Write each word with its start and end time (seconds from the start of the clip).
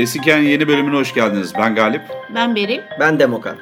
Gerisi 0.00 0.20
yeni 0.26 0.68
bölümüne 0.68 0.96
hoş 0.96 1.14
geldiniz. 1.14 1.52
Ben 1.58 1.74
Galip. 1.74 2.02
Ben 2.34 2.56
Beril. 2.56 2.80
Ben 3.00 3.18
Demokan. 3.18 3.56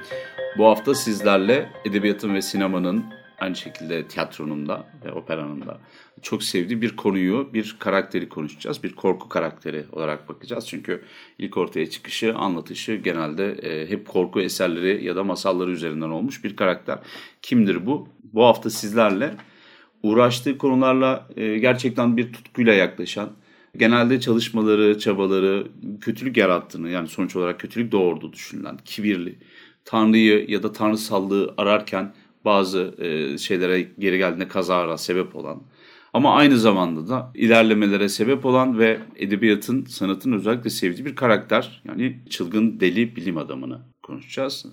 Bu 0.59 0.67
hafta 0.67 0.95
sizlerle 0.95 1.73
edebiyatın 1.85 2.35
ve 2.35 2.43
sinemanın 2.43 3.05
aynı 3.39 3.57
şekilde 3.57 4.09
tiyatronun 4.09 4.69
da 4.69 4.87
ve 5.05 5.13
operanın 5.13 5.67
da 5.67 5.79
çok 6.23 6.43
sevdiği 6.43 6.83
bir 6.83 6.97
konuyu, 6.97 7.51
bir 7.55 7.77
karakteri 7.79 8.29
konuşacağız. 8.29 8.83
Bir 8.83 8.93
korku 8.93 9.29
karakteri 9.29 9.85
olarak 9.93 10.29
bakacağız. 10.29 10.67
Çünkü 10.69 11.03
ilk 11.39 11.57
ortaya 11.57 11.91
çıkışı, 11.91 12.35
anlatışı 12.35 12.95
genelde 12.95 13.53
e, 13.53 13.91
hep 13.91 14.09
korku 14.09 14.41
eserleri 14.41 15.05
ya 15.05 15.17
da 15.17 15.25
masalları 15.25 15.71
üzerinden 15.71 16.11
olmuş 16.11 16.45
bir 16.45 16.57
karakter. 16.57 16.99
Kimdir 17.43 17.87
bu? 17.87 18.09
Bu 18.33 18.45
hafta 18.45 18.71
sizlerle 18.71 19.35
uğraştığı 20.03 20.59
konularla 20.59 21.29
e, 21.37 21.59
gerçekten 21.59 22.17
bir 22.17 22.33
tutkuyla 22.33 22.73
yaklaşan, 22.73 23.31
genelde 23.77 24.21
çalışmaları, 24.21 24.99
çabaları 24.99 25.67
kötülük 26.01 26.37
yarattığını 26.37 26.91
yani 26.91 27.09
sonuç 27.09 27.37
olarak 27.37 27.61
kötülük 27.61 27.93
doğurdu 27.93 28.33
düşünülen 28.33 28.77
kibirli, 28.85 29.39
Tanrı'yı 29.89 30.45
ya 30.49 30.63
da 30.63 30.73
tanrısallığı 30.73 31.55
ararken 31.57 32.13
bazı 32.45 32.95
e, 32.99 33.39
şeylere 33.39 33.81
geri 33.99 34.19
geldiğinde 34.19 34.49
kazara 34.49 34.99
sebep 34.99 35.37
olan 35.37 35.63
ama 36.13 36.35
aynı 36.35 36.59
zamanda 36.59 37.09
da 37.09 37.33
ilerlemelere 37.35 38.09
sebep 38.09 38.47
olan 38.47 38.79
ve 38.79 38.99
edebiyatın, 39.17 39.85
sanatın 39.85 40.33
özellikle 40.33 40.71
sevdiği 40.71 41.07
bir 41.07 41.17
karakter. 41.17 41.83
Yani 41.89 42.19
çılgın 42.31 42.81
deli 42.81 43.17
bilim 43.17 43.39
adamını 43.39 43.81
konuşacağız. 44.03 44.67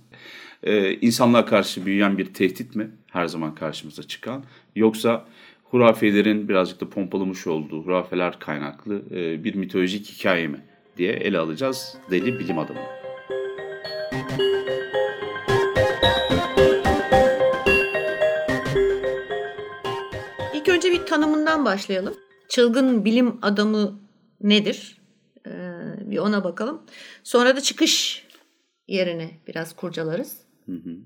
Ee, 0.63 0.93
insanlığa 0.93 1.45
karşı 1.45 1.85
büyüyen 1.85 2.17
bir 2.17 2.25
tehdit 2.25 2.75
mi 2.75 2.91
her 3.11 3.25
zaman 3.25 3.55
karşımıza 3.55 4.03
çıkan 4.03 4.43
yoksa 4.75 5.25
hurafelerin 5.63 6.49
birazcık 6.49 6.81
da 6.81 6.89
pompalamış 6.89 7.47
olduğu 7.47 7.83
hurafeler 7.83 8.39
kaynaklı 8.39 9.03
e, 9.11 9.43
bir 9.43 9.55
mitolojik 9.55 10.11
hikaye 10.11 10.47
mi 10.47 10.61
diye 10.97 11.11
ele 11.11 11.39
alacağız 11.39 11.97
deli 12.11 12.39
bilim 12.39 12.59
adamı. 12.59 12.94
Tanımından 21.55 21.65
başlayalım. 21.65 22.13
Çılgın 22.49 23.05
bilim 23.05 23.39
adamı 23.41 23.99
nedir? 24.41 24.97
Ee, 25.47 25.51
bir 25.99 26.17
ona 26.17 26.43
bakalım. 26.43 26.81
Sonra 27.23 27.55
da 27.55 27.61
çıkış 27.61 28.25
yerini 28.87 29.29
biraz 29.47 29.75
kurcalarız. 29.75 30.37
Hı 30.65 30.71
hı. 30.71 30.97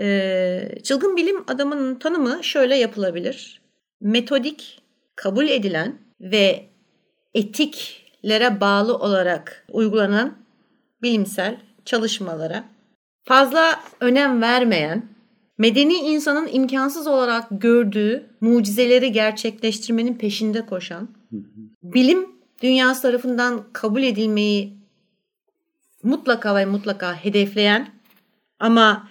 Ee, 0.00 0.78
çılgın 0.82 1.16
bilim 1.16 1.44
adamının 1.48 1.98
tanımı 1.98 2.44
şöyle 2.44 2.76
yapılabilir 2.76 3.60
metodik, 4.00 4.82
kabul 5.16 5.48
edilen 5.48 5.98
ve 6.20 6.70
etiklere 7.34 8.60
bağlı 8.60 8.94
olarak 8.96 9.66
uygulanan 9.72 10.38
bilimsel 11.02 11.60
çalışmalara 11.84 12.64
fazla 13.24 13.80
önem 14.00 14.42
vermeyen, 14.42 15.08
medeni 15.60 15.94
insanın 15.94 16.48
imkansız 16.52 17.06
olarak 17.06 17.46
gördüğü 17.50 18.26
mucizeleri 18.40 19.12
gerçekleştirmenin 19.12 20.14
peşinde 20.14 20.66
koşan, 20.66 21.08
bilim 21.82 22.28
dünyası 22.62 23.02
tarafından 23.02 23.64
kabul 23.72 24.02
edilmeyi 24.02 24.76
mutlaka 26.02 26.56
ve 26.56 26.64
mutlaka 26.64 27.14
hedefleyen 27.14 27.88
ama 28.58 29.08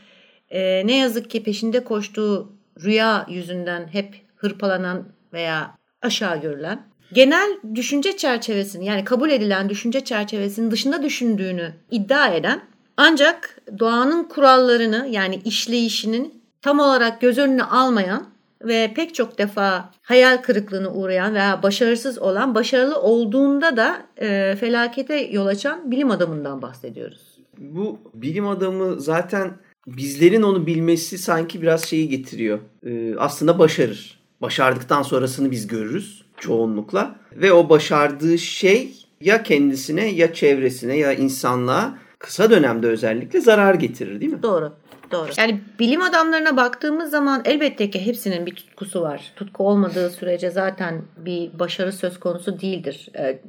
e, 0.49 0.87
ne 0.87 0.97
yazık 0.97 1.29
ki 1.29 1.43
peşinde 1.43 1.83
koştuğu 1.83 2.53
rüya 2.83 3.25
yüzünden 3.29 3.87
hep 3.87 4.25
hırpalanan 4.35 5.07
veya 5.33 5.77
aşağı 6.01 6.41
görülen 6.41 6.81
genel 7.13 7.59
düşünce 7.75 8.17
çerçevesini 8.17 8.85
yani 8.85 9.03
kabul 9.03 9.29
edilen 9.29 9.69
düşünce 9.69 10.03
çerçevesinin 10.03 10.71
dışında 10.71 11.03
düşündüğünü 11.03 11.73
iddia 11.91 12.27
eden 12.27 12.61
ancak 12.97 13.61
doğanın 13.79 14.23
kurallarını 14.23 15.07
yani 15.11 15.41
işleyişinin 15.45 16.38
tam 16.61 16.79
olarak 16.79 17.21
göz 17.21 17.37
önüne 17.37 17.63
almayan 17.63 18.27
ve 18.63 18.91
pek 18.95 19.15
çok 19.15 19.37
defa 19.37 19.91
hayal 20.01 20.37
kırıklığına 20.37 20.93
uğrayan 20.93 21.33
veya 21.33 21.63
başarısız 21.63 22.19
olan, 22.19 22.55
başarılı 22.55 23.01
olduğunda 23.01 23.77
da 23.77 24.01
e, 24.21 24.55
felakete 24.59 25.15
yol 25.15 25.45
açan 25.45 25.91
bilim 25.91 26.11
adamından 26.11 26.61
bahsediyoruz. 26.61 27.39
Bu 27.57 27.99
bilim 28.13 28.47
adamı 28.47 28.99
zaten 28.99 29.51
bizlerin 29.87 30.41
onu 30.41 30.67
bilmesi 30.67 31.17
sanki 31.17 31.61
biraz 31.61 31.83
şeyi 31.83 32.09
getiriyor. 32.09 32.59
E, 32.85 33.15
aslında 33.17 33.59
başarır 33.59 34.19
başardıktan 34.41 35.01
sonrasını 35.01 35.51
biz 35.51 35.67
görürüz 35.67 36.25
çoğunlukla. 36.37 37.15
Ve 37.35 37.53
o 37.53 37.69
başardığı 37.69 38.37
şey 38.37 38.93
ya 39.21 39.43
kendisine 39.43 40.05
ya 40.05 40.33
çevresine 40.33 40.97
ya 40.97 41.13
insanlığa 41.13 41.97
kısa 42.19 42.49
dönemde 42.49 42.87
özellikle 42.87 43.41
zarar 43.41 43.73
getirir 43.73 44.21
değil 44.21 44.31
mi? 44.31 44.43
Doğru. 44.43 44.73
Doğru. 45.11 45.29
Yani 45.37 45.61
bilim 45.79 46.01
adamlarına 46.01 46.57
baktığımız 46.57 47.11
zaman 47.11 47.41
elbette 47.45 47.89
ki 47.89 48.05
hepsinin 48.05 48.45
bir 48.45 48.55
tutkusu 48.55 49.01
var. 49.01 49.31
Tutku 49.35 49.67
olmadığı 49.67 50.09
sürece 50.09 50.49
zaten 50.49 51.01
bir 51.17 51.59
başarı 51.59 51.93
söz 51.93 52.19
konusu 52.19 52.59
değildir. 52.59 53.09
Ee, 53.15 53.39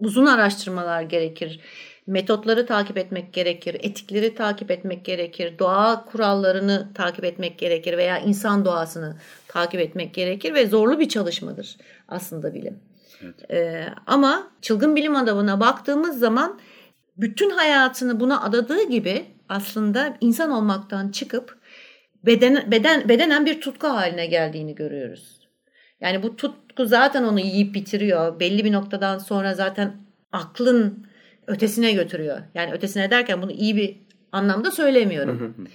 uzun 0.00 0.26
araştırmalar 0.26 1.02
gerekir 1.02 1.60
metotları 2.10 2.66
takip 2.66 2.96
etmek 2.96 3.32
gerekir, 3.32 3.76
etikleri 3.80 4.34
takip 4.34 4.70
etmek 4.70 5.04
gerekir, 5.04 5.58
doğa 5.58 6.04
kurallarını 6.04 6.88
takip 6.94 7.24
etmek 7.24 7.58
gerekir 7.58 7.98
veya 7.98 8.18
insan 8.18 8.64
doğasını 8.64 9.16
takip 9.48 9.80
etmek 9.80 10.14
gerekir 10.14 10.54
ve 10.54 10.66
zorlu 10.66 10.98
bir 10.98 11.08
çalışmadır 11.08 11.76
aslında 12.08 12.54
bilim. 12.54 12.78
Evet. 13.22 13.50
Ee, 13.50 13.86
ama 14.06 14.50
çılgın 14.62 14.96
bilim 14.96 15.16
adamına 15.16 15.60
baktığımız 15.60 16.18
zaman 16.18 16.60
bütün 17.16 17.50
hayatını 17.50 18.20
buna 18.20 18.42
adadığı 18.42 18.82
gibi 18.82 19.24
aslında 19.50 20.16
insan 20.20 20.50
olmaktan 20.50 21.08
çıkıp 21.08 21.58
beden, 22.26 22.70
beden, 22.70 23.08
bedenen 23.08 23.46
bir 23.46 23.60
tutku 23.60 23.86
haline 23.86 24.26
geldiğini 24.26 24.74
görüyoruz. 24.74 25.40
Yani 26.00 26.22
bu 26.22 26.36
tutku 26.36 26.86
zaten 26.86 27.22
onu 27.22 27.40
yiyip 27.40 27.74
bitiriyor. 27.74 28.40
Belli 28.40 28.64
bir 28.64 28.72
noktadan 28.72 29.18
sonra 29.18 29.54
zaten 29.54 29.96
aklın 30.32 31.06
ötesine 31.46 31.92
götürüyor. 31.92 32.38
Yani 32.54 32.72
ötesine 32.72 33.10
derken 33.10 33.42
bunu 33.42 33.52
iyi 33.52 33.76
bir 33.76 33.96
anlamda 34.32 34.70
söylemiyorum. 34.70 35.68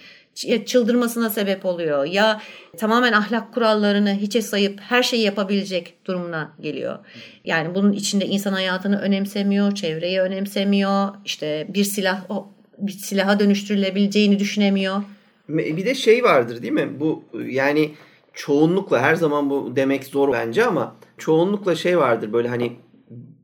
çıldırmasına 0.65 1.29
sebep 1.29 1.65
oluyor. 1.65 2.05
Ya 2.05 2.41
tamamen 2.77 3.13
ahlak 3.13 3.53
kurallarını 3.53 4.13
hiçe 4.13 4.41
sayıp 4.41 4.79
her 4.79 5.03
şeyi 5.03 5.23
yapabilecek 5.23 6.05
durumuna 6.05 6.55
geliyor. 6.61 6.99
Yani 7.45 7.75
bunun 7.75 7.91
içinde 7.91 8.25
insan 8.25 8.53
hayatını 8.53 8.99
önemsemiyor, 8.99 9.75
çevreyi 9.75 10.21
önemsemiyor. 10.21 11.15
İşte 11.25 11.67
bir 11.69 11.83
silah 11.83 12.25
o 12.29 12.54
bir 12.77 12.91
silaha 12.91 13.39
dönüştürülebileceğini 13.39 14.39
düşünemiyor. 14.39 15.01
Bir 15.49 15.85
de 15.85 15.95
şey 15.95 16.23
vardır 16.23 16.61
değil 16.61 16.73
mi? 16.73 16.99
Bu 16.99 17.23
yani 17.47 17.91
çoğunlukla 18.33 19.01
her 19.01 19.15
zaman 19.15 19.49
bu 19.49 19.73
demek 19.75 20.03
zor 20.03 20.33
bence 20.33 20.65
ama 20.65 20.95
çoğunlukla 21.17 21.75
şey 21.75 21.97
vardır 21.97 22.33
böyle 22.33 22.47
hani 22.47 22.71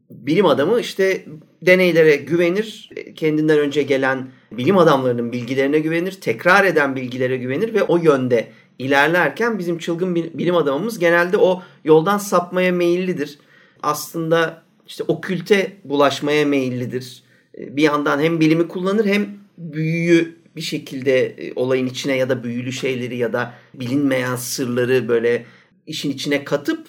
bilim 0.10 0.46
adamı 0.46 0.80
işte 0.80 1.26
deneylere 1.62 2.16
güvenir, 2.16 2.90
kendinden 3.16 3.60
önce 3.60 3.84
gelen 3.84 4.28
bilim 4.52 4.78
adamlarının 4.78 5.32
bilgilerine 5.32 5.80
güvenir, 5.80 6.12
tekrar 6.12 6.66
eden 6.66 6.96
bilgilere 6.96 7.38
güvenir 7.38 7.74
ve 7.74 7.84
o 7.84 7.98
yönde 7.98 8.48
ilerlerken 8.80 9.60
bizim 9.60 9.78
çılgın 9.78 10.16
bilim 10.16 10.56
adamımız 10.56 11.00
genelde 11.00 11.38
o 11.38 11.62
yoldan 11.84 12.18
sapmaya 12.18 12.72
meyillidir. 12.72 13.40
Aslında 13.84 14.64
işte 14.88 15.04
okülte 15.08 15.72
bulaşmaya 15.84 16.46
meyillidir. 16.46 17.24
Bir 17.58 17.84
yandan 17.84 18.20
hem 18.20 18.40
bilimi 18.40 18.68
kullanır 18.68 19.06
hem 19.06 19.30
büyüyü 19.58 20.36
bir 20.56 20.62
şekilde 20.62 21.26
e, 21.26 21.54
olayın 21.56 21.88
içine 21.88 22.16
ya 22.16 22.30
da 22.30 22.44
büyülü 22.44 22.72
şeyleri 22.72 23.18
ya 23.18 23.34
da 23.34 23.54
bilinmeyen 23.74 24.36
sırları 24.36 25.08
böyle 25.08 25.46
işin 25.88 26.12
içine 26.12 26.44
katıp 26.44 26.88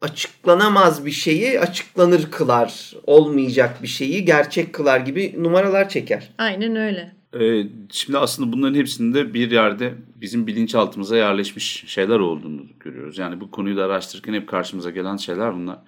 açıklanamaz 0.00 1.06
bir 1.06 1.10
şeyi 1.10 1.60
açıklanır 1.60 2.30
kılar. 2.30 2.92
Olmayacak 3.06 3.82
bir 3.82 3.88
şeyi 3.88 4.24
gerçek 4.24 4.72
kılar 4.72 5.00
gibi 5.00 5.34
numaralar 5.38 5.88
çeker. 5.88 6.30
Aynen 6.38 6.76
öyle. 6.76 7.12
Ee, 7.40 7.66
şimdi 7.90 8.18
aslında 8.18 8.52
bunların 8.52 8.74
hepsinde 8.74 9.34
bir 9.34 9.50
yerde 9.50 9.94
bizim 10.20 10.46
bilinçaltımıza 10.46 11.16
yerleşmiş 11.16 11.84
şeyler 11.86 12.18
olduğunu 12.18 12.62
görüyoruz. 12.80 13.18
Yani 13.18 13.40
bu 13.40 13.50
konuyu 13.50 13.76
da 13.76 13.84
araştırırken 13.84 14.34
hep 14.34 14.48
karşımıza 14.48 14.90
gelen 14.90 15.16
şeyler 15.16 15.54
bunlar. 15.54 15.78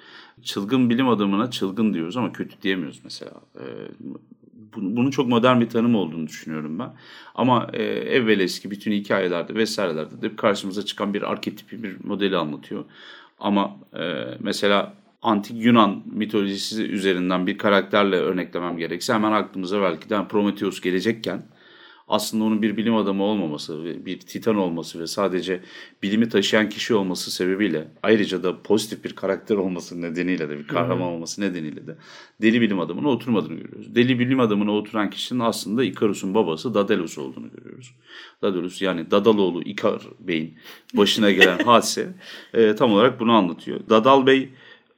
Çılgın 0.43 0.91
bilim 0.91 1.09
adamına 1.09 1.51
çılgın 1.51 1.95
diyoruz 1.95 2.17
ama 2.17 2.33
kötü 2.33 2.63
diyemiyoruz 2.63 3.01
mesela. 3.05 3.33
Ee, 3.57 3.63
bunun 4.77 5.11
çok 5.11 5.29
modern 5.29 5.61
bir 5.61 5.69
tanım 5.69 5.95
olduğunu 5.95 6.27
düşünüyorum 6.27 6.79
ben. 6.79 6.93
Ama 7.35 7.71
e, 7.73 7.83
evvel 7.83 8.41
eski 8.41 8.71
bütün 8.71 8.93
hikayelerde 8.93 9.55
vesairelerde 9.55 10.23
de 10.23 10.37
karşımıza 10.37 10.85
çıkan 10.85 11.15
bir 11.15 11.23
arketipi 11.23 11.83
bir 11.83 12.05
modeli 12.05 12.37
anlatıyor. 12.37 12.85
Ama 13.39 13.77
e, 13.99 14.25
mesela 14.41 14.95
antik 15.27 15.65
Yunan 15.65 16.03
mitolojisi 16.07 16.83
üzerinden 16.83 17.47
bir 17.47 17.59
karakterle 17.59 18.17
örneklemem 18.17 18.79
gerekse 18.79 19.13
hemen 19.13 19.33
aklımıza 19.33 19.83
belki 19.83 20.11
de 20.11 20.29
Prometheus 20.29 20.81
gelecekken 20.81 21.43
aslında 22.09 22.45
onun 22.45 22.63
bir 22.63 22.77
bilim 22.77 22.97
adamı 22.97 23.23
olmaması, 23.23 23.85
bir 24.07 24.21
titan 24.21 24.57
olması 24.57 25.01
ve 25.01 25.07
sadece 25.07 25.61
bilimi 26.03 26.29
taşıyan 26.29 26.69
kişi 26.69 26.95
olması 26.95 27.31
sebebiyle 27.31 27.89
ayrıca 28.03 28.43
da 28.43 28.63
pozitif 28.63 29.05
bir 29.05 29.13
karakter 29.13 29.57
olması 29.57 30.03
nedeniyle 30.03 30.49
de 30.49 30.59
bir 30.59 30.67
kahraman 30.67 31.09
olması 31.09 31.41
nedeniyle 31.41 31.87
de 31.87 31.97
deli 32.43 32.61
bilim 32.61 32.81
adamına 32.81 33.09
oturmadığını 33.09 33.55
görüyoruz. 33.55 33.95
Deli 33.95 34.19
bilim 34.19 34.41
adamına 34.41 34.73
oturan 34.73 35.11
kişinin 35.11 35.41
aslında 35.41 35.85
Ikarus'un 35.85 36.35
babası 36.35 36.75
Daedalus 36.75 37.19
olduğunu 37.19 37.51
görüyoruz. 37.51 37.95
Daedalus 38.43 38.83
yani 38.83 39.11
Dadaloğlu 39.11 39.63
Ikar 39.63 40.03
Bey'in 40.21 40.59
başına 40.95 41.31
gelen 41.31 41.59
hadise 41.65 42.15
e, 42.55 42.75
tam 42.75 42.93
olarak 42.93 43.21
bunu 43.21 43.33
anlatıyor. 43.33 43.81
Dadal 43.89 44.27
Bey 44.27 44.49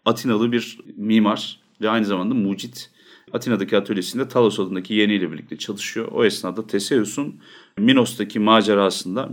Atinalı 0.05 0.53
bir 0.53 0.79
mimar 0.97 1.61
ve 1.81 1.91
aynı 1.91 2.05
zamanda 2.05 2.35
mucit. 2.35 2.91
Atina'daki 3.33 3.77
atölyesinde 3.77 4.29
Talos 4.29 4.61
adındaki 4.61 4.95
yeğeniyle 4.95 5.33
birlikte 5.33 5.57
çalışıyor. 5.57 6.09
O 6.13 6.25
esnada 6.25 6.67
Teseus'un 6.67 7.41
Minos'taki 7.79 8.41
macerasında 8.41 9.29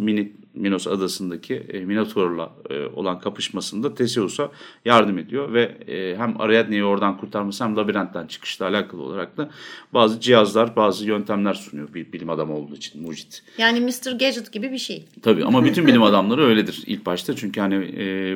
Minos 0.56 0.88
adasındaki 0.88 1.56
e, 1.56 1.80
Minotaur'la 1.80 2.52
e, 2.70 2.86
olan 2.86 3.20
kapışmasında 3.20 3.96
Teseus'a 3.96 4.52
yardım 4.86 5.18
ediyor 5.18 5.54
ve 5.54 5.62
e, 5.64 6.18
hem 6.18 6.42
Ariadne'yi 6.42 6.84
oradan 6.84 7.18
kurtarması 7.18 7.64
hem 7.64 7.76
labirentten 7.76 8.28
çıkışla 8.28 8.68
alakalı 8.68 9.02
olarak 9.02 9.38
da 9.38 9.50
bazı 9.94 10.20
cihazlar, 10.20 10.76
bazı 10.76 11.08
yöntemler 11.08 11.54
sunuyor 11.54 11.94
bir 11.94 12.12
bilim 12.12 12.30
adamı 12.30 12.56
olduğu 12.56 12.76
için 12.76 13.02
mucit. 13.02 13.44
Yani 13.58 13.80
Mr. 13.80 14.12
Gadget 14.12 14.52
gibi 14.52 14.72
bir 14.72 14.78
şey. 14.78 15.06
Tabii 15.22 15.46
ama 15.46 15.66
bütün 15.66 15.88
bilim 15.88 16.04
adamları 16.04 16.44
öyledir 16.44 16.84
ilk 16.86 17.06
başta 17.06 17.36
çünkü 17.36 17.62
hani 17.62 17.76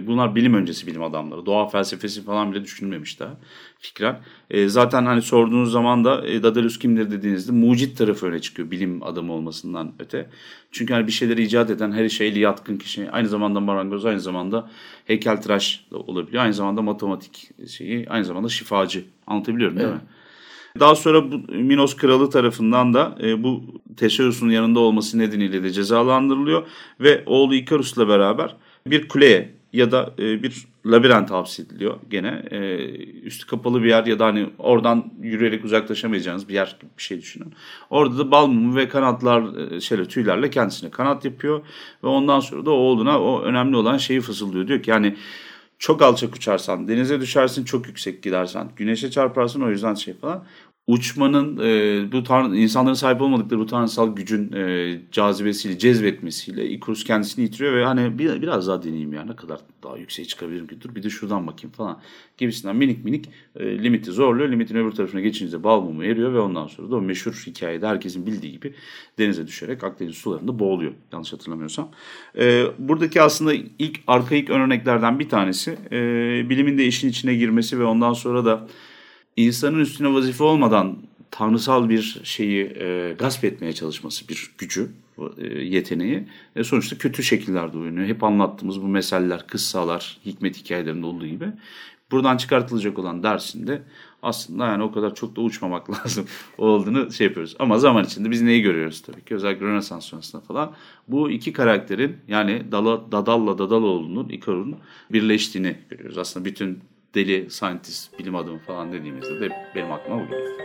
bunlar 0.08 0.36
bilim 0.36 0.54
öncesi 0.54 0.88
bilim 0.88 1.04
adamları. 1.04 1.46
Doğa 1.46 1.68
felsefesi 1.68 2.24
falan 2.24 2.52
bile 2.52 2.64
düşünülmemiş 2.64 3.20
daha 3.20 3.38
fikren. 3.80 4.20
zaten 4.68 5.06
hani 5.06 5.22
sorduğunuz 5.22 5.72
zaman 5.72 6.06
da 6.06 6.28
e, 6.28 6.44
Daedalus 6.44 6.80
kimdir 6.80 7.12
dediğinizde 7.12 7.52
mucit 7.52 7.98
tarafı 7.98 8.26
öne 8.26 8.40
çıkıyor 8.40 8.72
bilim 8.72 9.04
adamı 9.04 9.34
olmasından 9.34 9.94
öte. 10.00 10.30
Çünkü 10.72 10.94
hani 10.94 11.08
bir 11.08 11.12
şeyleri 11.12 11.44
icat 11.44 11.70
eden 11.70 11.92
her 11.92 12.10
şeyli 12.10 12.40
yatkın 12.40 12.78
kişi 12.78 13.12
aynı 13.12 13.28
zamanda 13.28 13.60
marangoz 13.60 14.06
aynı 14.06 14.20
zamanda 14.20 14.70
heykeltıraş 15.06 15.86
da 15.92 15.98
olabiliyor. 15.98 16.44
Aynı 16.44 16.54
zamanda 16.54 16.82
matematik 16.82 17.50
şeyi 17.68 18.10
aynı 18.10 18.26
zamanda 18.26 18.50
şifacı 18.50 19.06
anlatabiliyorum 19.28 19.78
değil 19.78 19.90
evet. 19.90 20.02
mi? 20.02 20.08
Daha 20.80 20.96
sonra 20.96 21.32
bu 21.32 21.38
Minos 21.54 21.96
kralı 21.96 22.30
tarafından 22.30 22.94
da 22.94 23.18
e, 23.22 23.44
bu 23.44 23.64
Teseus'un 23.98 24.50
yanında 24.50 24.80
olması 24.80 25.20
nedeniyle 25.20 25.64
de 25.64 25.70
cezalandırılıyor 25.70 26.68
ve 27.00 27.24
oğlu 27.26 27.56
Ikarus'la 27.56 28.08
beraber 28.08 28.56
bir 28.86 29.08
kuleye 29.08 29.52
ya 29.74 29.92
da 29.92 30.14
e, 30.20 30.44
bir 30.44 30.66
labirent 30.86 31.32
hapsediliyor 31.32 31.98
gene. 32.10 32.44
E, 32.52 32.78
üstü 33.22 33.48
kapalı 33.48 33.84
bir 33.84 33.90
yer 33.90 34.06
ya 34.06 34.20
da 34.20 34.26
hani 34.26 34.50
oradan 34.58 35.14
yürüyerek 35.22 35.66
uzaklaşamayacağınız 35.66 36.50
bir 36.50 36.54
yer 36.54 36.78
gibi 36.82 36.92
bir 36.98 37.04
şey 37.04 37.22
düşünün. 37.22 37.54
Orada 37.90 38.18
da 38.18 38.32
bal 38.32 38.48
mumu 38.48 38.76
ve 38.76 38.90
kanatlar 38.90 39.72
e, 39.72 39.82
şöyle 39.82 40.06
tüylerle 40.06 40.50
kendisine 40.50 40.90
kanat 40.90 41.26
yapıyor 41.26 41.62
ve 42.04 42.08
ondan 42.08 42.40
sonra 42.40 42.66
da 42.66 42.72
oğluna 42.72 43.22
o 43.22 43.42
önemli 43.42 43.76
olan 43.76 43.98
şeyi 43.98 44.22
fısıldıyor. 44.22 44.68
Diyor 44.68 44.84
ki 44.84 44.90
yani 44.90 45.16
çok 45.80 46.02
alçak 46.02 46.36
uçarsan, 46.36 46.88
denize 46.88 47.22
düşersin, 47.22 47.66
çok 47.66 47.88
yüksek 47.88 48.24
gidersen, 48.24 48.70
güneşe 48.76 49.12
çarparsın 49.12 49.62
o 49.62 49.70
yüzden 49.70 49.94
şey 49.94 50.14
falan 50.14 50.44
uçmanın 50.90 51.58
e, 51.58 52.12
bu 52.12 52.24
tanrı, 52.24 52.58
insanların 52.58 52.94
sahip 52.94 53.22
olmadıkları 53.22 53.60
bu 53.60 53.66
tanrısal 53.66 54.16
gücün 54.16 54.52
e, 54.54 55.02
cazibesiyle, 55.12 55.78
cezbetmesiyle 55.78 56.70
Icarus 56.70 57.04
kendisini 57.04 57.44
yitiriyor 57.44 57.74
ve 57.74 57.86
hani 57.86 58.20
bir, 58.20 58.42
biraz 58.42 58.68
daha 58.68 58.84
deneyeyim 58.84 59.14
ya 59.14 59.26
ne 59.26 59.36
kadar 59.36 59.60
daha 59.84 59.98
yükseğe 59.98 60.26
çıkabilirim 60.26 60.68
ki 60.68 60.82
dur 60.82 60.96
bir 60.96 61.04
de 61.04 61.10
şuradan 61.10 61.48
bakayım 61.48 61.72
falan 61.72 62.02
gibisinden 62.38 62.76
minik 62.76 63.06
minik 63.06 63.30
e, 63.56 63.84
limiti 63.84 64.12
zorluyor. 64.12 64.52
Limitin 64.52 64.76
öbür 64.76 64.92
tarafına 64.92 65.22
geçince 65.22 65.64
bal 65.64 65.82
mumu 65.82 66.04
eriyor 66.04 66.34
ve 66.34 66.40
ondan 66.40 66.68
sonra 66.68 66.92
da 66.92 66.96
o 66.96 67.02
meşhur 67.02 67.44
hikayede 67.48 67.88
herkesin 67.88 68.26
bildiği 68.26 68.52
gibi 68.52 68.74
denize 69.18 69.48
düşerek 69.48 69.84
Akdeniz 69.84 70.16
sularında 70.16 70.60
boğuluyor 70.60 70.92
yanlış 71.14 71.34
hatırlamıyorsam. 71.34 71.92
E, 72.38 72.66
buradaki 72.80 73.22
aslında 73.22 73.54
ilk 73.80 74.00
arkaik 74.08 74.50
örneklerden 74.50 75.20
bir 75.20 75.30
tanesi 75.30 75.78
e, 75.92 76.00
bilimin 76.50 76.78
de 76.78 76.86
işin 76.86 77.10
içine 77.10 77.36
girmesi 77.36 77.80
ve 77.80 77.84
ondan 77.84 78.14
sonra 78.14 78.46
da 78.46 78.68
insanın 79.46 79.80
üstüne 79.80 80.14
vazife 80.14 80.44
olmadan 80.44 80.98
tanrısal 81.32 81.90
bir 81.90 82.22
şeyi 82.24 82.66
e, 82.66 83.16
gasp 83.20 83.44
etmeye 83.44 83.74
çalışması 83.74 84.28
bir 84.28 84.52
gücü, 84.58 84.90
e, 85.38 85.48
yeteneği 85.48 86.28
e, 86.56 86.64
sonuçta 86.64 86.98
kötü 86.98 87.24
şekillerde 87.24 87.78
oynuyor. 87.78 88.08
Hep 88.08 88.24
anlattığımız 88.24 88.82
bu 88.82 88.88
meseleler, 88.88 89.48
kıssalar, 89.48 90.18
hikmet 90.26 90.58
hikayelerinde 90.58 91.06
olduğu 91.06 91.28
gibi. 91.28 91.46
Buradan 92.12 92.38
çıkartılacak 92.38 93.00
olan 93.00 93.24
dersinde 93.24 93.82
aslında 94.22 94.66
yani 94.66 94.84
o 94.84 94.92
kadar 94.92 95.16
çok 95.16 95.36
da 95.36 95.42
uçmamak 95.42 95.90
lazım 96.00 96.26
olduğunu 96.58 97.12
şey 97.12 97.28
yapıyoruz. 97.28 97.56
Ama 97.60 97.80
zaman 97.80 98.06
içinde 98.06 98.32
biz 98.32 98.42
neyi 98.42 98.62
görüyoruz 98.62 99.02
tabii 99.02 99.26
ki 99.26 99.36
özellikle 99.36 99.66
Rönesans 99.66 100.06
sonrasında 100.06 100.42
falan. 100.42 100.74
Bu 101.08 101.32
iki 101.32 101.54
karakterin 101.54 102.18
yani 102.28 102.72
Dala, 102.72 103.12
Dadal'la 103.12 103.58
Dadaloğlu'nun, 103.58 104.30
Ikarus'un 104.30 104.76
birleştiğini 105.12 105.76
görüyoruz. 105.90 106.18
Aslında 106.18 106.46
bütün 106.46 106.80
deli 107.16 107.50
scientist, 107.50 108.20
bilim 108.20 108.36
adamı 108.36 108.60
falan 108.60 108.94
dediğimizde 108.94 109.40
de 109.42 109.50
benim 109.76 109.92
aklıma 109.92 110.22
bu 110.22 110.32
geliyor. 110.32 110.60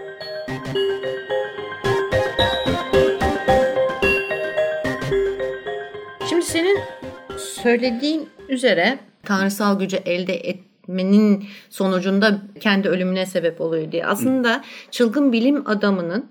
Şimdi 6.28 6.42
senin 6.44 6.78
söylediğin 7.36 8.28
üzere 8.48 8.98
tanrısal 9.22 9.78
gücü 9.78 9.96
elde 9.96 10.34
etmenin 10.34 11.44
sonucunda 11.70 12.42
kendi 12.60 12.88
ölümüne 12.88 13.26
sebep 13.26 13.60
oluyor 13.60 13.92
diye. 13.92 14.06
Aslında 14.06 14.54
Hı. 14.56 14.62
çılgın 14.90 15.32
bilim 15.32 15.68
adamının 15.68 16.26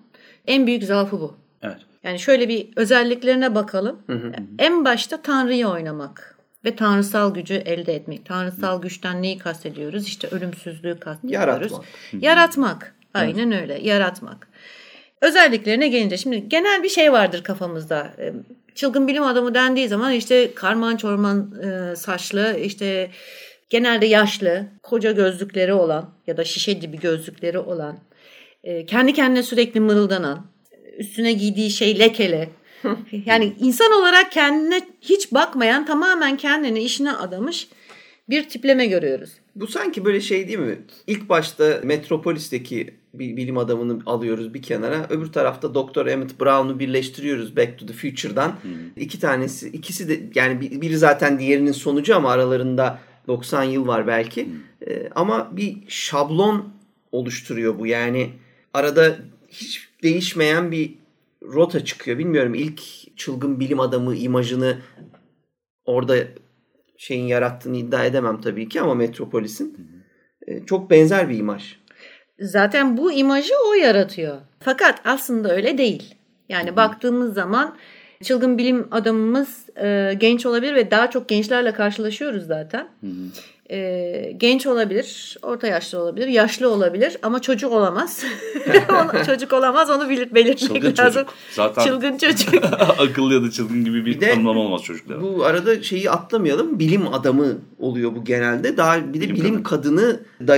en 0.48 0.68
büyük 0.68 0.83
zaafı 0.83 1.19
bu. 1.21 1.36
Evet. 1.62 1.77
Yani 2.04 2.19
şöyle 2.19 2.50
bir 2.50 2.69
özelliklerine 2.75 3.56
bakalım. 3.56 4.00
Hı 4.07 4.13
hı. 4.13 4.31
En 4.60 4.86
başta 4.86 5.21
Tanrı'yı 5.21 5.68
oynamak 5.68 6.32
ve 6.65 6.75
tanrısal 6.75 7.33
gücü 7.33 7.54
elde 7.54 7.95
etmek. 7.95 8.25
Tanrısal 8.25 8.81
güçten 8.81 9.21
neyi 9.21 9.38
kastediyoruz? 9.38 10.07
İşte 10.07 10.27
ölümsüzlüğü 10.27 11.00
kastediyoruz. 11.00 11.71
Yaratmak. 11.71 11.86
Yaratmak. 12.24 12.95
Aynen 13.13 13.51
evet. 13.51 13.62
öyle. 13.62 13.88
Yaratmak. 13.88 14.48
Özelliklerine 15.21 15.88
gelince 15.88 16.17
şimdi 16.17 16.50
genel 16.50 16.84
bir 16.84 16.89
şey 16.89 17.12
vardır 17.12 17.43
kafamızda. 17.43 18.13
Ee, 18.20 18.34
çılgın 18.75 19.08
bilim 19.08 19.24
adamı 19.24 19.53
dendiği 19.53 19.88
zaman 19.88 20.12
işte 20.12 20.53
karman 20.55 20.98
çorman 20.98 21.62
e, 21.62 21.96
saçlı, 21.96 22.60
işte 22.60 23.12
genelde 23.70 24.05
yaşlı, 24.05 24.65
koca 24.84 25.12
gözlükleri 25.12 25.74
olan 25.74 26.10
ya 26.27 26.38
da 26.38 26.43
şişe 26.43 26.74
gibi 26.74 27.00
gözlükleri 27.00 27.60
olan, 27.60 28.00
e, 28.63 28.86
kendi 28.86 29.13
kendine 29.13 29.43
sürekli 29.43 29.79
mırıldanan, 29.79 30.46
üstüne 30.98 31.34
giydiği 31.34 31.70
şey 31.70 32.00
lekele, 32.00 32.50
yani 33.25 33.54
insan 33.60 33.92
olarak 33.92 34.32
kendine 34.32 34.82
hiç 35.02 35.34
bakmayan 35.34 35.86
tamamen 35.86 36.38
kendini 36.38 36.80
işine 36.80 37.12
adamış 37.12 37.68
bir 38.30 38.50
tipleme 38.50 38.86
görüyoruz. 38.86 39.30
Bu 39.56 39.68
sanki 39.68 40.06
böyle 40.06 40.22
şey 40.22 40.48
değil 40.48 40.60
mi? 40.60 40.78
İlk 41.08 41.30
başta 41.30 41.82
Metropolis'teki 41.84 42.94
bir 43.13 43.38
bilim 43.38 43.58
adamını 43.58 44.02
alıyoruz 44.06 44.54
bir 44.54 44.62
kenara. 44.62 45.08
Öbür 45.10 45.32
tarafta 45.32 45.75
Doktor 45.75 46.06
Emmett 46.06 46.40
Brown'u 46.40 46.80
birleştiriyoruz 46.80 47.58
Back 47.58 47.80
to 47.80 47.86
the 47.86 47.94
Future'dan. 47.94 48.50
Hmm. 48.62 48.72
İki 48.98 49.20
tanesi, 49.20 49.70
ikisi 49.70 50.10
de 50.10 50.20
yani 50.36 50.82
biri 50.82 50.98
zaten 50.98 51.40
diğerinin 51.40 51.72
sonucu 51.72 52.16
ama 52.16 52.32
aralarında 52.32 53.00
90 53.28 53.63
yıl 53.63 53.88
var 53.88 54.08
belki. 54.08 54.46
Hmm. 54.46 54.54
Ee, 54.88 55.10
ama 55.16 55.58
bir 55.58 55.78
şablon 55.88 56.74
oluşturuyor 57.12 57.80
bu. 57.80 57.88
Yani 57.88 58.30
arada 58.74 59.18
hiç 59.50 59.90
değişmeyen 60.04 60.72
bir 60.72 60.94
rota 61.43 61.85
çıkıyor. 61.85 62.17
Bilmiyorum 62.17 62.53
ilk 62.53 62.81
çılgın 63.17 63.59
bilim 63.59 63.79
adamı 63.79 64.15
imajını 64.15 64.77
orada 65.85 66.15
şeyin 66.97 67.27
yarattığını 67.27 67.77
iddia 67.77 68.05
edemem 68.05 68.41
tabii 68.41 68.69
ki 68.69 68.81
ama 68.81 68.95
Metropolis'in 68.95 69.77
e, 70.47 70.65
çok 70.65 70.89
benzer 70.89 71.29
bir 71.29 71.38
imaj. 71.38 71.77
Zaten 72.39 72.97
bu 72.97 73.12
imajı 73.12 73.53
o 73.69 73.73
yaratıyor. 73.73 74.38
Fakat 74.59 75.01
aslında 75.05 75.55
öyle 75.55 75.77
değil. 75.77 76.15
Yani 76.50 76.67
Hı-hı. 76.67 76.75
baktığımız 76.75 77.33
zaman 77.33 77.77
çılgın 78.23 78.57
bilim 78.57 78.88
adamımız 78.91 79.69
e, 79.77 80.13
genç 80.17 80.45
olabilir 80.45 80.75
ve 80.75 80.91
daha 80.91 81.09
çok 81.09 81.29
gençlerle 81.29 81.73
karşılaşıyoruz 81.73 82.47
zaten. 82.47 82.88
Hı-hı 83.01 83.31
e, 83.74 84.34
genç 84.38 84.68
olabilir, 84.68 85.38
orta 85.42 85.68
yaşlı 85.68 86.00
olabilir, 86.00 86.27
yaşlı 86.27 86.70
olabilir 86.70 87.18
ama 87.22 87.42
çocuk 87.42 87.72
olamaz. 87.72 88.24
çocuk 89.25 89.53
olamaz 89.53 89.89
onu 89.89 90.10
bilir, 90.10 90.36
belirtmek 90.36 90.82
çılgın 90.82 91.03
lazım. 91.03 91.24
Çocuk. 91.24 91.34
Zaten 91.51 91.86
çılgın 91.86 92.18
çocuk. 92.18 92.63
akıllı 93.00 93.34
ya 93.34 93.44
da 93.44 93.51
çılgın 93.51 93.86
gibi 93.86 94.06
bir, 94.06 94.22
bir 94.22 94.27
tanımlama 94.27 94.60
olmaz 94.60 94.84
çocuklar. 94.84 95.22
Bu 95.22 95.46
arada 95.46 95.84
şeyi 95.84 96.12
atlamayalım. 96.12 96.80
Bilim 96.80 97.13
adamı 97.13 97.58
oluyor 97.80 98.15
bu 98.15 98.24
genelde. 98.24 98.77
Daha 98.77 99.13
bir 99.13 99.22
de 99.22 99.24
bilim, 99.24 99.36
bilim 99.36 99.63
kadını 99.63 100.20
da 100.48 100.58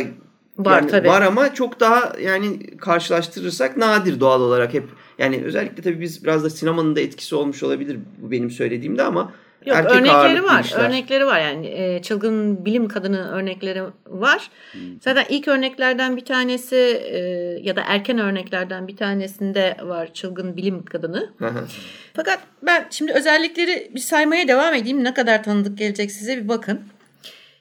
Var 0.58 0.82
yani 0.82 0.92
tabii. 0.92 1.08
Var 1.08 1.22
ama 1.22 1.54
çok 1.54 1.80
daha 1.80 2.14
yani 2.22 2.78
karşılaştırırsak 2.78 3.78
nadir 3.78 4.20
doğal 4.20 4.42
olarak 4.42 4.74
hep. 4.74 4.84
Yani 5.18 5.42
özellikle 5.46 5.84
tabii 5.84 6.02
biz 6.02 6.24
biraz 6.24 6.44
da 6.44 6.50
sinemanın 6.50 6.96
da 6.96 7.00
etkisi 7.00 7.36
olmuş 7.36 7.64
olabilir 7.64 8.00
bu 8.22 8.32
benim 8.32 8.52
söylediğimde 8.52 9.04
ama 9.04 9.32
Yok 9.66 9.78
erkek 9.78 9.92
örnekleri 9.92 10.44
var. 10.44 10.64
işler. 10.64 10.80
Örnekleri 10.80 11.26
var 11.26 11.40
yani 11.40 11.68
e, 11.68 12.02
çılgın 12.02 12.66
bilim 12.66 12.88
kadını 12.88 13.32
örnekleri 13.32 13.84
var. 14.08 14.50
Zaten 15.02 15.26
ilk 15.30 15.48
örneklerden 15.48 16.18
bir 16.18 16.26
tanesi 16.26 16.76
e, 17.06 17.20
ya 17.62 17.76
da 17.76 17.84
erken 17.88 18.20
örneklerden 18.20 18.88
bir 18.88 18.98
tanesinde 18.98 19.78
var 19.82 20.14
çılgın 20.14 20.58
bilim 20.58 20.86
kadını. 20.86 21.30
Fakat 22.14 22.40
ben 22.64 22.88
şimdi 22.90 23.14
özellikleri 23.14 23.92
bir 23.96 24.00
saymaya 24.00 24.48
devam 24.48 24.74
edeyim. 24.74 25.04
Ne 25.04 25.14
kadar 25.14 25.44
tanıdık 25.44 25.78
gelecek 25.78 26.12
size 26.12 26.38
bir 26.38 26.48
bakın. 26.48 26.82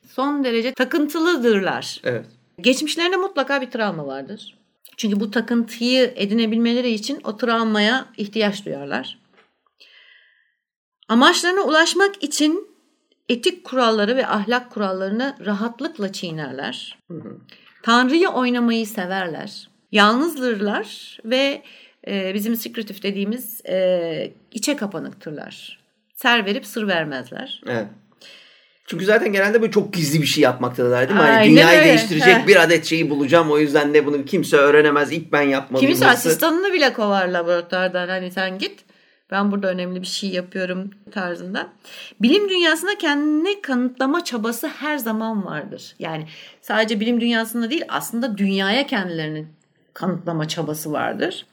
Son 0.09 0.45
derece 0.45 0.75
takıntılıdırlar. 0.75 2.01
evet. 2.05 2.27
Geçmişlerinde 2.61 3.17
mutlaka 3.17 3.61
bir 3.61 3.71
travma 3.71 4.07
vardır. 4.07 4.55
Çünkü 4.97 5.21
bu 5.21 5.31
takıntıyı 5.31 6.13
edinebilmeleri 6.17 6.91
için 6.91 7.21
o 7.25 7.37
travmaya 7.37 8.07
ihtiyaç 8.17 8.67
duyarlar. 8.67 9.19
Amaçlarına 11.09 11.61
ulaşmak 11.61 12.23
için 12.23 12.69
etik 13.29 13.65
kuralları 13.65 14.17
ve 14.17 14.27
ahlak 14.27 14.71
kurallarını 14.71 15.37
rahatlıkla 15.47 16.13
çiğnerler. 16.13 16.99
Tanrı'yı 17.83 18.29
oynamayı 18.29 18.87
severler. 18.87 19.69
Yalnızdırlar 19.93 21.19
ve 21.25 21.63
e, 22.09 22.35
bizim 22.35 22.57
secretive 22.57 23.03
dediğimiz 23.03 23.61
e, 23.67 24.33
içe 24.53 24.77
kapanıktırlar. 24.77 25.81
Ser 26.15 26.47
verip 26.47 26.67
sır 26.67 26.89
vermezler. 26.89 27.63
Evet. 27.67 27.87
Çünkü 28.87 29.05
zaten 29.05 29.33
genelde 29.33 29.61
böyle 29.61 29.73
çok 29.73 29.93
gizli 29.93 30.23
bir 30.23 30.27
şey 30.27 30.43
yapmaktadılar 30.45 31.09
değil 31.09 31.21
mi? 31.21 31.27
Hani 31.27 31.37
Aynen 31.37 31.51
dünyayı 31.51 31.79
öyle. 31.79 31.89
değiştirecek 31.89 32.37
Heh. 32.37 32.47
bir 32.47 32.63
adet 32.63 32.85
şeyi 32.85 33.11
bulacağım. 33.11 33.51
O 33.51 33.59
yüzden 33.59 33.95
de 33.95 34.07
bunu 34.07 34.25
kimse 34.25 34.57
öğrenemez. 34.57 35.13
İlk 35.13 35.33
ben 35.33 35.43
yapmalıyım. 35.43 35.87
Kimisi 35.93 36.07
asistanını 36.07 36.73
bile 36.73 36.93
kovar 36.93 37.29
laboratuvardan. 37.29 38.09
Hani 38.09 38.31
sen 38.31 38.59
git 38.59 38.85
ben 39.35 39.53
burada 39.53 39.69
önemli 39.69 40.01
bir 40.03 40.07
şey 40.07 40.31
yapıyorum 40.31 40.91
tarzında. 41.11 41.69
Bilim 42.23 42.49
dünyasında 42.49 42.99
kendini 42.99 43.63
kanıtlama 43.63 44.25
çabası 44.25 44.69
her 44.69 44.99
zaman 44.99 45.45
vardır. 45.45 45.95
Yani 45.99 46.27
sadece 46.61 47.01
bilim 47.01 47.21
dünyasında 47.21 47.71
değil 47.71 47.85
aslında 47.89 48.39
dünyaya 48.39 48.87
kendilerini 48.87 49.47
kanıtlama 49.95 50.49
çabası 50.49 50.93
vardır. 50.93 51.47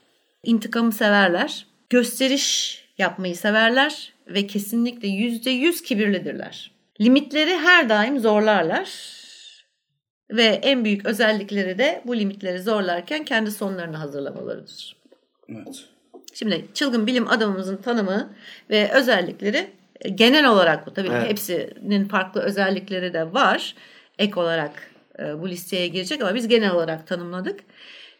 İntikamı 0.44 0.92
severler. 0.92 1.66
Gösteriş 1.90 2.78
yapmayı 2.98 3.36
severler 3.36 4.14
ve 4.28 4.48
kesinlikle 4.48 5.08
yüzde 5.08 5.50
yüz 5.50 5.82
kibirlidirler. 5.82 6.72
Limitleri 7.02 7.58
her 7.58 7.90
daim 7.90 8.20
zorlarlar. 8.20 8.90
Ve 10.32 10.44
en 10.44 10.86
büyük 10.86 11.06
özellikleri 11.06 11.78
de 11.78 12.02
bu 12.06 12.18
limitleri 12.18 12.62
zorlarken 12.62 13.26
kendi 13.26 13.52
sonlarını 13.52 13.98
hazırlamalarıdır. 13.98 14.96
Evet. 15.50 15.91
Şimdi 16.34 16.66
çılgın 16.74 17.08
bilim 17.08 17.28
adamımızın 17.28 17.78
tanımı 17.78 18.34
ve 18.70 18.92
özellikleri 18.92 19.68
e, 20.02 20.10
genel 20.10 20.48
olarak 20.48 20.88
bu. 20.88 20.94
Tabii 20.94 21.10
Evet. 21.12 21.30
hepsinin 21.30 22.06
farklı 22.08 22.42
özellikleri 22.42 23.14
de 23.14 23.34
var. 23.34 23.76
Ek 24.20 24.40
olarak 24.40 24.92
e, 25.20 25.42
bu 25.42 25.50
listeye 25.50 25.88
girecek 25.88 26.22
ama 26.22 26.36
biz 26.36 26.48
genel 26.48 26.72
olarak 26.72 27.08
tanımladık. 27.08 27.60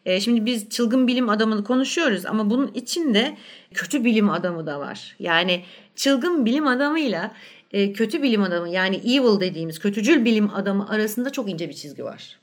E, 0.06 0.20
Şimdi 0.20 0.46
biz 0.46 0.70
çılgın 0.70 1.06
bilim 1.06 1.28
adamını 1.28 1.64
konuşuyoruz 1.64 2.26
ama 2.26 2.50
bunun 2.50 2.70
içinde 2.74 3.36
kötü 3.74 4.04
bilim 4.04 4.30
adamı 4.30 4.66
da 4.66 4.80
var. 4.80 5.16
Yani 5.18 5.64
çılgın 5.96 6.44
bilim 6.46 6.66
adamıyla 6.66 7.30
kötü 7.94 8.22
bilim 8.22 8.42
adamı 8.42 8.68
yani 8.68 8.96
evil 8.96 9.40
dediğimiz 9.40 9.78
kötücül 9.78 10.24
bilim 10.24 10.54
adamı 10.54 10.88
arasında 10.88 11.30
çok 11.30 11.50
ince 11.50 11.68
bir 11.68 11.74
çizgi 11.74 12.04
var. 12.04 12.38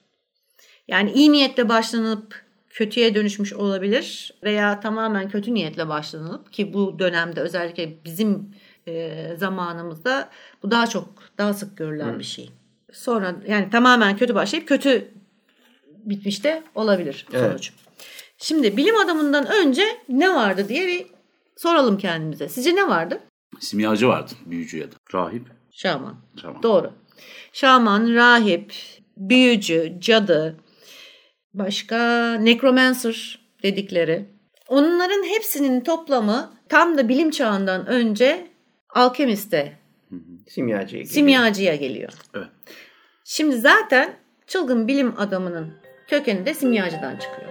Yani 0.87 1.11
iyi 1.11 1.31
niyetle 1.31 1.69
başlanıp 1.69 2.41
kötüye 2.69 3.15
dönüşmüş 3.15 3.53
olabilir 3.53 4.33
veya 4.43 4.79
tamamen 4.79 5.29
kötü 5.29 5.53
niyetle 5.53 5.87
başlanıp 5.89 6.53
ki 6.53 6.73
bu 6.73 6.99
dönemde 6.99 7.41
özellikle 7.41 8.03
bizim 8.05 8.55
e, 8.87 9.35
zamanımızda 9.37 10.29
bu 10.63 10.71
daha 10.71 10.87
çok 10.87 11.07
daha 11.37 11.53
sık 11.53 11.77
görülen 11.77 12.19
bir 12.19 12.23
şey. 12.23 12.49
Sonra 12.91 13.35
yani 13.47 13.69
tamamen 13.69 14.17
kötü 14.17 14.35
başlayıp 14.35 14.67
kötü 14.67 15.11
bitmiş 16.05 16.43
de 16.43 16.63
olabilir 16.75 17.25
Evet. 17.33 17.51
sonuç. 17.51 17.71
Şimdi 18.37 18.77
bilim 18.77 18.97
adamından 18.97 19.47
önce 19.47 19.83
ne 20.09 20.35
vardı 20.35 20.65
diye 20.69 20.87
bir 20.87 21.05
soralım 21.57 21.97
kendimize. 21.97 22.49
Sizce 22.49 22.75
ne 22.75 22.87
vardı? 22.87 23.19
Simyacı 23.59 24.07
vardı. 24.07 24.31
Büyücü 24.45 24.77
ya 24.77 24.91
da. 24.91 24.95
Rahip. 25.13 25.43
Şaman. 25.71 26.15
Tamam. 26.41 26.63
Doğru. 26.63 26.91
Şaman, 27.53 28.13
rahip, 28.13 28.73
büyücü, 29.17 29.93
cadı, 29.99 30.55
başka 31.53 32.33
necromancer 32.33 33.39
dedikleri. 33.63 34.25
Onların 34.67 35.23
hepsinin 35.23 35.81
toplamı 35.81 36.53
tam 36.69 36.97
da 36.97 37.09
bilim 37.09 37.31
çağından 37.31 37.87
önce 37.87 38.47
alkemiste, 38.89 39.73
Simyacıya 40.47 41.01
geliyor. 41.01 41.13
simyacıya 41.13 41.75
geliyor. 41.75 42.13
Evet. 42.35 42.47
Şimdi 43.23 43.57
zaten 43.57 44.13
çılgın 44.47 44.87
bilim 44.87 45.13
adamının 45.19 45.73
kökeni 46.07 46.45
de 46.45 46.53
simyacıdan 46.53 47.17
çıkıyor. 47.17 47.49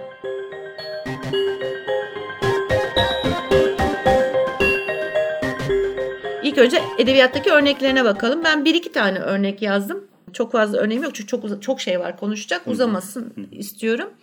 İlk 6.43 6.57
önce 6.57 6.81
edebiyattaki 6.97 7.51
örneklerine 7.51 8.03
bakalım. 8.03 8.43
Ben 8.43 8.65
bir 8.65 8.75
iki 8.75 8.91
tane 8.91 9.19
örnek 9.19 9.61
yazdım. 9.61 10.07
Çok 10.33 10.51
fazla 10.51 10.77
örneğim 10.77 11.03
yok 11.03 11.15
çünkü 11.15 11.27
çok 11.27 11.61
çok 11.61 11.81
şey 11.81 11.99
var 11.99 12.17
konuşacak. 12.17 12.67
Uzamasın 12.67 13.49
istiyorum. 13.51 14.13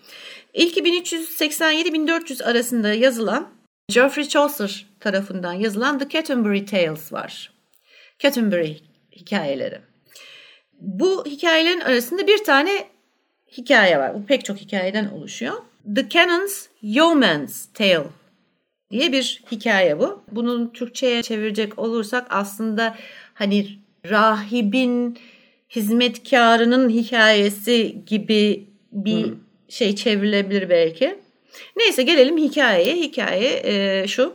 İlki 0.54 0.80
1387-1400 0.82 2.44
arasında 2.44 2.92
yazılan 2.92 3.48
Geoffrey 3.88 4.28
Chaucer 4.28 4.86
tarafından 5.00 5.52
yazılan 5.52 5.98
The 5.98 6.08
Canterbury 6.08 6.64
Tales 6.64 7.12
var. 7.12 7.52
Canterbury 8.18 8.76
hikayeleri. 9.12 9.80
Bu 10.80 11.24
hikayelerin 11.26 11.80
arasında 11.80 12.26
bir 12.26 12.44
tane 12.44 12.88
hikaye 13.56 13.98
var. 13.98 14.14
Bu 14.14 14.26
pek 14.26 14.44
çok 14.44 14.56
hikayeden 14.56 15.08
oluşuyor. 15.08 15.54
The 15.94 16.08
Canon's 16.08 16.66
Yeoman's 16.82 17.66
Tale 17.74 18.06
diye 18.90 19.12
bir 19.12 19.42
hikaye 19.52 19.98
bu. 19.98 20.22
Bunun 20.32 20.68
Türkçe'ye 20.68 21.22
çevirecek 21.22 21.78
olursak 21.78 22.26
aslında 22.30 22.96
hani 23.34 23.78
rahibin 24.10 25.18
hizmetkarının 25.70 26.88
hikayesi 26.88 28.04
gibi 28.06 28.70
bir 28.92 29.34
şey 29.68 29.96
çevrilebilir 29.96 30.70
belki. 30.70 31.18
Neyse 31.76 32.02
gelelim 32.02 32.38
hikayeye. 32.38 32.96
Hikaye 32.96 33.60
e, 33.64 34.06
şu. 34.08 34.34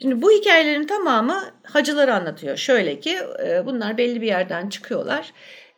Şimdi 0.00 0.22
bu 0.22 0.30
hikayelerin 0.30 0.86
tamamı 0.86 1.44
hacıları 1.62 2.14
anlatıyor. 2.14 2.56
Şöyle 2.56 3.00
ki 3.00 3.18
e, 3.46 3.66
bunlar 3.66 3.98
belli 3.98 4.20
bir 4.20 4.26
yerden 4.26 4.68
çıkıyorlar. 4.68 5.32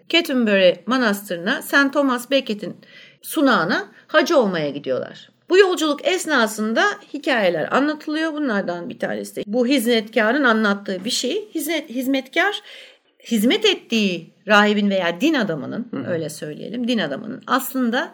Canterbury 0.09 0.75
Manastırı'na 0.87 1.62
St. 1.62 1.93
Thomas 1.93 2.31
Becket'in 2.31 2.76
sunağına 3.23 3.88
hacı 4.07 4.38
olmaya 4.38 4.71
gidiyorlar. 4.71 5.31
Bu 5.49 5.59
yolculuk 5.59 6.07
esnasında 6.07 6.85
hikayeler 7.14 7.76
anlatılıyor. 7.76 8.33
Bunlardan 8.33 8.88
bir 8.88 8.99
tanesi 8.99 9.37
de 9.37 9.43
bu 9.47 9.67
hizmetkarın 9.67 10.45
anlattığı 10.45 11.05
bir 11.05 11.11
şey. 11.11 11.49
Hizmet, 11.55 11.91
hizmetkar 11.91 12.62
hizmet 13.31 13.64
ettiği 13.64 14.34
rahibin 14.49 14.91
veya 14.91 15.21
din 15.21 15.35
adamının 15.35 15.89
öyle 16.09 16.29
söyleyelim 16.29 16.89
din 16.89 16.99
adamının 16.99 17.43
aslında 17.47 18.13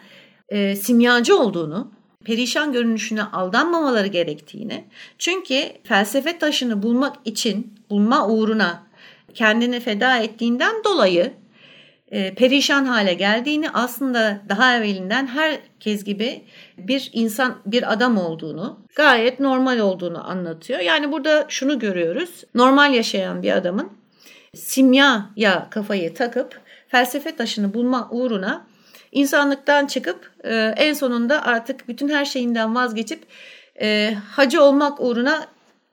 e, 0.48 0.76
simyacı 0.76 1.38
olduğunu 1.38 1.92
perişan 2.24 2.72
görünüşüne 2.72 3.22
aldanmamaları 3.22 4.06
gerektiğini 4.06 4.84
çünkü 5.18 5.62
felsefe 5.84 6.38
taşını 6.38 6.82
bulmak 6.82 7.16
için 7.24 7.74
bulma 7.90 8.28
uğruna 8.28 8.82
kendini 9.34 9.80
feda 9.80 10.16
ettiğinden 10.16 10.84
dolayı 10.84 11.32
e, 12.10 12.34
perişan 12.34 12.84
hale 12.84 13.14
geldiğini 13.14 13.70
aslında 13.70 14.40
daha 14.48 14.76
evvelinden 14.76 15.26
herkes 15.26 16.04
gibi 16.04 16.44
bir 16.78 17.10
insan 17.12 17.56
bir 17.66 17.92
adam 17.92 18.18
olduğunu 18.18 18.80
gayet 18.96 19.40
normal 19.40 19.78
olduğunu 19.78 20.30
anlatıyor. 20.30 20.80
Yani 20.80 21.12
burada 21.12 21.44
şunu 21.48 21.78
görüyoruz 21.78 22.44
normal 22.54 22.94
yaşayan 22.94 23.42
bir 23.42 23.52
adamın 23.52 23.99
simyaya 24.54 25.68
kafayı 25.70 26.14
takıp 26.14 26.60
felsefe 26.88 27.36
taşını 27.36 27.74
bulma 27.74 28.08
uğruna 28.10 28.66
insanlıktan 29.12 29.86
çıkıp 29.86 30.30
e, 30.44 30.74
en 30.76 30.92
sonunda 30.92 31.44
artık 31.44 31.88
bütün 31.88 32.08
her 32.08 32.24
şeyinden 32.24 32.74
vazgeçip 32.74 33.22
e, 33.80 34.16
hacı 34.30 34.62
olmak 34.62 35.00
uğruna 35.00 35.46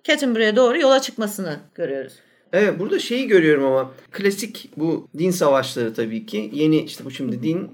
Canterbury'e 0.04 0.56
doğru 0.56 0.80
yola 0.80 1.02
çıkmasını 1.02 1.60
görüyoruz. 1.76 2.14
Evet 2.54 2.80
burada 2.80 3.00
şeyi 3.00 3.28
görüyorum 3.28 3.66
ama 3.66 3.92
klasik 4.12 4.70
bu 4.78 5.08
din 5.18 5.32
savaşları 5.32 5.94
tabii 5.94 6.26
ki 6.26 6.50
yeni 6.54 6.82
işte 6.82 7.06
bu 7.06 7.12
şimdi 7.12 7.44
din 7.44 7.70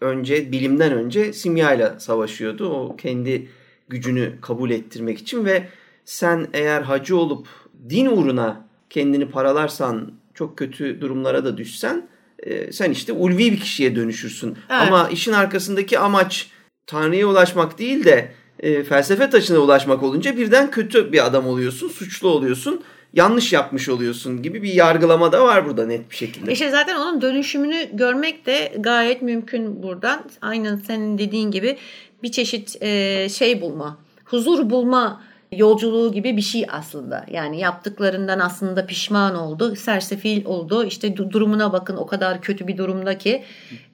önce 0.00 0.52
bilimden 0.52 0.92
önce 0.92 1.32
simyayla 1.32 2.00
savaşıyordu. 2.00 2.70
O 2.70 2.96
kendi 2.96 3.48
gücünü 3.88 4.40
kabul 4.40 4.70
ettirmek 4.70 5.18
için 5.18 5.44
ve 5.44 5.68
sen 6.04 6.46
eğer 6.52 6.82
hacı 6.82 7.16
olup 7.16 7.48
din 7.88 8.06
uğruna 8.06 8.68
kendini 8.90 9.30
paralarsan 9.30 10.21
çok 10.42 10.58
kötü 10.58 11.00
durumlara 11.00 11.44
da 11.44 11.56
düşsen 11.56 12.08
e, 12.38 12.72
sen 12.72 12.90
işte 12.90 13.12
ulvi 13.12 13.52
bir 13.52 13.60
kişiye 13.60 13.96
dönüşürsün. 13.96 14.48
Evet. 14.48 14.82
Ama 14.82 15.08
işin 15.08 15.32
arkasındaki 15.32 15.98
amaç 15.98 16.50
Tanrı'ya 16.86 17.26
ulaşmak 17.26 17.78
değil 17.78 18.04
de 18.04 18.32
e, 18.60 18.82
felsefe 18.82 19.30
taşına 19.30 19.58
ulaşmak 19.58 20.02
olunca 20.02 20.36
birden 20.36 20.70
kötü 20.70 21.12
bir 21.12 21.26
adam 21.26 21.46
oluyorsun, 21.46 21.88
suçlu 21.88 22.28
oluyorsun, 22.28 22.82
yanlış 23.14 23.52
yapmış 23.52 23.88
oluyorsun 23.88 24.42
gibi 24.42 24.62
bir 24.62 24.72
yargılama 24.72 25.32
da 25.32 25.44
var 25.44 25.66
burada 25.66 25.86
net 25.86 26.10
bir 26.10 26.16
şekilde. 26.16 26.52
İşte 26.52 26.70
zaten 26.70 26.96
onun 26.96 27.20
dönüşümünü 27.22 27.88
görmek 27.92 28.46
de 28.46 28.72
gayet 28.78 29.22
mümkün 29.22 29.82
buradan. 29.82 30.24
Aynen 30.40 30.76
senin 30.86 31.18
dediğin 31.18 31.50
gibi 31.50 31.76
bir 32.22 32.32
çeşit 32.32 32.82
e, 32.82 33.28
şey 33.28 33.60
bulma, 33.60 33.98
huzur 34.24 34.70
bulma 34.70 35.22
yolculuğu 35.56 36.12
gibi 36.12 36.36
bir 36.36 36.42
şey 36.42 36.66
aslında. 36.70 37.26
Yani 37.30 37.60
yaptıklarından 37.60 38.38
aslında 38.38 38.86
pişman 38.86 39.34
oldu, 39.34 39.76
sersefil 39.76 40.44
oldu. 40.44 40.84
İşte 40.84 41.08
du- 41.08 41.30
durumuna 41.30 41.72
bakın 41.72 41.96
o 41.96 42.06
kadar 42.06 42.40
kötü 42.40 42.66
bir 42.66 42.76
durumda 42.78 43.18
ki 43.18 43.42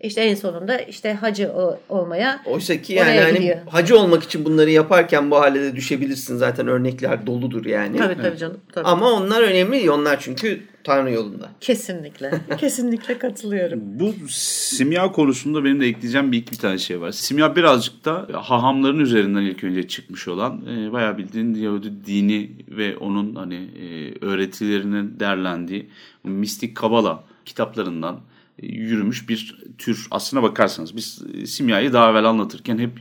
işte 0.00 0.20
en 0.20 0.34
sonunda 0.34 0.78
işte 0.78 1.12
hacı 1.14 1.52
olmaya 1.88 2.40
Oysa 2.46 2.82
ki 2.82 2.92
yani 2.92 3.20
hani 3.20 3.58
hacı 3.70 3.98
olmak 3.98 4.22
için 4.22 4.44
bunları 4.44 4.70
yaparken 4.70 5.30
bu 5.30 5.40
hale 5.40 5.62
de 5.62 5.76
düşebilirsin. 5.76 6.36
Zaten 6.36 6.68
örnekler 6.68 7.26
doludur 7.26 7.66
yani. 7.66 7.96
tabii 7.96 8.22
tabii 8.22 8.36
canım. 8.38 8.60
Tabii. 8.72 8.86
Ama 8.86 9.12
onlar 9.12 9.42
önemli 9.42 9.72
değil. 9.72 9.88
Onlar 9.88 10.20
çünkü 10.20 10.60
Tanrı 10.84 11.10
yolunda. 11.10 11.50
Kesinlikle. 11.60 12.40
Kesinlikle 12.58 13.18
katılıyorum. 13.18 13.80
Bu 13.84 14.14
simya 14.28 15.12
konusunda 15.12 15.64
benim 15.64 15.80
de 15.80 15.86
ekleyeceğim 15.86 16.32
bir 16.32 16.38
iki 16.38 16.52
bir 16.52 16.56
tane 16.56 16.78
şey 16.78 17.00
var. 17.00 17.10
Simya 17.10 17.56
birazcık 17.56 18.04
da 18.04 18.28
hahamların 18.32 18.98
üzerinden 18.98 19.42
ilk 19.42 19.64
önce 19.64 19.88
çıkmış 19.88 20.28
olan 20.28 20.66
e, 20.66 20.92
bayağı 20.92 21.18
bildiğin 21.18 21.54
Yahudi 21.54 22.06
dini 22.06 22.50
ve 22.68 22.96
onun 22.96 23.34
hani 23.34 23.54
e, 23.54 24.14
öğretilerinin 24.24 25.20
derlendiği 25.20 25.88
mistik 26.24 26.76
kabala 26.76 27.24
kitaplarından 27.44 28.20
e, 28.62 28.66
yürümüş 28.66 29.28
bir 29.28 29.56
tür. 29.78 30.06
Aslına 30.10 30.42
bakarsanız 30.42 30.96
biz 30.96 31.22
e, 31.34 31.46
simyayı 31.46 31.92
daha 31.92 32.10
evvel 32.10 32.24
anlatırken 32.24 32.78
hep 32.78 32.92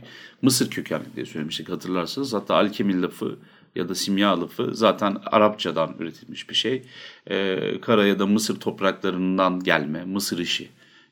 Mısır 0.42 0.70
kökenli 0.70 1.04
diye 1.16 1.26
söylemiştik 1.26 1.68
hatırlarsanız. 1.68 2.32
Hatta 2.32 2.54
alkemi 2.54 3.02
lafı 3.02 3.36
ya 3.78 3.88
da 3.88 3.94
simya 3.94 4.40
lafı 4.40 4.74
zaten 4.74 5.16
Arapçadan 5.26 5.94
üretilmiş 5.98 6.50
bir 6.50 6.54
şey. 6.54 6.82
Ee, 7.30 7.80
Kara 7.80 8.06
ya 8.06 8.18
da 8.18 8.26
Mısır 8.26 8.60
topraklarından 8.60 9.60
gelme, 9.60 10.04
Mısır 10.04 10.38
işi 10.38 10.68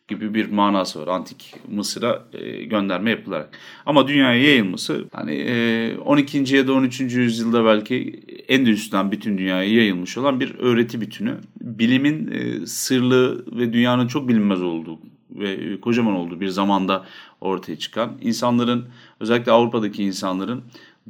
gibi 0.09 0.35
bir 0.35 0.51
manası 0.51 1.01
var. 1.01 1.09
Antik 1.09 1.55
Mısır'a 1.69 2.25
e, 2.33 2.65
gönderme 2.65 3.11
yapılarak. 3.11 3.59
Ama 3.87 4.09
dünyaya 4.09 4.43
yayılması 4.43 5.05
hani 5.13 5.35
e, 5.35 5.99
12. 5.99 6.57
ya 6.57 6.69
da 6.69 6.73
13. 6.73 7.01
yüzyılda 7.01 7.65
belki 7.65 8.23
Endülüs'ten 8.49 9.13
bütün 9.13 9.39
dünyaya 9.39 9.75
yayılmış 9.75 10.19
olan 10.19 10.41
bir 10.41 10.55
öğreti 10.59 11.01
bütünü. 11.01 11.37
Bilimin 11.61 12.31
e, 12.33 12.67
sırlı 12.67 13.47
ve 13.59 13.73
dünyanın 13.73 14.07
çok 14.07 14.29
bilinmez 14.29 14.63
olduğu 14.63 14.99
ve 15.31 15.51
e, 15.51 15.81
kocaman 15.81 16.15
olduğu 16.15 16.41
bir 16.41 16.49
zamanda 16.49 17.05
ortaya 17.41 17.79
çıkan 17.79 18.13
insanların 18.21 18.89
özellikle 19.21 19.53
Avrupa'daki 19.53 20.05
insanların 20.05 20.63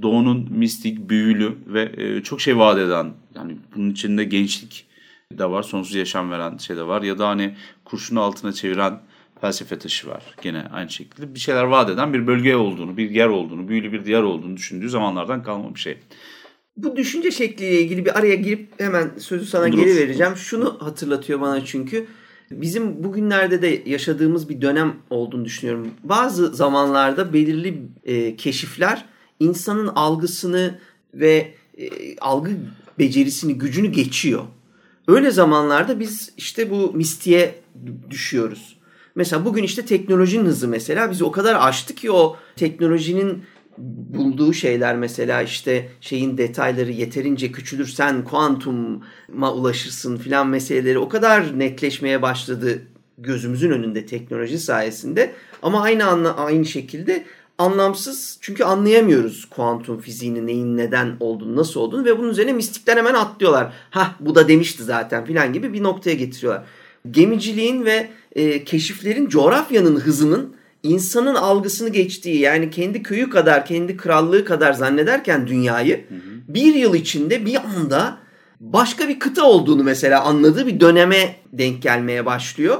doğunun 0.02 0.48
mistik, 0.50 1.10
büyülü 1.10 1.54
ve 1.66 1.92
e, 1.96 2.22
çok 2.22 2.40
şey 2.40 2.58
vaat 2.58 2.78
eden 2.78 3.12
yani 3.34 3.56
bunun 3.76 3.90
içinde 3.90 4.24
gençlik 4.24 4.86
de 5.32 5.50
var, 5.50 5.62
sonsuz 5.62 5.94
yaşam 5.94 6.30
veren 6.30 6.56
şey 6.56 6.76
de 6.76 6.86
var 6.86 7.02
ya 7.02 7.18
da 7.18 7.28
hani 7.28 7.54
kurşunu 7.84 8.20
altına 8.20 8.52
çeviren 8.52 9.00
felsefe 9.40 9.78
taşı 9.78 10.08
var 10.08 10.22
gene 10.42 10.62
aynı 10.72 10.90
şekilde. 10.90 11.34
Bir 11.34 11.40
şeyler 11.40 11.62
vaat 11.62 11.90
eden 11.90 12.14
bir 12.14 12.26
bölge 12.26 12.56
olduğunu, 12.56 12.96
bir 12.96 13.10
yer 13.10 13.26
olduğunu, 13.26 13.68
büyülü 13.68 13.92
bir 13.92 14.04
diyar 14.04 14.22
olduğunu 14.22 14.56
düşündüğü 14.56 14.88
zamanlardan 14.88 15.42
kalma 15.42 15.74
bir 15.74 15.80
şey. 15.80 15.98
Bu 16.76 16.96
düşünce 16.96 17.30
şekliyle 17.30 17.80
ilgili 17.80 18.04
bir 18.04 18.18
araya 18.18 18.34
girip 18.34 18.80
hemen 18.80 19.10
sözü 19.18 19.46
sana 19.46 19.68
geri 19.68 19.96
vereceğim. 19.96 20.36
Şunu 20.36 20.76
hatırlatıyor 20.80 21.40
bana 21.40 21.64
çünkü 21.64 22.06
bizim 22.50 23.04
bugünlerde 23.04 23.62
de 23.62 23.82
yaşadığımız 23.86 24.48
bir 24.48 24.60
dönem 24.60 24.96
olduğunu 25.10 25.44
düşünüyorum. 25.44 25.90
Bazı 26.04 26.54
zamanlarda 26.54 27.32
belirli 27.32 27.82
e, 28.04 28.36
keşifler 28.36 29.04
insanın 29.40 29.86
algısını 29.86 30.78
ve 31.14 31.54
e, 31.78 32.18
algı 32.18 32.50
becerisini, 32.98 33.58
gücünü 33.58 33.88
geçiyor. 33.88 34.44
Öyle 35.08 35.30
zamanlarda 35.30 36.00
biz 36.00 36.32
işte 36.36 36.70
bu 36.70 36.92
mistiğe 36.94 37.54
düşüyoruz. 38.10 38.76
Mesela 39.14 39.44
bugün 39.44 39.62
işte 39.62 39.84
teknolojinin 39.84 40.44
hızı 40.44 40.68
mesela 40.68 41.10
bizi 41.10 41.24
o 41.24 41.32
kadar 41.32 41.68
aştı 41.68 41.94
ki 41.94 42.10
o 42.10 42.36
teknolojinin 42.56 43.42
bulduğu 43.78 44.52
şeyler 44.52 44.96
mesela 44.96 45.42
işte 45.42 45.88
şeyin 46.00 46.38
detayları 46.38 46.92
yeterince 46.92 47.52
küçülürsen 47.52 48.24
kuantuma 48.24 49.52
ulaşırsın 49.52 50.16
filan 50.16 50.48
meseleleri 50.48 50.98
o 50.98 51.08
kadar 51.08 51.58
netleşmeye 51.58 52.22
başladı 52.22 52.82
gözümüzün 53.18 53.70
önünde 53.70 54.06
teknoloji 54.06 54.58
sayesinde 54.58 55.32
ama 55.62 55.82
aynı 55.82 56.06
anla, 56.06 56.36
aynı 56.36 56.64
şekilde 56.64 57.24
anlamsız 57.58 58.38
çünkü 58.40 58.64
anlayamıyoruz 58.64 59.44
kuantum 59.44 60.00
fiziğinin 60.00 60.46
neyin 60.46 60.76
neden 60.76 61.16
olduğunu 61.20 61.56
nasıl 61.56 61.80
olduğunu 61.80 62.04
ve 62.04 62.18
bunun 62.18 62.28
üzerine 62.28 62.52
mistikler 62.52 62.96
hemen 62.96 63.14
atlıyorlar. 63.14 63.72
Ha 63.90 64.14
bu 64.20 64.34
da 64.34 64.48
demişti 64.48 64.84
zaten 64.84 65.24
filan 65.24 65.52
gibi 65.52 65.72
bir 65.72 65.82
noktaya 65.82 66.14
getiriyorlar. 66.14 66.64
Gemiciliğin 67.10 67.84
ve 67.84 68.08
e, 68.32 68.64
keşiflerin 68.64 69.28
coğrafyanın 69.28 70.00
hızının 70.00 70.56
insanın 70.82 71.34
algısını 71.34 71.88
geçtiği 71.88 72.38
yani 72.38 72.70
kendi 72.70 73.02
köyü 73.02 73.30
kadar 73.30 73.66
kendi 73.66 73.96
krallığı 73.96 74.44
kadar 74.44 74.72
zannederken 74.72 75.46
dünyayı 75.46 76.04
bir 76.48 76.74
yıl 76.74 76.94
içinde 76.94 77.46
bir 77.46 77.56
anda 77.56 78.18
başka 78.60 79.08
bir 79.08 79.18
kıta 79.18 79.44
olduğunu 79.44 79.82
mesela 79.82 80.24
anladığı 80.24 80.66
bir 80.66 80.80
döneme 80.80 81.36
denk 81.52 81.82
gelmeye 81.82 82.26
başlıyor. 82.26 82.78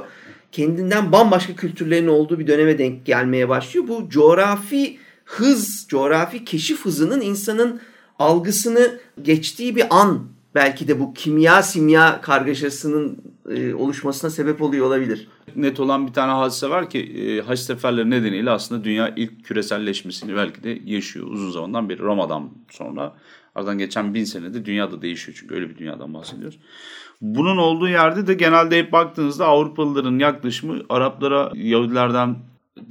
Kendinden 0.51 1.11
bambaşka 1.11 1.55
kültürlerin 1.55 2.07
olduğu 2.07 2.39
bir 2.39 2.47
döneme 2.47 2.77
denk 2.77 3.05
gelmeye 3.05 3.49
başlıyor. 3.49 3.87
Bu 3.87 4.09
coğrafi 4.09 4.97
hız, 5.25 5.85
coğrafi 5.89 6.45
keşif 6.45 6.85
hızının 6.85 7.21
insanın 7.21 7.81
algısını 8.19 8.99
geçtiği 9.21 9.75
bir 9.75 9.85
an 9.89 10.27
belki 10.55 10.87
de 10.87 10.99
bu 10.99 11.13
kimya 11.13 11.63
simya 11.63 12.21
kargaşasının 12.21 13.17
e, 13.49 13.73
oluşmasına 13.73 14.29
sebep 14.29 14.61
oluyor 14.61 14.85
olabilir. 14.85 15.27
Net 15.55 15.79
olan 15.79 16.07
bir 16.07 16.13
tane 16.13 16.31
hadise 16.31 16.69
var 16.69 16.89
ki 16.89 16.99
e, 16.99 17.41
haç 17.41 17.59
seferleri 17.59 18.09
nedeniyle 18.09 18.51
aslında 18.51 18.83
dünya 18.83 19.13
ilk 19.15 19.45
küreselleşmesini 19.45 20.35
belki 20.35 20.63
de 20.63 20.79
yaşıyor 20.85 21.27
uzun 21.27 21.51
zamandan 21.51 21.89
beri 21.89 21.99
Roma'dan 21.99 22.49
sonra. 22.69 23.13
Aradan 23.55 23.77
geçen 23.77 24.13
bin 24.13 24.23
senede 24.23 24.65
dünyada 24.65 25.01
değişiyor 25.01 25.37
çünkü 25.39 25.55
öyle 25.55 25.69
bir 25.69 25.77
dünyadan 25.77 26.13
bahsediyoruz. 26.13 26.59
Bunun 27.21 27.57
olduğu 27.57 27.89
yerde 27.89 28.27
de 28.27 28.33
genelde 28.33 28.77
hep 28.77 28.91
baktığınızda 28.91 29.45
Avrupalıların 29.45 30.19
yaklaşımı 30.19 30.81
Araplara 30.89 31.51
Yahudilerden 31.55 32.35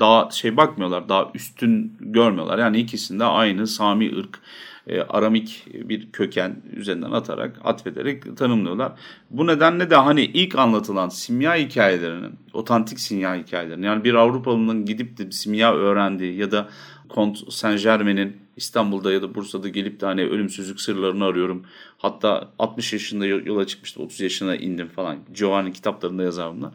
daha 0.01 0.31
şey 0.31 0.57
bakmıyorlar, 0.57 1.09
daha 1.09 1.31
üstün 1.35 1.97
görmüyorlar. 2.01 2.59
Yani 2.59 2.79
ikisinde 2.79 3.25
aynı 3.25 3.67
Sami 3.67 4.17
ırk, 4.19 4.39
e, 4.87 5.01
Aramik 5.01 5.67
bir 5.75 6.13
köken 6.13 6.57
üzerinden 6.73 7.11
atarak, 7.11 7.61
atfederek 7.65 8.37
tanımlıyorlar. 8.37 8.93
Bu 9.31 9.47
nedenle 9.47 9.91
de 9.91 9.97
hani 9.97 10.25
ilk 10.25 10.59
anlatılan 10.59 11.09
simya 11.09 11.55
hikayelerinin, 11.55 12.35
otantik 12.53 13.01
simya 13.01 13.35
hikayelerinin 13.35 13.87
yani 13.87 14.05
bir 14.05 14.15
Avrupalı'nın 14.15 14.85
gidip 14.85 15.19
de 15.19 15.31
simya 15.31 15.75
öğrendiği 15.75 16.37
ya 16.37 16.51
da 16.51 16.69
Kont 17.09 17.53
Saint 17.53 17.83
Germain'in 17.83 18.37
İstanbul'da 18.57 19.13
ya 19.13 19.23
da 19.23 19.35
Bursa'da 19.35 19.69
gelip 19.69 20.01
de 20.01 20.07
hani 20.07 20.23
ölümsüzlük 20.23 20.81
sırlarını 20.81 21.25
arıyorum. 21.25 21.65
Hatta 21.99 22.53
60 22.59 22.93
yaşında 22.93 23.27
yola 23.27 23.67
çıkmıştı 23.67 24.03
30 24.03 24.21
yaşına 24.21 24.57
indim 24.57 24.89
falan. 24.89 25.19
Giovanni 25.35 25.73
kitaplarında 25.73 26.23
yazar 26.23 26.57
bunlar. 26.57 26.73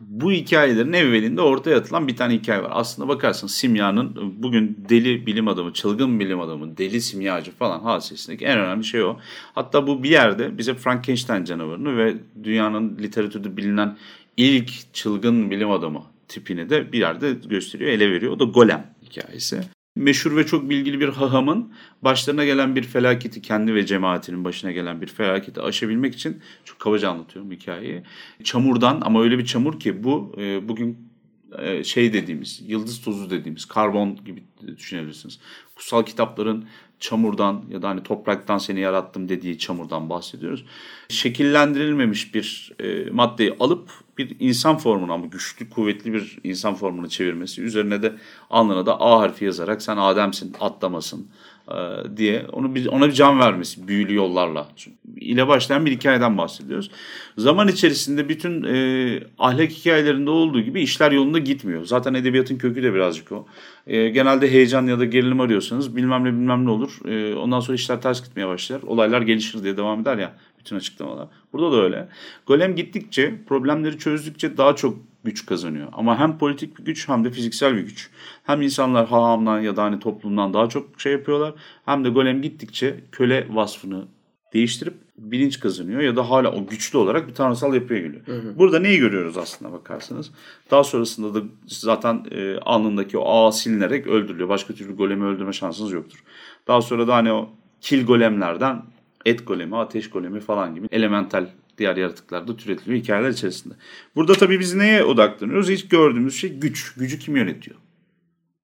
Bu 0.00 0.32
hikayelerin 0.32 0.92
evvelinde 0.92 1.40
ortaya 1.40 1.76
atılan 1.76 2.08
bir 2.08 2.16
tane 2.16 2.34
hikaye 2.34 2.62
var. 2.62 2.70
Aslında 2.74 3.08
bakarsan 3.08 3.46
simyanın 3.46 4.34
bugün 4.42 4.84
deli 4.88 5.26
bilim 5.26 5.48
adamı, 5.48 5.72
çılgın 5.72 6.20
bilim 6.20 6.40
adamı, 6.40 6.76
deli 6.76 7.00
simyacı 7.00 7.50
falan 7.50 7.80
hadisesindeki 7.80 8.44
en 8.44 8.58
önemli 8.58 8.84
şey 8.84 9.02
o. 9.02 9.16
Hatta 9.54 9.86
bu 9.86 10.02
bir 10.02 10.10
yerde 10.10 10.58
bize 10.58 10.74
Frankenstein 10.74 11.44
canavarını 11.44 11.96
ve 11.96 12.14
dünyanın 12.44 12.98
literatürde 12.98 13.56
bilinen 13.56 13.96
ilk 14.36 14.94
çılgın 14.94 15.50
bilim 15.50 15.70
adamı 15.70 16.02
tipini 16.28 16.70
de 16.70 16.92
bir 16.92 16.98
yerde 16.98 17.32
gösteriyor, 17.32 17.90
ele 17.90 18.10
veriyor. 18.10 18.32
O 18.32 18.38
da 18.38 18.44
Golem 18.44 18.86
hikayesi. 19.12 19.60
Meşhur 19.96 20.36
ve 20.36 20.46
çok 20.46 20.70
bilgili 20.70 21.00
bir 21.00 21.08
hahamın 21.08 21.72
başlarına 22.02 22.44
gelen 22.44 22.76
bir 22.76 22.82
felaketi, 22.82 23.42
kendi 23.42 23.74
ve 23.74 23.86
cemaatinin 23.86 24.44
başına 24.44 24.72
gelen 24.72 25.00
bir 25.00 25.06
felaketi 25.06 25.60
aşabilmek 25.60 26.14
için 26.14 26.42
çok 26.64 26.78
kabaca 26.78 27.10
anlatıyorum 27.10 27.50
hikayeyi. 27.50 28.02
Çamurdan 28.44 29.00
ama 29.04 29.22
öyle 29.22 29.38
bir 29.38 29.44
çamur 29.44 29.80
ki 29.80 30.04
bu 30.04 30.34
e, 30.38 30.68
bugün 30.68 31.12
e, 31.58 31.84
şey 31.84 32.12
dediğimiz, 32.12 32.62
yıldız 32.66 33.00
tozu 33.00 33.30
dediğimiz, 33.30 33.64
karbon 33.64 34.24
gibi 34.24 34.42
düşünebilirsiniz. 34.76 35.40
Kutsal 35.74 36.02
kitapların 36.02 36.64
çamurdan 37.00 37.64
ya 37.70 37.82
da 37.82 37.88
hani 37.88 38.02
topraktan 38.02 38.58
seni 38.58 38.80
yarattım 38.80 39.28
dediği 39.28 39.58
çamurdan 39.58 40.10
bahsediyoruz. 40.10 40.64
Şekillendirilmemiş 41.08 42.34
bir 42.34 42.72
e, 42.80 43.10
maddeyi 43.10 43.56
alıp 43.60 43.90
bir 44.18 44.36
insan 44.40 44.78
formuna 44.78 45.12
ama 45.12 45.26
güçlü 45.26 45.70
kuvvetli 45.70 46.12
bir 46.12 46.38
insan 46.44 46.74
formuna 46.74 47.08
çevirmesi. 47.08 47.62
Üzerine 47.62 48.02
de 48.02 48.12
alnına 48.50 48.86
da 48.86 49.00
A 49.00 49.20
harfi 49.20 49.44
yazarak 49.44 49.82
sen 49.82 49.96
Adem'sin 49.96 50.54
atlamasın. 50.60 51.26
e, 51.68 51.76
diye 52.16 52.46
onu 52.52 52.74
bir, 52.74 52.86
ona 52.86 53.08
bir 53.08 53.12
can 53.12 53.40
vermesi 53.40 53.88
büyülü 53.88 54.14
yollarla 54.14 54.68
ile 55.16 55.48
başlayan 55.48 55.86
bir 55.86 55.90
hikayeden 55.90 56.38
bahsediyoruz. 56.38 56.90
Zaman 57.38 57.68
içerisinde 57.68 58.28
bütün 58.28 58.64
e, 58.64 59.20
ahlak 59.38 59.70
hikayelerinde 59.70 60.30
olduğu 60.30 60.60
gibi 60.60 60.82
işler 60.82 61.12
yolunda 61.12 61.38
gitmiyor. 61.38 61.84
Zaten 61.84 62.14
edebiyatın 62.14 62.58
kökü 62.58 62.82
de 62.82 62.94
birazcık 62.94 63.32
o. 63.32 63.46
E, 63.86 64.08
genelde 64.08 64.50
heyecan 64.50 64.86
ya 64.86 64.98
da 64.98 65.04
gerilim 65.04 65.40
arıyorsanız 65.40 65.96
bilmem 65.96 66.24
ne 66.24 66.32
bilmem 66.32 66.66
ne 66.66 66.70
olur. 66.70 66.98
E, 67.08 67.34
ondan 67.34 67.60
sonra 67.60 67.74
işler 67.74 68.02
ters 68.02 68.24
gitmeye 68.24 68.48
başlar. 68.48 68.82
Olaylar 68.82 69.22
gelişir 69.22 69.64
diye 69.64 69.76
devam 69.76 70.00
eder 70.00 70.18
ya 70.18 70.32
bütün 70.64 70.76
açıklamalar. 70.76 71.28
Burada 71.52 71.72
da 71.72 71.82
öyle. 71.82 72.08
Golem 72.46 72.76
gittikçe, 72.76 73.44
problemleri 73.46 73.98
çözdükçe 73.98 74.56
daha 74.56 74.76
çok 74.76 74.98
güç 75.24 75.46
kazanıyor. 75.46 75.88
Ama 75.92 76.18
hem 76.18 76.38
politik 76.38 76.78
bir 76.78 76.84
güç 76.84 77.08
hem 77.08 77.24
de 77.24 77.30
fiziksel 77.30 77.76
bir 77.76 77.82
güç. 77.82 78.10
Hem 78.44 78.62
insanlar 78.62 79.08
hahamdan 79.08 79.60
ya 79.60 79.76
da 79.76 79.82
hani 79.82 79.98
toplumdan 79.98 80.54
daha 80.54 80.68
çok 80.68 81.00
şey 81.00 81.12
yapıyorlar. 81.12 81.54
Hem 81.84 82.04
de 82.04 82.08
golem 82.08 82.42
gittikçe 82.42 83.00
köle 83.12 83.46
vasfını 83.50 84.04
değiştirip 84.52 84.94
bilinç 85.18 85.60
kazanıyor 85.60 86.00
ya 86.00 86.16
da 86.16 86.30
hala 86.30 86.52
o 86.52 86.66
güçlü 86.66 86.98
olarak 86.98 87.28
bir 87.28 87.34
tanrısal 87.34 87.74
yapıya 87.74 88.00
geliyor. 88.00 88.26
Hı 88.26 88.32
hı. 88.32 88.58
Burada 88.58 88.78
neyi 88.78 88.98
görüyoruz 88.98 89.36
aslında 89.36 89.72
bakarsanız? 89.72 90.30
Daha 90.70 90.84
sonrasında 90.84 91.34
da 91.34 91.46
zaten 91.66 92.26
e, 92.30 92.56
alnındaki 92.58 93.18
o 93.18 93.32
ağ 93.32 93.52
silinerek 93.52 94.06
öldürülüyor. 94.06 94.48
Başka 94.48 94.74
türlü 94.74 94.96
golemi 94.96 95.24
öldürme 95.24 95.52
şansınız 95.52 95.92
yoktur. 95.92 96.24
Daha 96.66 96.82
sonra 96.82 97.08
da 97.08 97.14
hani 97.14 97.32
o 97.32 97.50
kil 97.80 98.06
golemlerden 98.06 98.82
et 99.24 99.46
golemi, 99.46 99.76
ateş 99.76 100.10
golemi 100.10 100.40
falan 100.40 100.74
gibi 100.74 100.88
elemental 100.90 101.46
diğer 101.78 101.96
yaratıklarda 101.96 102.56
türetiliyor 102.56 103.02
hikayeler 103.02 103.30
içerisinde. 103.30 103.74
Burada 104.16 104.32
tabii 104.32 104.60
biz 104.60 104.74
neye 104.74 105.04
odaklanıyoruz? 105.04 105.68
Hiç 105.70 105.88
gördüğümüz 105.88 106.34
şey 106.34 106.58
güç. 106.58 106.94
Gücü 106.94 107.18
kim 107.18 107.36
yönetiyor? 107.36 107.76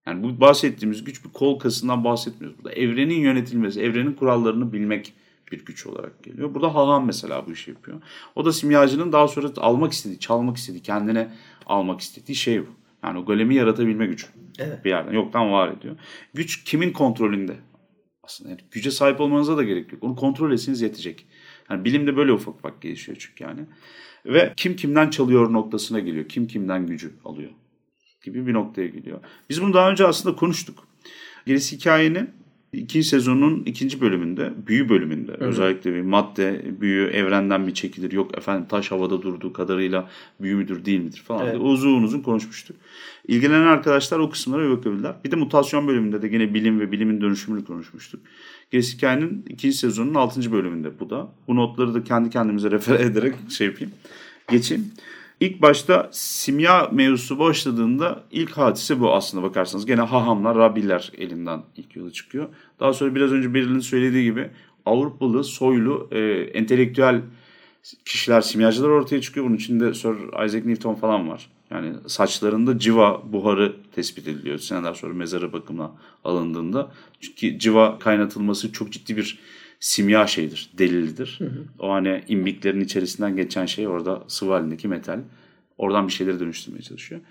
Yani 0.07 0.23
bu 0.23 0.41
bahsettiğimiz 0.41 1.03
güç 1.03 1.25
bir 1.25 1.29
kol 1.29 1.59
kasından 1.59 2.03
bahsetmiyoruz. 2.03 2.57
Burada 2.57 2.75
evrenin 2.75 3.19
yönetilmesi, 3.19 3.81
evrenin 3.81 4.13
kurallarını 4.13 4.73
bilmek 4.73 5.13
bir 5.51 5.65
güç 5.65 5.85
olarak 5.85 6.23
geliyor. 6.23 6.53
Burada 6.53 6.75
Haham 6.75 7.05
mesela 7.05 7.45
bu 7.47 7.51
işi 7.51 7.71
yapıyor. 7.71 8.01
O 8.35 8.45
da 8.45 8.53
simyacının 8.53 9.11
daha 9.11 9.27
sonra 9.27 9.47
almak 9.57 9.93
istediği, 9.93 10.19
çalmak 10.19 10.57
istediği, 10.57 10.81
kendine 10.81 11.31
almak 11.65 12.01
istediği 12.01 12.35
şey 12.35 12.61
bu. 12.61 12.69
Yani 13.03 13.19
o 13.19 13.25
golemi 13.25 13.55
yaratabilme 13.55 14.07
gücü. 14.07 14.27
Evet. 14.59 14.85
Bir 14.85 14.89
yerden 14.89 15.13
yoktan 15.13 15.51
var 15.51 15.71
ediyor. 15.71 15.95
Güç 16.33 16.63
kimin 16.63 16.93
kontrolünde? 16.93 17.55
Aslında 18.27 18.49
yani 18.49 18.61
güce 18.71 18.91
sahip 18.91 19.21
olmanıza 19.21 19.57
da 19.57 19.63
gerek 19.63 19.93
yok. 19.93 20.03
Onu 20.03 20.15
kontrol 20.15 20.51
etseniz 20.51 20.81
yetecek. 20.81 21.25
Yani 21.69 21.85
bilimde 21.85 22.17
böyle 22.17 22.31
ufak 22.31 22.55
ufak 22.55 22.81
gelişiyor 22.81 23.17
çünkü 23.21 23.43
yani. 23.43 23.61
Ve 24.25 24.53
kim 24.57 24.75
kimden 24.75 25.09
çalıyor 25.09 25.53
noktasına 25.53 25.99
geliyor. 25.99 26.29
Kim 26.29 26.47
kimden 26.47 26.87
gücü 26.87 27.13
alıyor 27.25 27.51
gibi 28.23 28.47
bir 28.47 28.53
noktaya 28.53 28.87
geliyor. 28.87 29.19
Biz 29.49 29.61
bunu 29.61 29.73
daha 29.73 29.91
önce 29.91 30.07
aslında 30.07 30.35
konuştuk. 30.35 30.87
Gerisi 31.45 31.75
hikayenin 31.75 32.29
ikinci 32.73 33.07
sezonun 33.07 33.63
ikinci 33.65 34.01
bölümünde, 34.01 34.53
büyü 34.67 34.89
bölümünde 34.89 35.31
evet. 35.31 35.41
özellikle 35.41 35.93
bir 35.93 36.01
madde, 36.01 36.65
büyü 36.81 37.07
evrenden 37.07 37.67
bir 37.67 37.73
çekilir. 37.73 38.11
Yok 38.11 38.37
efendim 38.37 38.65
taş 38.69 38.91
havada 38.91 39.21
durduğu 39.21 39.53
kadarıyla 39.53 40.09
büyü 40.41 40.55
müdür 40.55 40.85
değil 40.85 40.99
midir 40.99 41.23
falan 41.27 41.47
evet. 41.47 41.57
uzun 41.61 42.03
uzun 42.03 42.21
konuşmuştuk. 42.21 42.77
İlgilenen 43.27 43.67
arkadaşlar 43.67 44.19
o 44.19 44.29
kısımlara 44.29 44.63
bir 44.63 44.77
bakabilirler. 44.77 45.15
Bir 45.25 45.31
de 45.31 45.35
mutasyon 45.35 45.87
bölümünde 45.87 46.21
de 46.21 46.27
yine 46.27 46.53
bilim 46.53 46.79
ve 46.79 46.91
bilimin 46.91 47.21
dönüşümünü 47.21 47.65
konuşmuştuk. 47.65 48.21
Gerisi 48.71 48.97
hikayenin 48.97 49.45
ikinci 49.49 49.77
sezonun 49.77 50.13
altıncı 50.13 50.51
bölümünde 50.51 50.99
bu 50.99 51.09
da. 51.09 51.33
Bu 51.47 51.55
notları 51.55 51.93
da 51.93 52.03
kendi 52.03 52.29
kendimize 52.29 52.71
refer 52.71 52.99
ederek 52.99 53.35
şey 53.49 53.67
yapayım. 53.67 53.93
Geçeyim. 54.51 54.91
İlk 55.39 55.61
başta 55.61 56.09
simya 56.11 56.89
mevzusu 56.91 57.39
başladığında 57.39 58.23
ilk 58.31 58.51
hadise 58.51 58.99
bu 58.99 59.13
aslında 59.13 59.43
bakarsanız. 59.43 59.85
Gene 59.85 60.01
hahamlar, 60.01 60.57
rabiller 60.57 61.11
elinden 61.17 61.63
ilk 61.75 61.95
yola 61.95 62.11
çıkıyor. 62.11 62.47
Daha 62.79 62.93
sonra 62.93 63.15
biraz 63.15 63.31
önce 63.31 63.53
Beril'in 63.53 63.79
söylediği 63.79 64.23
gibi 64.23 64.49
Avrupalı, 64.85 65.43
soylu, 65.43 66.07
e, 66.11 66.19
entelektüel 66.53 67.21
kişiler, 68.05 68.41
simyacılar 68.41 68.89
ortaya 68.89 69.21
çıkıyor. 69.21 69.45
Bunun 69.45 69.55
içinde 69.55 69.93
Sir 69.93 70.45
Isaac 70.45 70.65
Newton 70.65 70.95
falan 70.95 71.29
var. 71.29 71.49
Yani 71.71 71.93
saçlarında 72.07 72.79
civa 72.79 73.33
buharı 73.33 73.75
tespit 73.95 74.27
ediliyor. 74.27 74.57
Seneler 74.57 74.93
sonra 74.93 75.13
mezarı 75.13 75.53
bakımına 75.53 75.91
alındığında. 76.23 76.91
Çünkü 77.21 77.59
civa 77.59 77.99
kaynatılması 77.99 78.71
çok 78.71 78.91
ciddi 78.91 79.17
bir 79.17 79.39
simya 79.79 80.27
şeydir, 80.27 80.69
delildir. 80.77 81.35
Hı 81.39 81.45
hı. 81.45 81.63
O 81.79 81.91
hani 81.91 82.23
imbiklerin 82.27 82.81
içerisinden 82.81 83.35
geçen 83.35 83.65
şey 83.65 83.87
orada 83.87 84.23
sıvı 84.27 84.51
halindeki 84.51 84.87
metal. 84.87 85.19
Oradan 85.77 86.07
bir 86.07 86.13
şeyleri 86.13 86.39
dönüştürmeye 86.39 86.81
çalışıyor. 86.81 87.21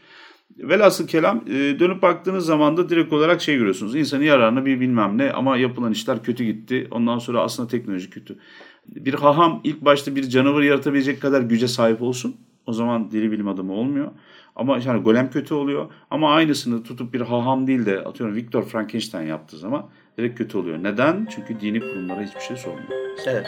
Velhasıl 0.59 1.07
kelam 1.07 1.45
e, 1.49 1.79
dönüp 1.79 2.03
baktığınız 2.03 2.47
zaman 2.47 2.77
da 2.77 2.89
direkt 2.89 3.13
olarak 3.13 3.43
şey 3.43 3.57
görüyorsunuz. 3.57 3.95
İnsanı 3.95 4.25
yararına 4.25 4.67
bir 4.67 4.81
bilmem 4.81 5.19
ne 5.19 5.33
ama 5.33 5.57
yapılan 5.57 5.93
işler 5.93 6.23
kötü 6.23 6.45
gitti. 6.45 6.89
Ondan 6.91 7.19
sonra 7.19 7.41
aslında 7.43 7.69
teknoloji 7.69 8.11
kötü. 8.11 8.39
Bir 8.87 9.15
haham 9.15 9.61
ilk 9.65 9.81
başta 9.81 10.17
bir 10.17 10.29
canavar 10.29 10.63
yaratabilecek 10.63 11.23
kadar 11.23 11.41
güce 11.41 11.69
sahip 11.69 12.03
olsun. 12.03 12.37
O 12.67 12.73
zaman 12.73 13.11
deli 13.11 13.33
bilim 13.33 13.49
adamı 13.49 13.73
olmuyor. 13.73 14.11
Ama 14.57 14.79
yani 14.87 15.03
golem 15.03 15.31
kötü 15.31 15.55
oluyor. 15.55 15.93
Ama 16.11 16.35
aynısını 16.35 16.83
tutup 16.83 17.15
bir 17.15 17.21
haham 17.21 17.67
değil 17.67 17.87
de 17.87 18.01
atıyorum 18.01 18.37
Victor 18.37 18.63
Frankenstein 18.63 19.27
yaptığı 19.27 19.57
zaman 19.57 19.91
direkt 20.19 20.39
kötü 20.39 20.59
oluyor. 20.59 20.83
Neden? 20.83 21.27
Çünkü 21.31 21.61
dini 21.61 21.81
kurumlara 21.81 22.23
hiçbir 22.23 22.41
şey 22.41 22.57
sormuyor. 22.57 22.89
Evet. 23.27 23.47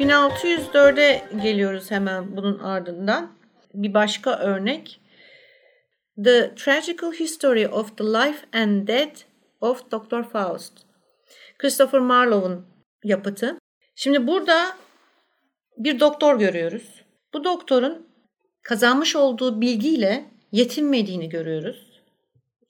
...1604'e 0.00 1.22
geliyoruz 1.42 1.90
hemen 1.90 2.36
bunun 2.36 2.58
ardından. 2.58 3.30
Bir 3.74 3.94
başka 3.94 4.38
örnek. 4.38 5.00
The 6.24 6.54
Tragical 6.54 7.12
History 7.12 7.68
of 7.68 7.96
the 7.96 8.04
Life 8.04 8.58
and 8.58 8.88
Death 8.88 9.22
of 9.60 9.90
Dr. 9.90 10.22
Faust. 10.22 10.72
Christopher 11.58 12.00
Marlowe'un 12.00 12.66
yapıtı. 13.06 13.58
Şimdi 13.94 14.26
burada 14.26 14.76
bir 15.78 16.00
doktor 16.00 16.38
görüyoruz. 16.38 17.02
Bu 17.34 17.44
doktorun 17.44 18.06
kazanmış 18.62 19.16
olduğu 19.16 19.60
bilgiyle 19.60 20.24
yetinmediğini 20.52 21.28
görüyoruz. 21.28 21.86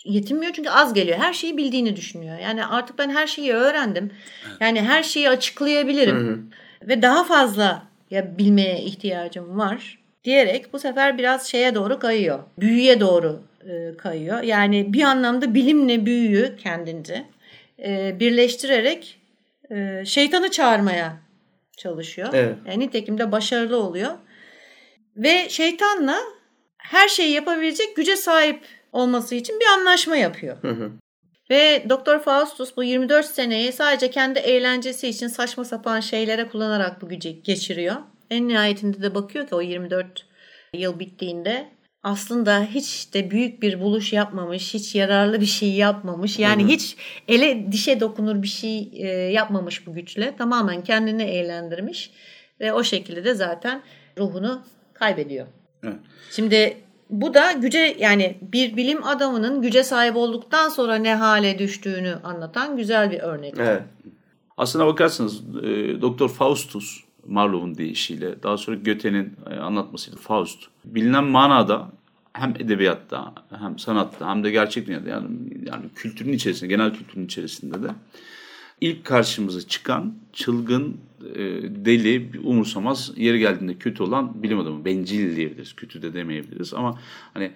Yetinmiyor 0.04 0.52
çünkü 0.52 0.70
az 0.70 0.94
geliyor. 0.94 1.18
Her 1.18 1.32
şeyi 1.32 1.56
bildiğini 1.56 1.96
düşünüyor. 1.96 2.38
Yani 2.38 2.66
artık 2.66 2.98
ben 2.98 3.10
her 3.10 3.26
şeyi 3.26 3.52
öğrendim. 3.52 4.12
Yani 4.60 4.80
her 4.80 5.02
şeyi 5.02 5.28
açıklayabilirim. 5.28 6.16
Hı 6.16 6.32
hı. 6.32 6.88
Ve 6.88 7.02
daha 7.02 7.24
fazla 7.24 7.82
ya 8.10 8.38
bilmeye 8.38 8.80
ihtiyacım 8.80 9.58
var 9.58 9.98
diyerek 10.24 10.72
bu 10.72 10.78
sefer 10.78 11.18
biraz 11.18 11.46
şeye 11.46 11.74
doğru 11.74 11.98
kayıyor. 11.98 12.38
Büyüye 12.58 13.00
doğru 13.00 13.42
e, 13.68 13.96
kayıyor. 13.96 14.42
Yani 14.42 14.92
bir 14.92 15.02
anlamda 15.02 15.54
bilimle 15.54 16.06
büyüyü 16.06 16.56
kendince 16.56 17.24
e, 17.84 18.20
birleştirerek 18.20 19.18
e, 19.70 20.04
şeytanı 20.04 20.50
çağırmaya 20.50 21.16
çalışıyor. 21.76 22.28
Evet. 22.32 22.56
Yani 22.66 22.78
nitekim 22.78 23.18
de 23.18 23.32
başarılı 23.32 23.82
oluyor. 23.82 24.12
Ve 25.16 25.48
şeytanla 25.48 26.16
her 26.78 27.08
şeyi 27.08 27.32
yapabilecek 27.32 27.96
güce 27.96 28.16
sahip 28.16 28.60
olması 28.92 29.34
için 29.34 29.60
bir 29.60 29.66
anlaşma 29.66 30.16
yapıyor. 30.16 30.62
Hı 30.62 30.70
hı. 30.70 30.92
Ve 31.50 31.84
Doktor 31.88 32.18
Faustus 32.18 32.76
bu 32.76 32.84
24 32.84 33.26
seneyi 33.26 33.72
sadece 33.72 34.10
kendi 34.10 34.38
eğlencesi 34.38 35.08
için 35.08 35.28
saçma 35.28 35.64
sapan 35.64 36.00
şeylere 36.00 36.48
kullanarak 36.48 37.02
bu 37.02 37.08
gücü 37.08 37.30
geçiriyor. 37.30 37.96
En 38.30 38.48
nihayetinde 38.48 39.02
de 39.02 39.14
bakıyor 39.14 39.48
ki 39.48 39.54
o 39.54 39.60
24 39.60 40.26
yıl 40.74 40.98
bittiğinde 40.98 41.75
aslında 42.06 42.62
hiç 42.62 43.14
de 43.14 43.30
büyük 43.30 43.62
bir 43.62 43.80
buluş 43.80 44.12
yapmamış, 44.12 44.74
hiç 44.74 44.94
yararlı 44.94 45.40
bir 45.40 45.46
şey 45.46 45.72
yapmamış. 45.72 46.38
Yani 46.38 46.62
hı 46.62 46.66
hı. 46.66 46.70
hiç 46.70 46.96
ele 47.28 47.72
dişe 47.72 48.00
dokunur 48.00 48.42
bir 48.42 48.48
şey 48.48 48.90
e, 48.92 49.08
yapmamış 49.08 49.86
bu 49.86 49.94
güçle. 49.94 50.36
Tamamen 50.36 50.84
kendini 50.84 51.22
eğlendirmiş 51.22 52.10
ve 52.60 52.72
o 52.72 52.82
şekilde 52.82 53.24
de 53.24 53.34
zaten 53.34 53.82
ruhunu 54.18 54.62
kaybediyor. 54.94 55.46
Evet. 55.84 55.96
Şimdi 56.30 56.76
bu 57.10 57.34
da 57.34 57.52
güce 57.52 57.96
yani 57.98 58.38
bir 58.42 58.76
bilim 58.76 59.04
adamının 59.04 59.62
güce 59.62 59.84
sahip 59.84 60.16
olduktan 60.16 60.68
sonra 60.68 60.94
ne 60.94 61.14
hale 61.14 61.58
düştüğünü 61.58 62.14
anlatan 62.24 62.76
güzel 62.76 63.10
bir 63.10 63.18
örnek. 63.18 63.54
Evet. 63.58 63.82
Aslına 64.56 64.86
bakarsanız 64.86 65.40
e, 65.62 66.00
Doktor 66.02 66.28
Faustus 66.28 67.05
Marlowe'un 67.28 67.74
deyişiyle 67.74 68.42
daha 68.42 68.56
sonra 68.56 68.76
Göte'nin 68.76 69.32
e, 69.50 69.54
anlatmasıyla 69.54 70.18
Faust 70.18 70.58
bilinen 70.84 71.24
manada 71.24 71.92
hem 72.32 72.50
edebiyatta 72.50 73.34
hem 73.58 73.78
sanatta 73.78 74.30
hem 74.30 74.44
de 74.44 74.50
gerçek 74.50 74.86
dünyada 74.86 75.08
yani, 75.08 75.26
yani 75.66 75.84
kültürün 75.94 76.32
içerisinde 76.32 76.68
genel 76.68 76.94
kültürün 76.94 77.24
içerisinde 77.24 77.82
de 77.82 77.88
ilk 78.80 79.04
karşımıza 79.04 79.60
çıkan 79.60 80.14
çılgın 80.32 80.96
e, 81.34 81.38
deli, 81.84 82.30
umursamaz, 82.44 83.12
yeri 83.16 83.38
geldiğinde 83.38 83.74
kötü 83.74 84.02
olan 84.02 84.42
bilim 84.42 84.58
adamı. 84.58 84.84
Bencil 84.84 85.36
diyebiliriz, 85.36 85.76
kötü 85.76 86.02
de 86.02 86.14
demeyebiliriz 86.14 86.74
ama 86.74 86.98
hani 87.34 87.52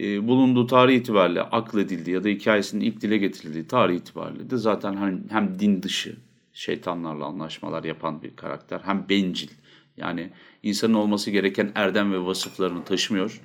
e, 0.00 0.28
bulunduğu 0.28 0.66
tarih 0.66 0.96
itibariyle 0.96 1.42
akledildiği 1.42 2.14
ya 2.14 2.24
da 2.24 2.28
hikayesinin 2.28 2.84
ilk 2.84 3.00
dile 3.00 3.18
getirildiği 3.18 3.66
tarih 3.66 3.96
itibariyle 3.96 4.50
de 4.50 4.56
zaten 4.56 4.94
hani 4.94 5.18
hem 5.30 5.58
din 5.58 5.82
dışı 5.82 6.16
şeytanlarla 6.54 7.24
anlaşmalar 7.24 7.84
yapan 7.84 8.22
bir 8.22 8.36
karakter. 8.36 8.80
Hem 8.84 9.08
bencil 9.08 9.48
yani 9.96 10.30
insanın 10.62 10.94
olması 10.94 11.30
gereken 11.30 11.72
erdem 11.74 12.12
ve 12.12 12.24
vasıflarını 12.24 12.84
taşımıyor. 12.84 13.40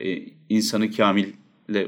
E, 0.00 0.18
insanı 0.48 0.90
kamil 0.90 1.32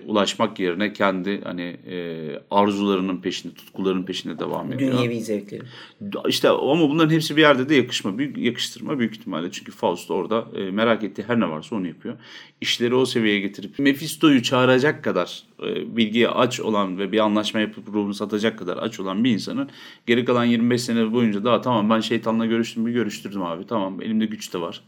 ulaşmak 0.06 0.60
yerine 0.60 0.92
kendi 0.92 1.40
hani 1.44 1.62
e, 1.62 2.28
arzularının 2.50 3.20
peşinde, 3.20 3.54
tutkularının 3.54 4.02
peşinde 4.02 4.38
devam 4.38 4.72
ediyor. 4.72 4.92
Dünyevi 4.92 5.20
zevkleri. 5.20 5.62
İşte 6.28 6.48
ama 6.48 6.88
bunların 6.88 7.10
hepsi 7.14 7.36
bir 7.36 7.40
yerde 7.40 7.68
de 7.68 7.74
yakışma, 7.74 8.18
büyük, 8.18 8.38
yakıştırma 8.38 8.98
büyük 8.98 9.16
ihtimalle. 9.16 9.50
Çünkü 9.50 9.72
Faust 9.72 10.10
orada 10.10 10.46
e, 10.56 10.70
merak 10.70 11.04
ettiği 11.04 11.22
her 11.22 11.40
ne 11.40 11.50
varsa 11.50 11.76
onu 11.76 11.86
yapıyor. 11.86 12.16
İşleri 12.60 12.94
o 12.94 13.06
seviyeye 13.06 13.40
getirip 13.40 13.78
Mephisto'yu 13.78 14.42
çağıracak 14.42 15.04
kadar 15.04 15.42
e, 15.62 15.96
bilgiye 15.96 16.28
aç 16.28 16.60
olan 16.60 16.98
ve 16.98 17.12
bir 17.12 17.18
anlaşma 17.18 17.60
yapıp 17.60 17.88
ruhunu 17.88 18.14
satacak 18.14 18.58
kadar 18.58 18.76
aç 18.76 19.00
olan 19.00 19.24
bir 19.24 19.30
insanın 19.30 19.68
geri 20.06 20.24
kalan 20.24 20.44
25 20.44 20.82
sene 20.82 21.12
boyunca 21.12 21.44
daha 21.44 21.60
tamam 21.60 21.90
ben 21.90 22.00
şeytanla 22.00 22.46
görüştüm 22.46 22.86
bir 22.86 22.92
görüştürdüm 22.92 23.42
abi 23.42 23.66
tamam 23.66 24.02
elimde 24.02 24.26
güç 24.26 24.54
de 24.54 24.60
var. 24.60 24.82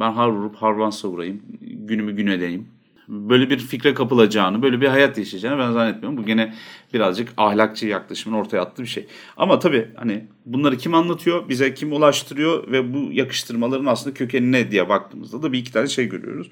Ben 0.00 0.12
har 0.12 0.28
vurup 0.28 0.56
harvan 0.56 0.90
savurayım, 0.90 1.42
günümü 1.60 2.16
gün 2.16 2.26
edeyim 2.26 2.77
böyle 3.08 3.50
bir 3.50 3.58
fikre 3.58 3.94
kapılacağını, 3.94 4.62
böyle 4.62 4.80
bir 4.80 4.86
hayat 4.86 5.18
yaşayacağını 5.18 5.58
ben 5.58 5.72
zannetmiyorum. 5.72 6.16
Bu 6.18 6.26
gene 6.26 6.54
birazcık 6.94 7.28
ahlakçı 7.36 7.86
yaklaşımın 7.86 8.36
ortaya 8.36 8.60
attığı 8.60 8.82
bir 8.82 8.88
şey. 8.88 9.06
Ama 9.36 9.58
tabii 9.58 9.88
hani 9.96 10.24
bunları 10.46 10.76
kim 10.76 10.94
anlatıyor, 10.94 11.48
bize 11.48 11.74
kim 11.74 11.92
ulaştırıyor 11.92 12.72
ve 12.72 12.94
bu 12.94 13.12
yakıştırmaların 13.12 13.86
aslında 13.86 14.14
kökeni 14.14 14.52
ne 14.52 14.70
diye 14.70 14.88
baktığımızda 14.88 15.42
da 15.42 15.52
bir 15.52 15.58
iki 15.58 15.72
tane 15.72 15.86
şey 15.86 16.08
görüyoruz. 16.08 16.50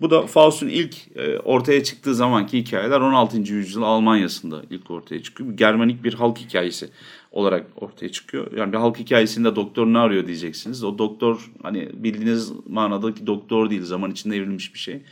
Bu 0.00 0.10
da 0.10 0.26
Faust'un 0.26 0.68
ilk 0.68 0.96
e, 1.16 1.38
ortaya 1.38 1.84
çıktığı 1.84 2.14
zamanki 2.14 2.58
hikayeler 2.58 3.00
16. 3.00 3.38
yüzyıl 3.38 3.82
Almanya'sında 3.82 4.62
ilk 4.70 4.90
ortaya 4.90 5.22
çıkıyor. 5.22 5.50
Germanik 5.52 6.04
bir 6.04 6.14
halk 6.14 6.38
hikayesi 6.38 6.90
olarak 7.30 7.66
ortaya 7.76 8.12
çıkıyor. 8.12 8.52
Yani 8.56 8.72
bir 8.72 8.78
halk 8.78 8.98
hikayesinde 8.98 9.56
doktor 9.56 9.86
ne 9.86 9.98
arıyor 9.98 10.26
diyeceksiniz. 10.26 10.84
O 10.84 10.98
doktor 10.98 11.50
hani 11.62 11.88
bildiğiniz 11.94 12.52
manadaki 12.66 13.26
doktor 13.26 13.70
değil 13.70 13.82
zaman 13.82 14.10
içinde 14.10 14.36
evrilmiş 14.36 14.74
bir 14.74 14.78
şey 14.78 15.02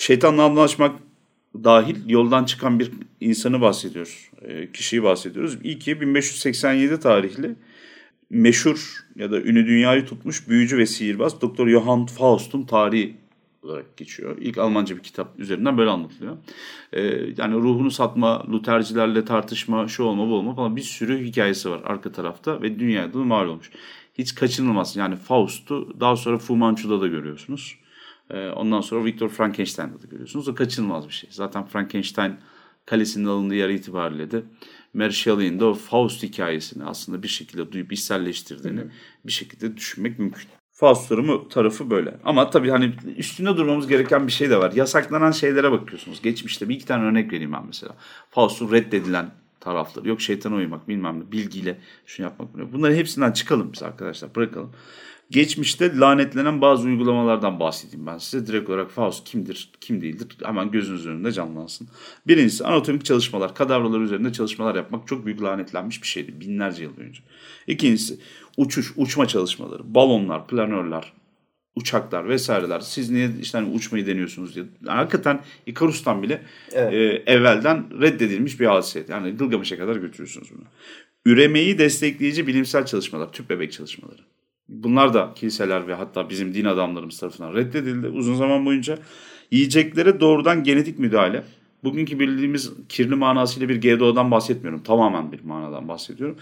şeytanla 0.00 0.44
anlaşmak 0.44 0.96
dahil 1.54 2.08
yoldan 2.08 2.44
çıkan 2.44 2.80
bir 2.80 2.90
insanı 3.20 3.60
bahsediyoruz. 3.60 4.30
E, 4.42 4.72
kişiyi 4.72 5.02
bahsediyoruz. 5.02 5.58
İlki 5.64 6.00
1587 6.00 7.00
tarihli 7.00 7.56
meşhur 8.30 9.06
ya 9.16 9.30
da 9.30 9.40
ünü 9.40 9.66
dünyayı 9.66 10.06
tutmuş 10.06 10.48
büyücü 10.48 10.78
ve 10.78 10.86
sihirbaz 10.86 11.40
Doktor 11.40 11.68
Johann 11.68 12.06
Faust'un 12.06 12.62
tarihi 12.62 13.16
olarak 13.62 13.96
geçiyor. 13.96 14.36
İlk 14.40 14.58
Almanca 14.58 14.96
bir 14.96 15.02
kitap 15.02 15.40
üzerinden 15.40 15.78
böyle 15.78 15.90
anlatılıyor. 15.90 16.36
Ee, 16.92 17.02
yani 17.36 17.54
ruhunu 17.54 17.90
satma, 17.90 18.46
Lutercilerle 18.52 19.24
tartışma, 19.24 19.88
şu 19.88 20.02
olma 20.02 20.28
bu 20.28 20.34
olma 20.34 20.54
falan 20.54 20.76
bir 20.76 20.82
sürü 20.82 21.24
hikayesi 21.24 21.70
var 21.70 21.80
arka 21.84 22.12
tarafta 22.12 22.62
ve 22.62 22.78
dünyada 22.78 23.14
da 23.14 23.24
mal 23.24 23.46
olmuş. 23.46 23.70
Hiç 24.18 24.34
kaçınılmaz. 24.34 24.96
Yani 24.96 25.16
Faust'u 25.16 26.00
daha 26.00 26.16
sonra 26.16 26.38
Fu 26.38 26.56
Manchu'da 26.56 27.00
da 27.00 27.06
görüyorsunuz. 27.06 27.79
Ee, 28.30 28.50
ondan 28.50 28.80
sonra 28.80 29.04
Victor 29.04 29.28
Frankenstein'da 29.28 30.02
da 30.02 30.06
görüyorsunuz. 30.06 30.48
O 30.48 30.54
kaçınılmaz 30.54 31.08
bir 31.08 31.12
şey. 31.12 31.30
Zaten 31.32 31.66
Frankenstein 31.66 32.36
kalesinin 32.86 33.26
alındığı 33.26 33.54
yer 33.54 33.68
itibariyle 33.68 34.30
de 34.30 34.42
Mary 34.94 35.12
Shelley'in 35.12 35.60
de 35.60 35.64
o 35.64 35.74
Faust 35.74 36.22
hikayesini 36.22 36.84
aslında 36.84 37.22
bir 37.22 37.28
şekilde 37.28 37.72
duyup 37.72 37.92
içselleştirdiğini 37.92 38.80
bir 39.26 39.32
şekilde 39.32 39.76
düşünmek 39.76 40.18
mümkün. 40.18 40.48
Faust'ların 40.72 41.48
tarafı 41.48 41.90
böyle. 41.90 42.16
Ama 42.24 42.50
tabii 42.50 42.70
hani 42.70 42.94
üstünde 43.16 43.56
durmamız 43.56 43.86
gereken 43.86 44.26
bir 44.26 44.32
şey 44.32 44.50
de 44.50 44.56
var. 44.56 44.72
Yasaklanan 44.72 45.30
şeylere 45.30 45.72
bakıyorsunuz. 45.72 46.22
Geçmişte 46.22 46.68
bir 46.68 46.74
iki 46.74 46.86
tane 46.86 47.04
örnek 47.04 47.32
vereyim 47.32 47.52
ben 47.52 47.66
mesela. 47.66 47.96
Faust'un 48.30 48.72
reddedilen 48.72 49.30
tarafları. 49.60 50.08
Yok 50.08 50.20
şeytana 50.20 50.54
uymak 50.54 50.88
bilmem 50.88 51.20
ne 51.20 51.32
bilgiyle 51.32 51.78
şunu 52.06 52.26
yapmak. 52.26 52.72
Bunların 52.72 52.94
hepsinden 52.94 53.32
çıkalım 53.32 53.70
biz 53.72 53.82
arkadaşlar 53.82 54.34
bırakalım. 54.34 54.72
Geçmişte 55.30 55.96
lanetlenen 55.96 56.60
bazı 56.60 56.88
uygulamalardan 56.88 57.60
bahsedeyim 57.60 58.06
ben 58.06 58.18
size. 58.18 58.46
Direkt 58.46 58.70
olarak 58.70 58.90
Faust 58.90 59.24
kimdir, 59.24 59.70
kim 59.80 60.00
değildir 60.00 60.26
hemen 60.44 60.70
gözünüz 60.70 61.06
önünde 61.06 61.32
canlansın. 61.32 61.88
Birincisi 62.26 62.64
anatomik 62.64 63.04
çalışmalar, 63.04 63.54
kadavralar 63.54 64.00
üzerinde 64.00 64.32
çalışmalar 64.32 64.74
yapmak 64.74 65.08
çok 65.08 65.26
büyük 65.26 65.42
lanetlenmiş 65.42 66.02
bir 66.02 66.06
şeydi 66.06 66.40
binlerce 66.40 66.82
yıl 66.82 66.96
önce. 66.96 67.22
İkincisi 67.66 68.18
uçuş, 68.56 68.92
uçma 68.96 69.26
çalışmaları, 69.26 69.94
balonlar, 69.94 70.46
planörler, 70.46 71.12
uçaklar 71.76 72.28
vesaireler. 72.28 72.80
Siz 72.80 73.10
niye 73.10 73.30
işte 73.40 73.58
hani 73.58 73.74
uçmayı 73.74 74.06
deniyorsunuz 74.06 74.54
diye. 74.54 74.64
Yani 74.86 74.96
hakikaten 74.96 75.40
Ikarus'tan 75.66 76.22
bile 76.22 76.42
evet. 76.72 76.92
e, 77.26 77.32
evvelden 77.32 78.00
reddedilmiş 78.00 78.60
bir 78.60 78.66
hadise. 78.66 79.04
Yani 79.08 79.30
Gılgamış'a 79.30 79.78
kadar 79.78 79.96
götürüyorsunuz 79.96 80.48
bunu. 80.54 80.64
Üremeyi 81.24 81.78
destekleyici 81.78 82.46
bilimsel 82.46 82.86
çalışmalar, 82.86 83.32
tüp 83.32 83.50
bebek 83.50 83.72
çalışmaları. 83.72 84.20
Bunlar 84.70 85.14
da 85.14 85.32
kiliseler 85.34 85.86
ve 85.86 85.94
hatta 85.94 86.30
bizim 86.30 86.54
din 86.54 86.64
adamlarımız 86.64 87.18
tarafından 87.18 87.54
reddedildi 87.54 88.08
uzun 88.08 88.34
zaman 88.34 88.66
boyunca. 88.66 88.98
Yiyeceklere 89.50 90.20
doğrudan 90.20 90.64
genetik 90.64 90.98
müdahale. 90.98 91.44
Bugünkü 91.84 92.18
bildiğimiz 92.18 92.72
kirli 92.88 93.14
manasıyla 93.14 93.68
bir 93.68 93.80
GDO'dan 93.80 94.30
bahsetmiyorum. 94.30 94.82
Tamamen 94.82 95.32
bir 95.32 95.40
manadan 95.44 95.88
bahsediyorum. 95.88 96.36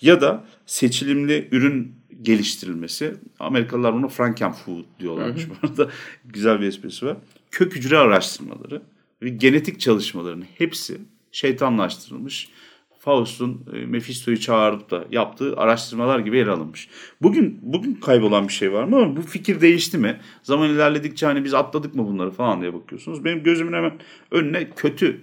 Ya 0.00 0.20
da 0.20 0.44
seçilimli 0.66 1.48
ürün 1.52 1.94
geliştirilmesi. 2.22 3.14
Amerikalılar 3.38 3.94
bunu 3.94 4.08
Frankenfood 4.08 4.84
diyorlarmış. 5.00 5.48
Bu 5.48 5.66
arada 5.66 5.90
güzel 6.24 6.60
bir 6.60 6.66
esprisi 6.66 7.06
var. 7.06 7.16
Kök 7.50 7.76
hücre 7.76 7.98
araştırmaları 7.98 8.82
ve 9.22 9.28
genetik 9.28 9.80
çalışmaların 9.80 10.44
hepsi 10.58 10.98
şeytanlaştırılmış 11.32 12.48
Faust'un 13.00 13.66
e, 13.72 13.86
Mephisto'yu 13.86 14.40
çağırıp 14.40 14.90
da 14.90 15.04
yaptığı 15.10 15.56
araştırmalar 15.56 16.18
gibi 16.18 16.38
yer 16.38 16.46
alınmış. 16.46 16.88
Bugün 17.22 17.58
bugün 17.62 17.94
kaybolan 17.94 18.48
bir 18.48 18.52
şey 18.52 18.72
var 18.72 18.84
mı 18.84 18.96
ama 18.96 19.16
bu 19.16 19.22
fikir 19.22 19.60
değişti 19.60 19.98
mi? 19.98 20.20
Zaman 20.42 20.70
ilerledikçe 20.70 21.26
hani 21.26 21.44
biz 21.44 21.54
atladık 21.54 21.94
mı 21.94 22.06
bunları 22.06 22.30
falan 22.30 22.60
diye 22.60 22.74
bakıyorsunuz. 22.74 23.24
Benim 23.24 23.42
gözümün 23.42 23.72
hemen 23.72 23.92
önüne 24.30 24.70
kötü, 24.70 25.20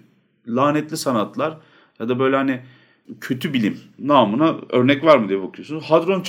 lanetli 0.47 0.97
sanatlar 0.97 1.57
ya 1.99 2.09
da 2.09 2.19
böyle 2.19 2.35
hani 2.35 2.61
kötü 3.21 3.53
bilim 3.53 3.77
namına 3.99 4.55
örnek 4.69 5.03
var 5.03 5.17
mı 5.17 5.29
diye 5.29 5.41
bakıyorsunuz. 5.41 5.83
Hadron 5.83 6.21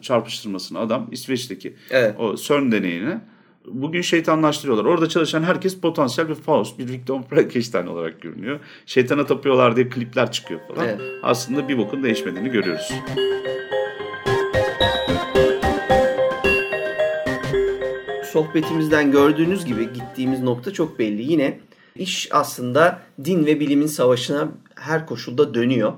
çarpıştırmasını 0.00 0.78
adam 0.78 1.08
İsveç'teki 1.10 1.76
evet. 1.90 2.14
o 2.18 2.36
CERN 2.36 2.72
deneyine 2.72 3.20
bugün 3.68 4.00
şeytanlaştırıyorlar. 4.00 4.84
Orada 4.84 5.08
çalışan 5.08 5.42
herkes 5.42 5.80
potansiyel 5.80 6.28
bir 6.28 6.34
Faust, 6.34 6.78
bir 6.78 6.88
Victor 6.88 7.22
Frankenstein 7.22 7.86
olarak 7.86 8.20
görünüyor. 8.20 8.60
Şeytana 8.86 9.26
tapıyorlar 9.26 9.76
diye 9.76 9.88
klipler 9.88 10.32
çıkıyor 10.32 10.60
falan. 10.68 10.88
Evet. 10.88 11.00
Aslında 11.22 11.68
bir 11.68 11.78
bokun 11.78 12.02
değişmediğini 12.02 12.50
görüyoruz. 12.50 12.92
Sohbetimizden 18.32 19.12
gördüğünüz 19.12 19.64
gibi 19.64 19.92
gittiğimiz 19.92 20.40
nokta 20.40 20.72
çok 20.72 20.98
belli. 20.98 21.32
Yine 21.32 21.60
iş 21.96 22.28
aslında 22.32 23.02
din 23.24 23.46
ve 23.46 23.60
bilimin 23.60 23.86
savaşına 23.86 24.48
her 24.74 25.06
koşulda 25.06 25.54
dönüyor. 25.54 25.92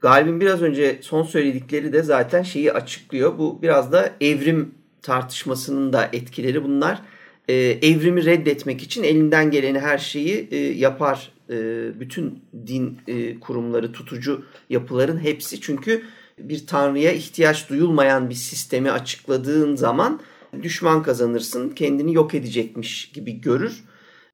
Galib'in 0.00 0.40
biraz 0.40 0.62
önce 0.62 0.98
son 1.02 1.22
söyledikleri 1.22 1.92
de 1.92 2.02
zaten 2.02 2.42
şeyi 2.42 2.72
açıklıyor. 2.72 3.38
Bu 3.38 3.62
biraz 3.62 3.92
da 3.92 4.10
evrim 4.20 4.74
tartışmasının 5.08 5.92
da 5.92 6.10
etkileri 6.12 6.64
bunlar. 6.64 7.02
E, 7.48 7.54
evrimi 7.82 8.24
reddetmek 8.24 8.82
için 8.82 9.02
elinden 9.02 9.50
geleni 9.50 9.78
her 9.78 9.98
şeyi 9.98 10.48
e, 10.50 10.56
yapar. 10.56 11.32
E, 11.50 11.56
bütün 12.00 12.42
din 12.66 12.98
e, 13.06 13.40
kurumları, 13.40 13.92
tutucu 13.92 14.44
yapıların 14.70 15.18
hepsi. 15.18 15.60
Çünkü 15.60 16.02
bir 16.38 16.66
tanrıya 16.66 17.12
ihtiyaç 17.12 17.68
duyulmayan 17.70 18.30
bir 18.30 18.34
sistemi 18.34 18.90
açıkladığın 18.90 19.76
zaman 19.76 20.20
düşman 20.62 21.02
kazanırsın, 21.02 21.70
kendini 21.70 22.14
yok 22.14 22.34
edecekmiş 22.34 23.10
gibi 23.12 23.40
görür. 23.40 23.84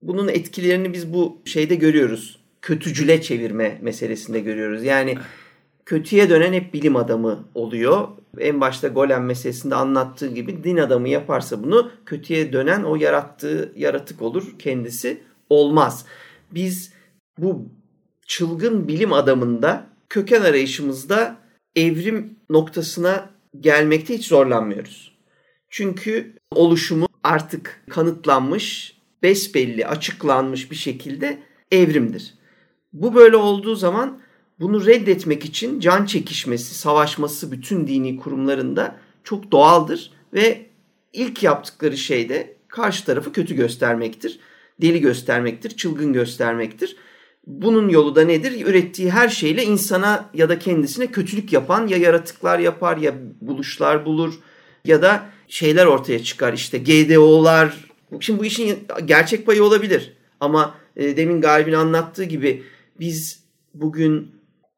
Bunun 0.02 0.28
etkilerini 0.28 0.92
biz 0.92 1.12
bu 1.12 1.38
şeyde 1.44 1.74
görüyoruz. 1.74 2.38
Kötücüle 2.62 3.22
çevirme 3.22 3.78
meselesinde 3.82 4.40
görüyoruz. 4.40 4.84
Yani 4.84 5.14
kötüye 5.86 6.30
dönen 6.30 6.52
hep 6.52 6.74
bilim 6.74 6.96
adamı 6.96 7.44
oluyor. 7.54 8.08
En 8.38 8.60
başta 8.60 8.88
Golem 8.88 9.24
meselesinde 9.24 9.74
anlattığı 9.74 10.28
gibi 10.28 10.64
din 10.64 10.76
adamı 10.76 11.08
yaparsa 11.08 11.62
bunu 11.62 11.90
kötüye 12.06 12.52
dönen 12.52 12.82
o 12.82 12.96
yarattığı 12.96 13.72
yaratık 13.76 14.22
olur. 14.22 14.54
Kendisi 14.58 15.20
olmaz. 15.50 16.06
Biz 16.54 16.92
bu 17.38 17.68
çılgın 18.26 18.88
bilim 18.88 19.12
adamında 19.12 19.86
köken 20.08 20.42
arayışımızda 20.42 21.36
evrim 21.76 22.38
noktasına 22.50 23.30
gelmekte 23.60 24.14
hiç 24.14 24.26
zorlanmıyoruz. 24.26 25.14
Çünkü 25.70 26.34
oluşumu 26.50 27.08
artık 27.22 27.82
kanıtlanmış, 27.90 28.96
besbelli, 29.22 29.86
açıklanmış 29.86 30.70
bir 30.70 30.76
şekilde 30.76 31.38
evrimdir. 31.72 32.34
Bu 32.92 33.14
böyle 33.14 33.36
olduğu 33.36 33.74
zaman 33.74 34.20
bunu 34.60 34.86
reddetmek 34.86 35.44
için 35.44 35.80
can 35.80 36.06
çekişmesi, 36.06 36.74
savaşması 36.74 37.52
bütün 37.52 37.86
dini 37.86 38.16
kurumlarında 38.16 38.96
çok 39.24 39.50
doğaldır 39.52 40.10
ve 40.34 40.66
ilk 41.12 41.42
yaptıkları 41.42 41.96
şey 41.96 42.28
de 42.28 42.56
karşı 42.68 43.04
tarafı 43.04 43.32
kötü 43.32 43.54
göstermektir. 43.54 44.38
Deli 44.80 45.00
göstermektir, 45.00 45.70
çılgın 45.70 46.12
göstermektir. 46.12 46.96
Bunun 47.46 47.88
yolu 47.88 48.16
da 48.16 48.24
nedir? 48.24 48.66
Ürettiği 48.66 49.10
her 49.10 49.28
şeyle 49.28 49.64
insana 49.64 50.30
ya 50.34 50.48
da 50.48 50.58
kendisine 50.58 51.06
kötülük 51.06 51.52
yapan 51.52 51.86
ya 51.86 51.96
yaratıklar 51.96 52.58
yapar 52.58 52.96
ya 52.96 53.14
buluşlar 53.40 54.06
bulur 54.06 54.34
ya 54.84 55.02
da 55.02 55.26
şeyler 55.48 55.86
ortaya 55.86 56.22
çıkar. 56.22 56.52
İşte 56.52 56.78
GDO'lar 56.78 57.84
Şimdi 58.20 58.40
bu 58.40 58.44
işin 58.44 58.86
gerçek 59.04 59.46
payı 59.46 59.64
olabilir. 59.64 60.12
Ama 60.40 60.74
e, 60.96 61.16
demin 61.16 61.40
Galip'in 61.40 61.72
anlattığı 61.72 62.24
gibi 62.24 62.62
biz 63.00 63.42
bugün 63.74 64.30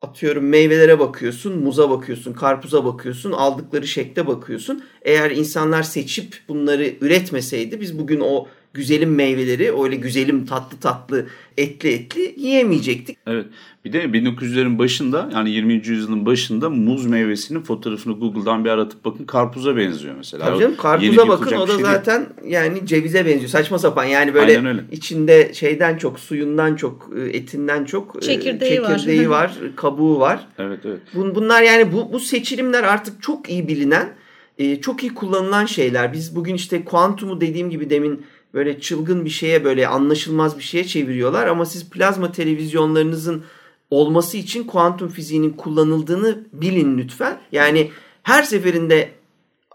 atıyorum 0.03 0.49
meyvelere 0.49 0.99
bakıyorsun, 0.99 1.59
muza 1.59 1.91
bakıyorsun, 1.91 2.33
karpuza 2.33 2.85
bakıyorsun, 2.85 3.33
aldıkları 3.33 3.87
şekle 3.87 4.27
bakıyorsun. 4.27 4.85
Eğer 5.03 5.31
insanlar 5.31 5.83
seçip 5.83 6.43
bunları 6.49 6.93
üretmeseydi 7.01 7.81
biz 7.81 7.99
bugün 7.99 8.21
o 8.21 8.47
güzelim 8.75 9.15
meyveleri 9.15 9.83
öyle 9.83 9.97
güzelim 9.97 10.47
tatlı 10.47 10.81
tatlı 10.81 11.27
etli 11.57 11.89
etli 11.89 12.35
yiyemeyecektik. 12.37 13.19
Evet. 13.27 13.47
Bir 13.85 13.93
de 13.93 14.05
1900'lerin 14.05 14.79
başında 14.79 15.31
yani 15.35 15.51
20. 15.51 15.73
yüzyılın 15.73 16.27
başında 16.27 16.71
muz 16.71 17.07
meyvesinin 17.07 17.61
fotoğrafını 17.61 18.19
Google'dan 18.19 18.65
bir 18.65 18.71
aratıp 18.71 19.05
bakın 19.05 19.25
karpuza 19.25 19.77
benziyor 19.77 20.15
mesela. 20.17 20.45
Tabii 20.45 20.59
canım 20.61 20.77
karpuza 20.77 21.29
bakın 21.29 21.57
o 21.57 21.69
da 21.69 21.73
şey 21.73 21.83
zaten 21.83 22.27
değil. 22.43 22.53
yani 22.53 22.87
cevize 22.87 23.27
benziyor. 23.27 23.49
Saçma 23.49 23.79
sapan 23.79 24.05
yani 24.05 24.35
böyle 24.35 24.63
içinde 24.93 25.55
şeyden 25.55 25.99
çok 25.99 26.21
suyundan 26.21 26.77
çok 26.77 27.11
e, 27.19 27.37
etinden 27.37 27.85
çok 27.85 28.23
çekirdeği, 28.23 28.77
çekirdeği 28.77 29.31
var. 29.31 29.45
var, 29.45 29.53
kabuğu 29.77 30.21
var. 30.21 30.49
Evet 30.59 30.81
evet. 30.85 31.01
Bunlar 31.15 31.63
yani 31.63 31.93
bu, 31.93 32.13
bu 32.13 32.21
seçilimler 32.21 32.83
artık 32.83 33.23
çok 33.23 33.51
iyi 33.51 33.69
bilinen, 33.69 34.15
e, 34.59 34.81
çok 34.81 35.03
iyi 35.03 35.15
kullanılan 35.15 35.67
şeyler. 35.67 36.13
Biz 36.13 36.37
bugün 36.37 36.55
işte 36.55 36.85
kuantumu 36.85 37.41
dediğim 37.41 37.71
gibi 37.71 37.91
demin 37.91 38.27
böyle 38.55 38.81
çılgın 38.81 39.25
bir 39.25 39.31
şeye 39.31 39.65
böyle 39.65 39.89
anlaşılmaz 39.89 40.59
bir 40.59 40.63
şeye 40.63 40.85
çeviriyorlar 40.85 41.47
ama 41.47 41.67
siz 41.67 41.91
plazma 41.91 42.33
televizyonlarınızın 42.33 43.45
olması 43.91 44.37
için 44.37 44.65
kuantum 44.65 45.09
fiziğinin 45.09 45.51
kullanıldığını 45.51 46.45
bilin 46.53 46.99
lütfen. 46.99 47.39
Yani 47.53 47.91
her 48.23 48.43
seferinde 48.43 49.11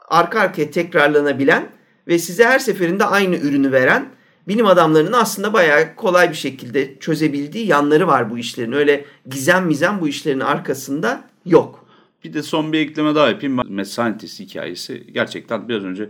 arka 0.07 0.39
arkaya 0.39 0.71
tekrarlanabilen 0.71 1.69
ve 2.07 2.19
size 2.19 2.45
her 2.45 2.59
seferinde 2.59 3.05
aynı 3.05 3.35
ürünü 3.35 3.71
veren 3.71 4.09
bilim 4.47 4.65
adamlarının 4.65 5.13
aslında 5.13 5.53
bayağı 5.53 5.95
kolay 5.95 6.29
bir 6.29 6.35
şekilde 6.35 6.99
çözebildiği 6.99 7.67
yanları 7.67 8.07
var 8.07 8.29
bu 8.29 8.37
işlerin. 8.37 8.71
Öyle 8.71 9.05
gizem 9.29 9.65
mizem 9.65 10.01
bu 10.01 10.07
işlerin 10.07 10.39
arkasında 10.39 11.23
yok. 11.45 11.80
Bir 12.23 12.33
de 12.33 12.43
son 12.43 12.73
bir 12.73 12.79
ekleme 12.79 13.15
daha 13.15 13.29
yapayım. 13.29 13.55
Mad 13.55 13.83
Scientist 13.83 14.39
hikayesi 14.39 15.07
gerçekten 15.13 15.69
biraz 15.69 15.83
önce 15.83 16.09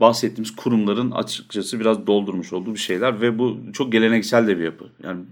bahsettiğimiz 0.00 0.56
kurumların 0.56 1.10
açıkçası 1.10 1.80
biraz 1.80 2.06
doldurmuş 2.06 2.52
olduğu 2.52 2.74
bir 2.74 2.78
şeyler 2.78 3.20
ve 3.20 3.38
bu 3.38 3.58
çok 3.72 3.92
geleneksel 3.92 4.46
de 4.46 4.58
bir 4.58 4.64
yapı. 4.64 4.84
Yani 5.04 5.24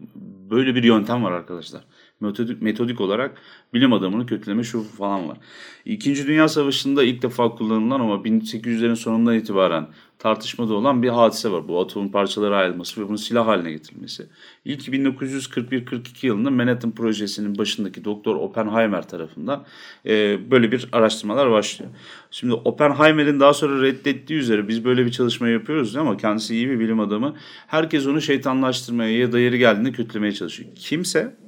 böyle 0.51 0.75
bir 0.75 0.83
yöntem 0.83 1.25
var 1.25 1.33
arkadaşlar. 1.33 1.83
Metodik, 2.21 2.63
metodik 2.63 3.01
olarak 3.01 3.43
bilim 3.75 3.93
adamını 3.93 4.27
kötüleme 4.27 4.63
şu 4.63 4.83
falan 4.83 5.29
var. 5.29 5.39
İkinci 5.85 6.27
Dünya 6.27 6.49
Savaşı'nda 6.49 7.05
ilk 7.05 7.23
defa 7.23 7.51
kullanılan 7.51 8.01
ama 8.01 8.15
1800'lerin 8.15 8.97
sonundan 8.97 9.35
itibaren 9.35 9.89
tartışmada 10.19 10.75
olan 10.75 11.03
bir 11.03 11.09
hadise 11.09 11.53
var. 11.53 11.69
Bu 11.69 11.81
atomun 11.81 12.09
parçalara 12.09 12.57
ayrılması 12.57 13.01
ve 13.01 13.09
bunun 13.09 13.17
silah 13.17 13.47
haline 13.47 13.71
getirilmesi. 13.71 14.27
İlk 14.65 14.89
1941-42 14.89 16.27
yılında 16.27 16.51
Manhattan 16.51 16.91
projesinin 16.91 17.59
başındaki 17.59 18.05
Doktor 18.05 18.37
Oppenheimer 18.37 19.09
tarafından 19.09 19.65
e, 20.07 20.39
böyle 20.51 20.73
bir 20.73 20.89
araştırmalar 20.93 21.51
başlıyor. 21.51 21.91
Şimdi 22.31 22.55
Oppenheimer'in 22.55 23.41
daha 23.41 23.55
sonra 23.55 23.83
reddettiği 23.83 24.39
üzere 24.39 24.69
biz 24.69 24.85
böyle 24.85 25.07
bir 25.07 25.11
çalışma 25.11 25.49
yapıyoruz 25.49 25.97
ama 25.97 26.17
kendisi 26.17 26.55
iyi 26.55 26.69
bir 26.69 26.81
bilim 26.81 27.01
adamı. 27.01 27.37
Herkes 27.67 28.07
onu 28.07 28.21
şeytanlaştırmaya 28.21 29.19
ya 29.19 29.33
da 29.33 29.41
yeri 29.41 29.59
geldiğinde 29.59 29.93
kötülemeye 29.93 30.33
çalışıyor. 30.33 30.71
Kimse 30.75 31.48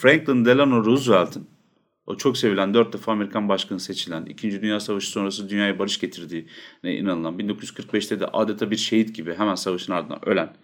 Franklin 0.00 0.44
Delano 0.44 0.84
Roosevelt'in 0.84 1.48
o 2.06 2.16
çok 2.16 2.38
sevilen 2.38 2.74
dört 2.74 2.92
defa 2.92 3.12
Amerikan 3.12 3.48
başkanı 3.48 3.80
seçilen, 3.80 4.26
İkinci 4.26 4.62
Dünya 4.62 4.80
Savaşı 4.80 5.10
sonrası 5.10 5.48
dünyaya 5.48 5.78
barış 5.78 6.00
getirdiğine 6.00 6.96
inanılan, 6.96 7.38
1945'te 7.38 8.20
de 8.20 8.26
adeta 8.26 8.70
bir 8.70 8.76
şehit 8.76 9.14
gibi 9.14 9.34
hemen 9.34 9.54
savaşın 9.54 9.92
ardından 9.92 10.28
ölen 10.28 10.56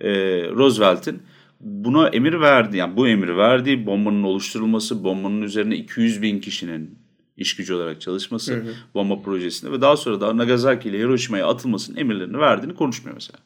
e, 0.00 0.10
Roosevelt'in 0.50 1.22
buna 1.60 2.08
emir 2.08 2.40
verdi, 2.40 2.76
yani 2.76 2.96
bu 2.96 3.08
emir 3.08 3.36
verdiği 3.36 3.86
bombanın 3.86 4.22
oluşturulması, 4.22 5.04
bombanın 5.04 5.42
üzerine 5.42 5.76
200 5.76 6.22
bin 6.22 6.40
kişinin 6.40 6.98
iş 7.36 7.56
gücü 7.56 7.74
olarak 7.74 8.00
çalışması 8.00 8.54
hı 8.54 8.60
hı. 8.60 8.74
bomba 8.94 9.22
projesinde 9.22 9.72
ve 9.72 9.80
daha 9.80 9.96
sonra 9.96 10.20
da 10.20 10.36
Nagasaki 10.36 10.88
ile 10.88 10.98
Hiroşima'ya 10.98 11.46
atılmasının 11.46 11.96
emirlerini 11.96 12.38
verdiğini 12.38 12.74
konuşmuyor 12.74 13.14
mesela. 13.14 13.38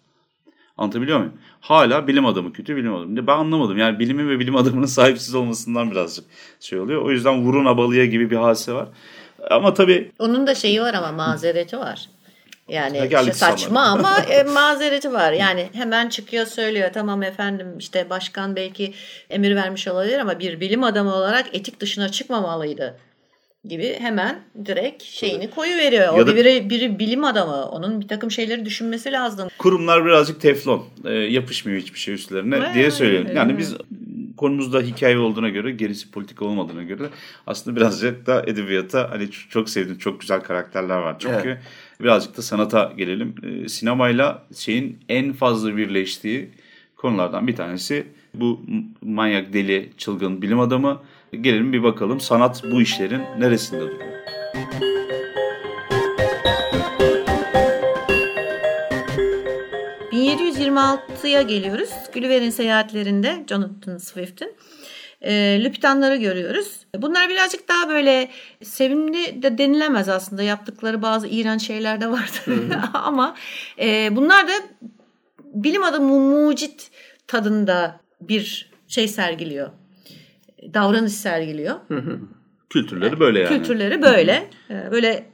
Anlatabiliyor 0.79 1.19
muyum? 1.19 1.33
Hala 1.61 2.07
bilim 2.07 2.27
adamı 2.27 2.53
kötü 2.53 2.77
bilim 2.77 2.95
adamı. 2.95 3.27
Ben 3.27 3.33
anlamadım. 3.33 3.79
Yani 3.79 3.99
bilimin 3.99 4.29
ve 4.29 4.39
bilim 4.39 4.57
adamının 4.57 4.87
sahipsiz 4.97 5.35
olmasından 5.35 5.91
birazcık 5.91 6.25
şey 6.61 6.81
oluyor. 6.81 7.03
O 7.03 7.11
yüzden 7.11 7.43
vurun 7.43 7.65
abalıya 7.65 8.07
gibi 8.07 8.31
bir 8.31 8.37
hadise 8.37 8.73
var. 8.73 8.89
Ama 9.51 9.75
tabii... 9.75 10.13
Onun 10.19 10.47
da 10.47 10.55
şeyi 10.55 10.81
var 10.81 10.95
ama 10.95 11.13
mazereti 11.13 11.79
var. 11.79 12.09
Yani 12.69 12.99
işte 13.05 13.33
saçma 13.33 13.83
ama 13.83 14.19
e, 14.31 14.43
mazereti 14.43 15.13
var. 15.13 15.33
Yani 15.33 15.69
hemen 15.73 16.09
çıkıyor 16.09 16.47
söylüyor 16.47 16.91
tamam 16.95 17.23
efendim 17.23 17.79
işte 17.79 18.11
başkan 18.11 18.57
belki 18.57 18.95
emir 19.31 19.57
vermiş 19.57 19.89
olabilir 19.89 20.19
ama 20.19 20.39
bir 20.39 20.61
bilim 20.61 20.85
adamı 20.85 21.15
olarak 21.15 21.47
etik 21.53 21.81
dışına 21.81 22.09
çıkmamalıydı 22.09 22.99
gibi 23.65 23.97
hemen 23.99 24.41
direkt 24.67 25.03
şeyini 25.03 25.51
koyu 25.51 25.77
veriyor. 25.77 26.19
O 26.19 26.27
da, 26.27 26.37
biri, 26.37 26.71
biri 26.71 26.99
bilim 26.99 27.25
adamı. 27.25 27.65
Onun 27.65 28.01
bir 28.01 28.09
takım 28.09 28.31
şeyleri 28.31 28.65
düşünmesi 28.65 29.13
lazım. 29.13 29.49
Kurumlar 29.59 30.05
birazcık 30.05 30.41
teflon. 30.41 30.85
E, 31.05 31.13
yapışmıyor 31.13 31.81
hiçbir 31.81 31.99
şey 31.99 32.15
üstlerine 32.15 32.57
evet, 32.57 32.75
diye 32.75 32.91
söyleyelim. 32.91 33.37
Yani 33.37 33.59
biz 33.59 33.77
konumuzda 34.37 34.81
hikaye 34.81 35.19
olduğuna 35.19 35.49
göre 35.49 35.71
gerisi 35.71 36.11
politika 36.11 36.45
olmadığına 36.45 36.83
göre 36.83 37.09
aslında 37.47 37.77
birazcık 37.77 38.27
da 38.27 38.43
edebiyata 38.47 39.11
hani 39.11 39.31
çok 39.31 39.69
sevdiğim 39.69 39.99
çok 39.99 40.21
güzel 40.21 40.41
karakterler 40.41 40.99
var. 40.99 41.17
Çünkü 41.19 41.49
evet. 41.49 41.59
birazcık 42.01 42.37
da 42.37 42.43
sanata 42.43 42.93
gelelim. 42.97 43.35
E, 43.43 43.69
sinemayla 43.69 44.47
şeyin 44.57 44.99
en 45.09 45.33
fazla 45.33 45.77
birleştiği 45.77 46.51
konulardan 46.97 47.47
bir 47.47 47.57
tanesi 47.57 48.07
bu 48.35 48.61
manyak 49.03 49.53
deli 49.53 49.93
çılgın 49.97 50.43
bilim 50.43 50.61
adamı 50.61 51.03
Gelelim 51.33 51.73
bir 51.73 51.83
bakalım 51.83 52.21
sanat 52.21 52.65
bu 52.73 52.83
işlerin 52.83 53.23
neresinde 53.39 53.81
duruyor. 53.81 54.19
...1726'ya 60.13 61.43
geliyoruz. 61.43 61.91
Gulliver'in 62.15 62.51
seyahatlerinde 62.51 63.45
Jonathan 63.49 63.99
Swift'in 63.99 64.57
e, 65.21 65.61
Lüpitanları 65.65 66.17
görüyoruz. 66.17 66.87
Bunlar 66.97 67.29
birazcık 67.29 67.69
daha 67.69 67.89
böyle 67.89 68.31
sevimli 68.63 69.43
de 69.43 69.59
denilemez 69.59 70.09
aslında. 70.09 70.43
Yaptıkları 70.43 71.03
bazı 71.03 71.27
iğrenç 71.27 71.67
şeyler 71.67 72.01
de 72.01 72.11
vardı. 72.11 72.69
Ama 72.95 73.35
e, 73.79 74.17
bunlar 74.17 74.49
da 74.49 74.53
bilim 75.45 75.83
adamı 75.83 76.21
mucit 76.21 76.91
tadında 77.27 78.01
bir 78.21 78.71
şey 78.89 79.09
sergiliyor 79.09 79.71
davranış 80.75 81.13
sergiliyor. 81.13 81.75
Kültürleri 82.71 83.21
böyle 83.21 83.39
yani. 83.39 83.57
Kültürleri 83.57 84.03
böyle. 84.03 84.51
Ee, 84.71 84.91
böyle 84.91 85.31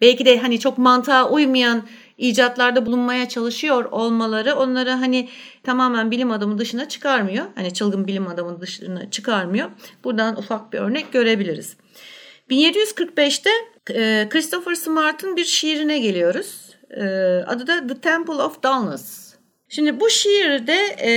belki 0.00 0.24
de 0.24 0.38
hani 0.38 0.60
çok 0.60 0.78
mantığa 0.78 1.30
uymayan 1.30 1.82
icatlarda 2.18 2.86
bulunmaya 2.86 3.28
çalışıyor 3.28 3.84
olmaları 3.84 4.54
onları 4.54 4.90
hani 4.90 5.28
tamamen 5.62 6.10
bilim 6.10 6.30
adamı 6.30 6.58
dışına 6.58 6.88
çıkarmıyor. 6.88 7.46
Hani 7.54 7.74
çılgın 7.74 8.06
bilim 8.06 8.26
adamı 8.26 8.60
dışına 8.60 9.10
çıkarmıyor. 9.10 9.70
Buradan 10.04 10.38
ufak 10.38 10.72
bir 10.72 10.78
örnek 10.78 11.12
görebiliriz. 11.12 11.76
1745'te 12.50 13.50
e, 13.90 14.28
Christopher 14.28 14.74
Smart'ın 14.74 15.36
bir 15.36 15.44
şiirine 15.44 15.98
geliyoruz. 15.98 16.76
E, 16.90 17.04
adı 17.46 17.66
da 17.66 17.86
The 17.86 18.00
Temple 18.00 18.32
of 18.32 18.62
Dullness. 18.62 19.34
Şimdi 19.68 20.00
bu 20.00 20.10
şiirde 20.10 20.96
e, 21.02 21.12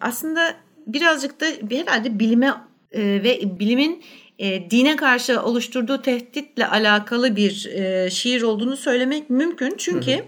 aslında 0.00 0.54
birazcık 0.86 1.40
da 1.40 1.46
herhalde 1.70 2.18
bilime 2.18 2.54
e, 2.92 3.00
ve 3.02 3.58
bilimin 3.58 4.04
e, 4.38 4.70
dine 4.70 4.96
karşı 4.96 5.42
oluşturduğu 5.42 6.02
tehditle 6.02 6.66
alakalı 6.66 7.36
bir 7.36 7.66
e, 7.66 8.10
şiir 8.10 8.42
olduğunu 8.42 8.76
söylemek 8.76 9.30
mümkün. 9.30 9.74
Çünkü 9.78 10.12
hı 10.12 10.16
hı. 10.16 10.24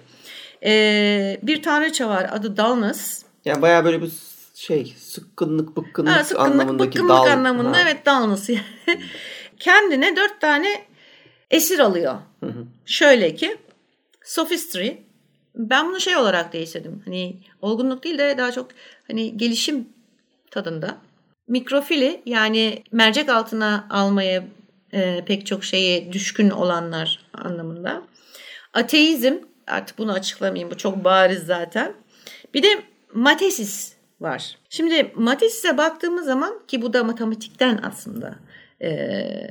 E, 0.64 1.40
bir 1.42 1.62
tanrıça 1.62 2.08
var 2.08 2.28
adı 2.32 2.56
Dalnas. 2.56 3.22
Yani 3.44 3.62
baya 3.62 3.84
böyle 3.84 4.02
bir 4.02 4.10
şey 4.54 4.94
sıkkınlık 4.98 5.76
bıkkınlık, 5.76 6.12
ha, 6.12 6.24
sıkkınlık 6.24 6.50
anlamındaki 6.52 6.88
bıkkınlık 6.88 7.10
dal. 7.10 7.26
anlamında 7.26 7.76
ha. 7.76 7.82
evet 7.82 8.06
Dalnas. 8.06 8.50
Kendine 9.58 10.16
dört 10.16 10.40
tane 10.40 10.84
esir 11.50 11.78
alıyor. 11.78 12.14
Hı 12.40 12.46
hı. 12.46 12.64
Şöyle 12.86 13.34
ki 13.34 13.56
sophistry 14.24 14.90
ben 15.54 15.88
bunu 15.88 16.00
şey 16.00 16.16
olarak 16.16 16.52
değiştirdim. 16.52 17.02
Hani 17.04 17.36
olgunluk 17.62 18.04
değil 18.04 18.18
de 18.18 18.38
daha 18.38 18.52
çok 18.52 18.68
hani 19.06 19.36
gelişim 19.36 19.88
tadında. 20.50 20.98
Mikrofili 21.48 22.22
yani 22.26 22.82
mercek 22.92 23.28
altına 23.28 23.86
almaya 23.90 24.44
e, 24.92 25.24
pek 25.24 25.46
çok 25.46 25.64
şeye 25.64 26.12
düşkün 26.12 26.50
olanlar 26.50 27.20
anlamında. 27.32 28.02
Ateizm 28.72 29.34
artık 29.66 29.98
bunu 29.98 30.12
açıklamayayım 30.12 30.70
bu 30.70 30.76
çok 30.76 31.04
bariz 31.04 31.46
zaten. 31.46 31.94
Bir 32.54 32.62
de 32.62 32.68
matesis 33.14 33.94
var. 34.20 34.56
Şimdi 34.70 35.12
matesis'e 35.14 35.78
baktığımız 35.78 36.26
zaman 36.26 36.66
ki 36.68 36.82
bu 36.82 36.92
da 36.92 37.04
matematikten 37.04 37.80
aslında 37.82 38.34
e, 38.82 38.88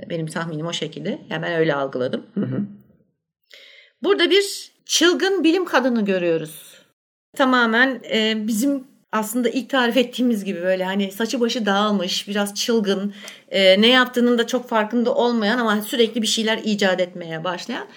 benim 0.09 0.27
tahminim 0.27 0.65
o 0.65 0.73
şekilde. 0.73 1.21
Yani 1.29 1.43
ben 1.43 1.53
öyle 1.53 1.75
algıladım. 1.75 2.25
Hı 2.33 2.41
hı. 2.41 2.59
Burada 4.03 4.29
bir 4.29 4.71
çılgın 4.85 5.43
bilim 5.43 5.65
kadını 5.65 6.05
görüyoruz. 6.05 6.73
tamamen 7.35 8.01
e, 8.13 8.47
bizim 8.47 8.92
aslında 9.13 9.49
ilk 9.49 9.69
tarif 9.69 9.97
ettiğimiz 9.97 10.43
gibi 10.43 10.61
böyle 10.61 10.83
hani 10.83 11.11
saçı 11.11 11.39
başı 11.39 11.65
dağılmış, 11.65 12.27
biraz 12.27 12.55
çılgın, 12.55 13.13
e, 13.51 13.81
ne 13.81 13.87
yaptığının 13.87 14.37
da 14.37 14.47
çok 14.47 14.69
farkında 14.69 15.15
olmayan 15.15 15.57
ama 15.57 15.81
sürekli 15.81 16.21
bir 16.21 16.27
şeyler 16.27 16.57
icat 16.63 17.01
etmeye 17.01 17.43
başlayan. 17.43 17.87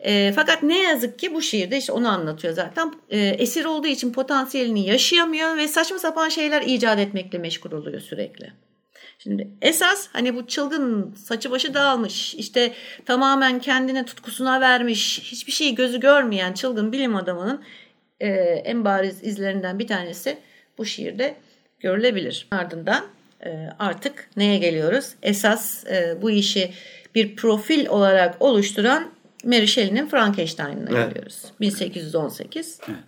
E, 0.00 0.32
fakat 0.36 0.62
ne 0.62 0.82
yazık 0.82 1.18
ki 1.18 1.34
bu 1.34 1.42
şiirde 1.42 1.78
işte 1.78 1.92
onu 1.92 2.08
anlatıyor 2.08 2.54
zaten. 2.54 2.92
E, 3.10 3.18
esir 3.18 3.64
olduğu 3.64 3.86
için 3.86 4.12
potansiyelini 4.12 4.86
yaşayamıyor 4.86 5.56
ve 5.56 5.68
saçma 5.68 5.98
sapan 5.98 6.28
şeyler 6.28 6.62
icat 6.62 6.98
etmekle 6.98 7.38
meşgul 7.38 7.72
oluyor 7.72 8.00
sürekli. 8.00 8.52
Şimdi 9.18 9.48
esas 9.62 10.08
hani 10.12 10.34
bu 10.34 10.46
çılgın 10.46 11.14
saçı 11.14 11.50
başı 11.50 11.74
dağılmış 11.74 12.34
işte 12.34 12.72
tamamen 13.06 13.58
kendine 13.58 14.04
tutkusuna 14.04 14.60
vermiş 14.60 15.20
hiçbir 15.22 15.52
şeyi 15.52 15.74
gözü 15.74 16.00
görmeyen 16.00 16.52
çılgın 16.52 16.92
bilim 16.92 17.16
adamının 17.16 17.64
e, 18.20 18.28
en 18.64 18.84
bariz 18.84 19.22
izlerinden 19.22 19.78
bir 19.78 19.86
tanesi 19.86 20.38
bu 20.78 20.84
şiirde 20.84 21.36
görülebilir. 21.80 22.48
Ardından 22.50 23.04
e, 23.46 23.68
artık 23.78 24.28
neye 24.36 24.58
geliyoruz? 24.58 25.14
Esas 25.22 25.86
e, 25.86 26.18
bu 26.22 26.30
işi 26.30 26.70
bir 27.14 27.36
profil 27.36 27.86
olarak 27.86 28.42
oluşturan 28.42 29.10
Mary 29.44 29.66
Shelley'nin 29.66 30.06
Frankenstein'ına 30.06 30.90
evet. 30.92 31.08
geliyoruz. 31.08 31.42
1818. 31.60 32.80
Evet. 32.88 32.98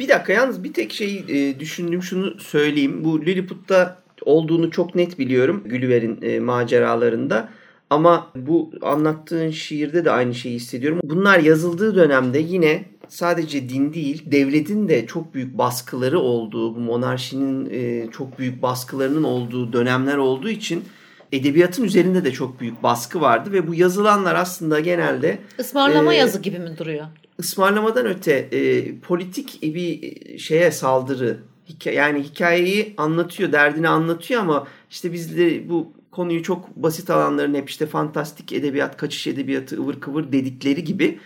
Bir 0.00 0.08
dakika 0.08 0.32
yalnız 0.32 0.64
bir 0.64 0.72
tek 0.72 0.92
şey 0.92 1.24
e, 1.28 1.60
düşündüm 1.60 2.02
şunu 2.02 2.40
söyleyeyim. 2.40 3.04
Bu 3.04 3.26
Lilliput'ta 3.26 4.02
olduğunu 4.22 4.70
çok 4.70 4.94
net 4.94 5.18
biliyorum 5.18 5.62
Gülliver'in 5.66 6.22
e, 6.22 6.40
maceralarında. 6.40 7.48
Ama 7.90 8.30
bu 8.36 8.72
anlattığın 8.82 9.50
şiirde 9.50 10.04
de 10.04 10.10
aynı 10.10 10.34
şeyi 10.34 10.54
hissediyorum. 10.54 11.00
Bunlar 11.04 11.38
yazıldığı 11.38 11.94
dönemde 11.94 12.38
yine 12.38 12.84
sadece 13.12 13.68
din 13.68 13.92
değil, 13.94 14.22
devletin 14.26 14.88
de 14.88 15.06
çok 15.06 15.34
büyük 15.34 15.58
baskıları 15.58 16.18
olduğu, 16.20 16.74
bu 16.74 16.80
monarşinin 16.80 17.70
e, 17.70 18.10
çok 18.10 18.38
büyük 18.38 18.62
baskılarının 18.62 19.22
olduğu 19.22 19.72
dönemler 19.72 20.16
olduğu 20.16 20.48
için 20.48 20.84
edebiyatın 21.32 21.84
üzerinde 21.84 22.24
de 22.24 22.32
çok 22.32 22.60
büyük 22.60 22.82
baskı 22.82 23.20
vardı 23.20 23.52
ve 23.52 23.68
bu 23.68 23.74
yazılanlar 23.74 24.34
aslında 24.34 24.80
genelde 24.80 25.38
ısmarlama 25.58 26.14
e, 26.14 26.16
yazı 26.16 26.40
gibi 26.40 26.58
mi 26.58 26.78
duruyor? 26.78 27.06
Ismarlamadan 27.38 28.06
öte 28.06 28.32
e, 28.32 28.94
politik 28.98 29.62
bir 29.62 30.16
şeye 30.38 30.70
saldırı 30.70 31.38
yani 31.84 32.22
hikayeyi 32.22 32.94
anlatıyor, 32.96 33.52
derdini 33.52 33.88
anlatıyor 33.88 34.40
ama 34.40 34.66
işte 34.90 35.12
biz 35.12 35.36
de 35.36 35.68
bu 35.68 35.92
konuyu 36.10 36.42
çok 36.42 36.76
basit 36.76 37.10
alanların 37.10 37.54
hep 37.54 37.70
işte 37.70 37.86
fantastik 37.86 38.52
edebiyat, 38.52 38.96
kaçış 38.96 39.26
edebiyatı, 39.26 39.76
ıvır 39.76 40.00
kıvır 40.00 40.32
dedikleri 40.32 40.84
gibi 40.84 41.18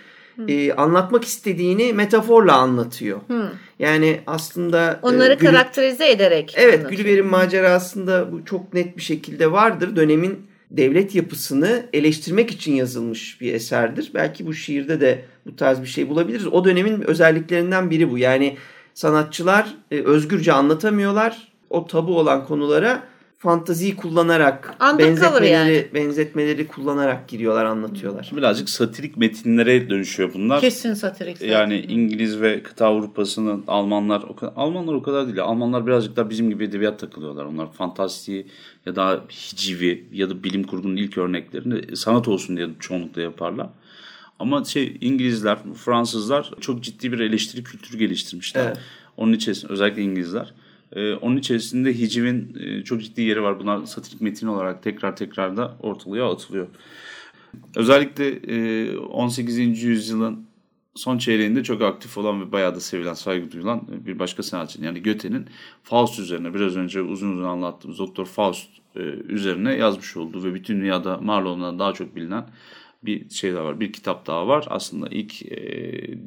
e, 0.49 0.73
anlatmak 0.73 1.25
istediğini 1.25 1.93
metaforla 1.93 2.57
anlatıyor. 2.57 3.21
Hı. 3.29 3.51
Yani 3.79 4.21
aslında 4.27 5.01
onları 5.03 5.33
e, 5.33 5.37
Gülü, 5.37 5.51
karakterize 5.51 6.11
ederek. 6.11 6.55
Evet, 6.57 6.91
Gülüver'in 6.91 7.27
macerasında 7.27 8.33
bu 8.33 8.45
çok 8.45 8.75
net 8.75 8.97
bir 8.97 9.03
şekilde 9.03 9.53
vardır. 9.53 9.97
Dönemin 9.97 10.47
devlet 10.71 11.15
yapısını 11.15 11.87
eleştirmek 11.93 12.51
için 12.51 12.75
yazılmış 12.75 13.41
bir 13.41 13.55
eserdir. 13.55 14.11
Belki 14.15 14.47
bu 14.47 14.55
şiirde 14.55 15.01
de 15.01 15.25
bu 15.47 15.57
tarz 15.57 15.83
bir 15.83 15.87
şey 15.87 16.09
bulabiliriz. 16.09 16.47
O 16.47 16.65
dönemin 16.65 17.01
özelliklerinden 17.01 17.91
biri 17.91 18.11
bu. 18.11 18.19
Yani 18.19 18.57
sanatçılar 18.95 19.75
e, 19.91 20.01
özgürce 20.01 20.53
anlatamıyorlar. 20.53 21.49
O 21.71 21.87
tabu 21.87 22.19
olan 22.19 22.47
konulara 22.47 23.03
fantaziyi 23.47 23.97
kullanarak 23.97 24.77
benzetmeleri, 24.99 25.53
yani. 25.53 25.87
benzetmeleri 25.95 26.67
kullanarak 26.67 27.29
giriyorlar 27.29 27.65
anlatıyorlar. 27.65 28.31
Birazcık 28.37 28.71
satirik 28.71 29.17
metinlere 29.17 29.91
dönüşüyor 29.91 30.35
bunlar. 30.35 30.61
Kesin 30.61 30.95
satirik. 30.95 31.39
Zaten. 31.39 31.53
Yani 31.53 31.81
İngiliz 31.81 32.41
ve 32.41 32.63
kıta 32.63 32.87
Avrupa'sının 32.87 33.65
Almanlar 33.67 34.23
o 34.23 34.37
kadar, 34.37 34.53
Almanlar 34.57 34.95
o 34.95 35.03
kadar 35.03 35.27
değil. 35.27 35.43
Almanlar 35.43 35.87
birazcık 35.87 36.17
da 36.17 36.31
bizim 36.31 36.51
gibi 36.51 36.65
edebiyat 36.65 37.01
takılıyorlar. 37.01 37.45
Onlar 37.45 37.73
fantastiği 37.73 38.47
ya 38.87 38.97
da 38.97 39.21
hicivi 39.31 40.05
ya 40.13 40.31
da 40.31 40.45
bilim 40.45 40.63
kurgunun 40.63 40.97
ilk 40.97 41.19
örneklerini 41.19 41.97
sanat 41.97 42.29
olsun 42.29 42.57
diye 42.57 42.69
çoğunlukla 42.81 43.23
yaparlar. 43.23 43.69
Ama 44.39 44.65
şey 44.65 44.97
İngilizler, 45.01 45.59
Fransızlar 45.85 46.51
çok 46.61 46.83
ciddi 46.83 47.13
bir 47.13 47.21
eleştiri 47.21 47.65
kültürü 47.65 47.99
geliştirmişler. 47.99 48.67
Evet. 48.67 48.79
Onun 49.17 49.33
içerisinde 49.33 49.73
özellikle 49.73 50.03
İngilizler. 50.03 50.55
Ee, 50.93 51.15
onun 51.15 51.37
içerisinde 51.37 51.99
hicivin 51.99 52.57
e, 52.61 52.85
çok 52.85 53.03
ciddi 53.03 53.23
yeri 53.23 53.43
var. 53.43 53.61
Bunlar 53.61 53.85
satirik 53.85 54.21
metin 54.21 54.47
olarak 54.47 54.83
tekrar 54.83 55.17
tekrar 55.17 55.57
da 55.57 55.77
ortalığa 55.81 56.33
atılıyor. 56.33 56.67
Özellikle 57.77 58.29
e, 58.29 58.97
18. 58.99 59.83
yüzyılın 59.83 60.47
son 60.95 61.19
çeyreğinde 61.19 61.63
çok 61.63 61.83
aktif 61.83 62.19
olan 62.19 62.41
ve 62.41 62.53
bayağı 62.53 62.75
da 62.75 62.81
sevilen, 62.81 63.15
saygı 63.15 63.53
duyulan 63.53 63.83
bir 64.07 64.19
başka 64.19 64.43
sanatçı. 64.43 64.85
Yani 64.85 65.03
Goethe'nin 65.03 65.47
Faust 65.83 66.19
üzerine 66.19 66.55
biraz 66.55 66.77
önce 66.77 67.03
uzun 67.03 67.33
uzun 67.33 67.45
anlattığımız 67.45 67.99
Doktor 67.99 68.27
Faust 68.27 68.69
e, 68.97 69.01
üzerine 69.29 69.75
yazmış 69.75 70.17
olduğu 70.17 70.45
ve 70.45 70.55
bütün 70.55 70.81
dünyada 70.81 71.19
Marlowe'dan 71.19 71.79
daha 71.79 71.93
çok 71.93 72.17
bilinen 72.17 72.47
bir 73.07 73.31
şey 73.31 73.55
daha 73.55 73.65
var. 73.65 73.81
Bir 73.81 73.93
kitap 73.93 74.27
daha 74.27 74.49
var. 74.49 74.65
Aslında 74.69 75.09
ilk 75.11 75.43
e, 75.43 75.59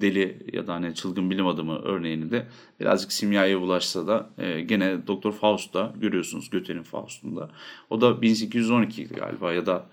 deli 0.01 0.37
ya 0.53 0.67
da 0.67 0.73
hani 0.73 0.95
çılgın 0.95 1.29
bilim 1.29 1.47
adamı 1.47 1.81
örneğini 1.83 2.31
de 2.31 2.45
birazcık 2.79 3.11
simyaya 3.11 3.61
bulaşsa 3.61 4.07
da 4.07 4.29
e, 4.37 4.61
gene 4.61 5.07
Doktor 5.07 5.31
Faust'ta 5.31 5.93
görüyorsunuz 5.95 6.49
Goethe'nin 6.49 6.83
Faust'unda. 6.83 7.49
O 7.89 8.01
da 8.01 8.21
1812 8.21 9.07
galiba 9.07 9.53
ya 9.53 9.65
da 9.65 9.85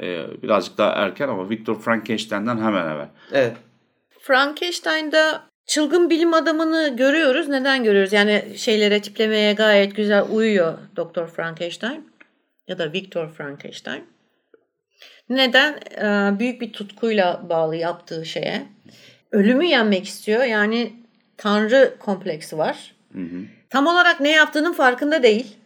e, 0.00 0.26
birazcık 0.42 0.78
daha 0.78 0.90
erken 0.90 1.28
ama 1.28 1.50
Victor 1.50 1.80
Frankenstein'den 1.80 2.58
hemen 2.58 2.86
evvel. 2.86 3.08
Evet. 3.32 3.56
Frankenstein'da 4.20 5.42
çılgın 5.66 6.10
bilim 6.10 6.34
adamını 6.34 6.96
görüyoruz. 6.96 7.48
Neden 7.48 7.84
görüyoruz? 7.84 8.12
Yani 8.12 8.44
şeylere 8.56 9.02
tiplemeye 9.02 9.52
gayet 9.52 9.96
güzel 9.96 10.24
uyuyor 10.30 10.78
Doktor 10.96 11.26
Frankenstein 11.26 12.12
ya 12.68 12.78
da 12.78 12.92
Victor 12.92 13.28
Frankenstein. 13.28 14.04
Neden? 15.36 15.74
Ee, 15.74 16.38
büyük 16.38 16.60
bir 16.60 16.72
tutkuyla 16.72 17.42
bağlı 17.48 17.76
yaptığı 17.76 18.26
şeye. 18.26 18.66
Ölümü 19.30 19.64
yenmek 19.64 20.04
istiyor. 20.04 20.44
Yani 20.44 20.92
tanrı 21.36 21.94
kompleksi 21.98 22.58
var. 22.58 22.94
Hı 23.12 23.22
hı. 23.22 23.44
Tam 23.70 23.86
olarak 23.86 24.20
ne 24.20 24.30
yaptığının 24.30 24.72
farkında 24.72 25.22
değil 25.22 25.56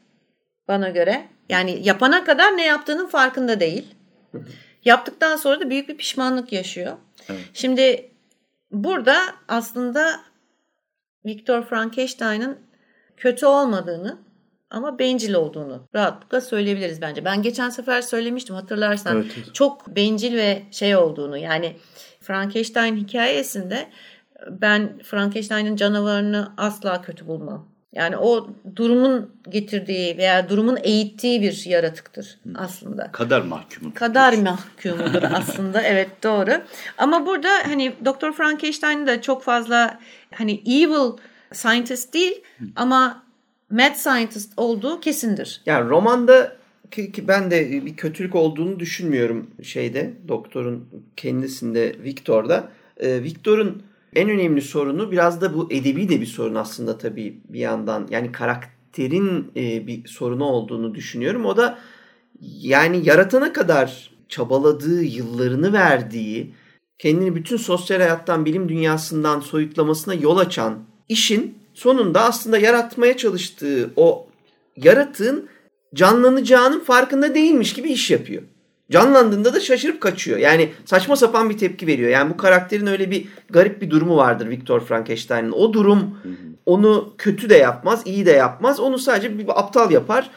bana 0.68 0.88
göre. 0.88 1.28
Yani 1.48 1.80
yapana 1.82 2.24
kadar 2.24 2.56
ne 2.56 2.66
yaptığının 2.66 3.06
farkında 3.06 3.60
değil. 3.60 3.94
Hı 4.32 4.38
hı. 4.38 4.44
Yaptıktan 4.84 5.36
sonra 5.36 5.60
da 5.60 5.70
büyük 5.70 5.88
bir 5.88 5.96
pişmanlık 5.96 6.52
yaşıyor. 6.52 6.96
Evet. 7.28 7.40
Şimdi 7.54 8.10
burada 8.70 9.16
aslında 9.48 10.20
Viktor 11.24 11.62
Frankenstein'ın 11.62 12.58
kötü 13.16 13.46
olmadığını 13.46 14.18
ama 14.70 14.98
bencil 14.98 15.34
olduğunu 15.34 15.88
rahatlıkla 15.94 16.40
söyleyebiliriz 16.40 17.00
bence. 17.00 17.24
Ben 17.24 17.42
geçen 17.42 17.70
sefer 17.70 18.02
söylemiştim 18.02 18.56
hatırlarsan. 18.56 19.16
Evet, 19.16 19.32
evet. 19.36 19.54
Çok 19.54 19.96
bencil 19.96 20.36
ve 20.36 20.62
şey 20.70 20.96
olduğunu 20.96 21.36
yani 21.38 21.76
Frankenstein 22.20 22.96
hikayesinde 22.96 23.88
ben 24.50 24.98
Frankenstein'ın 24.98 25.76
canavarını 25.76 26.52
asla 26.56 27.02
kötü 27.02 27.26
bulmam. 27.26 27.68
Yani 27.92 28.16
o 28.16 28.48
durumun 28.76 29.30
getirdiği 29.48 30.18
veya 30.18 30.48
durumun 30.48 30.78
eğittiği 30.82 31.42
bir 31.42 31.66
yaratıktır 31.66 32.38
aslında. 32.54 33.12
Kader 33.12 33.42
mahkumu. 33.42 33.94
Kader 33.94 34.38
mahkumudur 34.38 35.22
aslında. 35.34 35.82
Evet 35.82 36.22
doğru. 36.22 36.50
Ama 36.98 37.26
burada 37.26 37.48
hani 37.64 37.92
Doktor 38.04 38.32
Frankenstein 38.32 39.06
de 39.06 39.22
çok 39.22 39.42
fazla 39.42 39.98
hani 40.34 40.52
evil 40.66 41.12
scientist 41.52 42.14
değil 42.14 42.42
ama 42.76 43.25
mad 43.70 43.94
scientist 43.94 44.52
olduğu 44.56 45.00
kesindir. 45.00 45.62
Yani 45.66 45.88
romanda 45.88 46.56
ki, 46.90 47.12
ki 47.12 47.28
ben 47.28 47.50
de 47.50 47.86
bir 47.86 47.96
kötülük 47.96 48.34
olduğunu 48.34 48.80
düşünmüyorum 48.80 49.50
şeyde 49.62 50.14
doktorun 50.28 50.88
kendisinde 51.16 51.96
Victor'da. 52.02 52.68
Ee, 52.96 53.22
Victor'un 53.22 53.82
en 54.14 54.30
önemli 54.30 54.62
sorunu 54.62 55.10
biraz 55.10 55.40
da 55.40 55.54
bu 55.54 55.72
edebi 55.72 56.08
de 56.08 56.20
bir 56.20 56.26
sorun 56.26 56.54
aslında 56.54 56.98
tabii 56.98 57.40
bir 57.48 57.60
yandan. 57.60 58.06
Yani 58.10 58.32
karakterin 58.32 59.52
e, 59.56 59.86
bir 59.86 60.08
sorunu 60.08 60.44
olduğunu 60.44 60.94
düşünüyorum. 60.94 61.44
O 61.44 61.56
da 61.56 61.78
yani 62.42 63.00
yaratana 63.04 63.52
kadar 63.52 64.10
çabaladığı, 64.28 65.02
yıllarını 65.02 65.72
verdiği, 65.72 66.54
kendini 66.98 67.34
bütün 67.34 67.56
sosyal 67.56 67.98
hayattan, 67.98 68.44
bilim 68.44 68.68
dünyasından 68.68 69.40
soyutlamasına 69.40 70.14
yol 70.14 70.36
açan 70.36 70.78
işin 71.08 71.58
sonunda 71.76 72.24
aslında 72.24 72.58
yaratmaya 72.58 73.16
çalıştığı 73.16 73.90
o 73.96 74.26
yaratığın 74.76 75.48
canlanacağının 75.94 76.80
farkında 76.80 77.34
değilmiş 77.34 77.72
gibi 77.72 77.92
iş 77.92 78.10
yapıyor. 78.10 78.42
Canlandığında 78.90 79.54
da 79.54 79.60
şaşırıp 79.60 80.00
kaçıyor. 80.00 80.38
Yani 80.38 80.72
saçma 80.84 81.16
sapan 81.16 81.50
bir 81.50 81.58
tepki 81.58 81.86
veriyor. 81.86 82.10
Yani 82.10 82.30
bu 82.30 82.36
karakterin 82.36 82.86
öyle 82.86 83.10
bir 83.10 83.28
garip 83.50 83.82
bir 83.82 83.90
durumu 83.90 84.16
vardır 84.16 84.48
Viktor 84.48 84.80
Frankenstein'ın. 84.80 85.52
O 85.52 85.72
durum 85.72 86.18
onu 86.66 87.14
kötü 87.18 87.50
de 87.50 87.56
yapmaz, 87.56 88.02
iyi 88.04 88.26
de 88.26 88.30
yapmaz. 88.30 88.80
Onu 88.80 88.98
sadece 88.98 89.38
bir 89.38 89.60
aptal 89.60 89.90
yapar. 89.90 90.30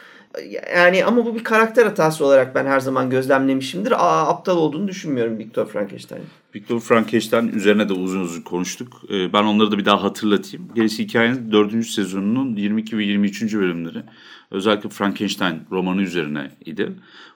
Yani 0.74 1.04
ama 1.04 1.26
bu 1.26 1.34
bir 1.34 1.44
karakter 1.44 1.86
hatası 1.86 2.24
olarak 2.24 2.54
ben 2.54 2.66
her 2.66 2.80
zaman 2.80 3.10
gözlemlemişimdir. 3.10 3.92
Aa, 3.92 4.28
aptal 4.28 4.56
olduğunu 4.56 4.88
düşünmüyorum 4.88 5.38
Victor 5.38 5.66
Frankenstein. 5.66 6.22
Victor 6.54 6.80
Frankenstein 6.80 7.48
üzerine 7.48 7.88
de 7.88 7.92
uzun 7.92 8.20
uzun 8.20 8.42
konuştuk. 8.42 9.02
Ee, 9.10 9.32
ben 9.32 9.44
onları 9.44 9.70
da 9.70 9.78
bir 9.78 9.84
daha 9.84 10.02
hatırlatayım. 10.02 10.68
Gerisi 10.74 11.02
hikayenin 11.02 11.52
4. 11.52 11.86
sezonunun 11.86 12.56
22 12.56 12.98
ve 12.98 13.04
23. 13.04 13.54
bölümleri. 13.54 14.02
Özellikle 14.50 14.88
Frankenstein 14.88 15.62
romanı 15.70 16.02
üzerine 16.02 16.50
idi. 16.64 16.92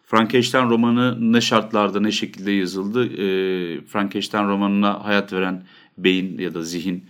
Frankenstein 0.06 0.70
romanı 0.70 1.32
ne 1.32 1.40
şartlarda 1.40 2.00
ne 2.00 2.12
şekilde 2.12 2.50
yazıldı? 2.50 3.06
Ee, 3.06 3.80
Frankenstein 3.80 4.48
romanına 4.48 5.04
hayat 5.04 5.32
veren 5.32 5.62
beyin 5.98 6.38
ya 6.38 6.54
da 6.54 6.62
zihin 6.62 7.04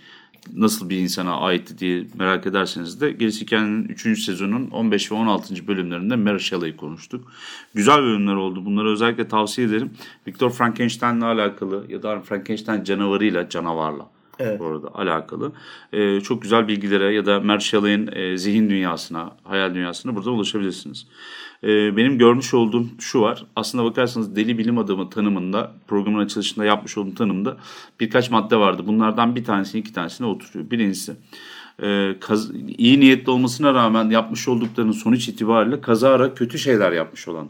nasıl 0.53 0.91
bir 0.91 0.99
insana 0.99 1.37
aitti 1.37 1.79
diye 1.79 2.07
merak 2.19 2.47
ederseniz 2.47 3.01
de 3.01 3.13
Gerisi 3.13 3.41
Hikayenin 3.41 3.89
3. 3.89 4.25
sezonun 4.25 4.71
15 4.71 5.13
ve 5.13 5.15
16. 5.15 5.67
bölümlerinde 5.67 6.17
Mary 6.17 6.39
Shelley'i 6.39 6.77
konuştuk. 6.77 7.33
Güzel 7.75 7.99
bölümler 7.99 8.35
oldu. 8.35 8.65
Bunları 8.65 8.89
özellikle 8.89 9.29
tavsiye 9.29 9.67
ederim. 9.67 9.91
Victor 10.27 10.51
Frankenstein'le 10.51 11.23
alakalı 11.23 11.85
ya 11.89 12.03
da 12.03 12.21
Frankenstein 12.21 12.85
canavarıyla, 12.85 13.49
canavarla 13.49 14.14
evet. 14.39 14.61
bu 14.61 14.67
arada 14.67 14.95
alakalı. 14.95 15.53
Ee, 15.93 16.21
çok 16.21 16.43
güzel 16.43 16.69
bilgilere 16.69 17.15
ya 17.15 17.27
da 17.27 17.61
Shelley'in 17.61 18.11
e, 18.13 18.39
zihin 18.39 18.71
dünyasına, 18.71 19.33
hayal 19.45 19.75
dünyasına 19.75 20.17
burada 20.17 20.31
ulaşabilirsiniz. 20.31 21.07
Ee, 21.65 21.97
benim 21.97 22.19
görmüş 22.19 22.55
olduğum 22.55 22.87
şu 22.99 23.21
var. 23.21 23.47
Aslında 23.57 23.85
bakarsanız 23.85 24.37
deli 24.37 24.59
bilim 24.59 24.79
adamı 24.79 25.11
tanımında, 25.11 25.73
programın 25.89 26.25
açılışında 26.25 26.65
yapmış 26.65 26.99
olduğum 26.99 27.15
tanımda 27.15 27.57
birkaç 28.01 28.31
madde 28.31 28.57
vardı. 28.57 28.83
Bunlardan 28.87 29.37
bir 29.37 29.45
tanesini 29.45 29.81
iki 29.81 29.93
tanesine 29.93 30.27
oturuyor. 30.27 30.71
Birincisi 30.71 31.17
e, 31.83 32.15
iyi 32.79 33.01
niyetli 33.01 33.31
olmasına 33.31 33.75
rağmen 33.75 34.11
yapmış 34.11 34.49
olduklarının 34.49 34.93
sonuç 34.93 35.29
itibariyle 35.29 35.81
kazara 35.81 36.35
kötü 36.35 36.59
şeyler 36.59 36.93
yapmış 36.93 37.29
olan 37.29 37.49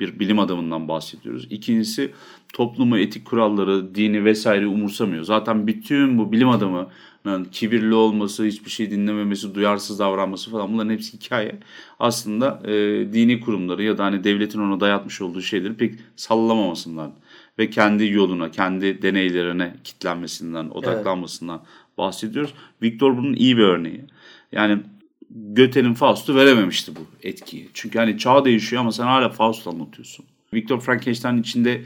bir 0.00 0.18
bilim 0.18 0.38
adamından 0.38 0.88
bahsediyoruz. 0.88 1.46
İkincisi 1.50 2.12
toplumu, 2.52 2.98
etik 2.98 3.24
kuralları, 3.24 3.94
dini 3.94 4.24
vesaire 4.24 4.66
umursamıyor. 4.66 5.24
Zaten 5.24 5.66
bütün 5.66 6.18
bu 6.18 6.32
bilim 6.32 6.48
adamının 6.48 7.44
kibirli 7.52 7.94
olması, 7.94 8.44
hiçbir 8.44 8.70
şey 8.70 8.90
dinlememesi, 8.90 9.54
duyarsız 9.54 9.98
davranması 9.98 10.50
falan 10.50 10.72
bunların 10.72 10.90
hepsi 10.90 11.12
hikaye. 11.12 11.58
Aslında 11.98 12.62
e, 12.64 12.72
dini 13.12 13.40
kurumları 13.40 13.82
ya 13.82 13.98
da 13.98 14.04
hani 14.04 14.24
devletin 14.24 14.60
ona 14.60 14.80
dayatmış 14.80 15.20
olduğu 15.20 15.42
şeyleri 15.42 15.74
pek 15.74 15.94
sallamamasından 16.16 17.12
ve 17.58 17.70
kendi 17.70 18.12
yoluna, 18.12 18.50
kendi 18.50 19.02
deneylerine 19.02 19.74
kitlenmesinden, 19.84 20.70
odaklanmasından 20.70 21.58
evet. 21.58 21.98
bahsediyoruz. 21.98 22.54
Victor 22.82 23.16
bunun 23.16 23.34
iyi 23.34 23.56
bir 23.56 23.62
örneği. 23.62 24.04
Yani 24.52 24.78
Goethe'nin 25.30 25.94
Faust'u 25.94 26.34
verememişti 26.34 26.96
bu 26.96 27.00
etkiyi. 27.22 27.68
Çünkü 27.74 27.98
hani 27.98 28.18
çağ 28.18 28.44
değişiyor 28.44 28.80
ama 28.80 28.92
sen 28.92 29.04
hala 29.04 29.28
Faust 29.28 29.66
anlatıyorsun. 29.66 30.24
Victor 30.54 30.80
Frankenstein 30.80 31.36
içinde 31.36 31.84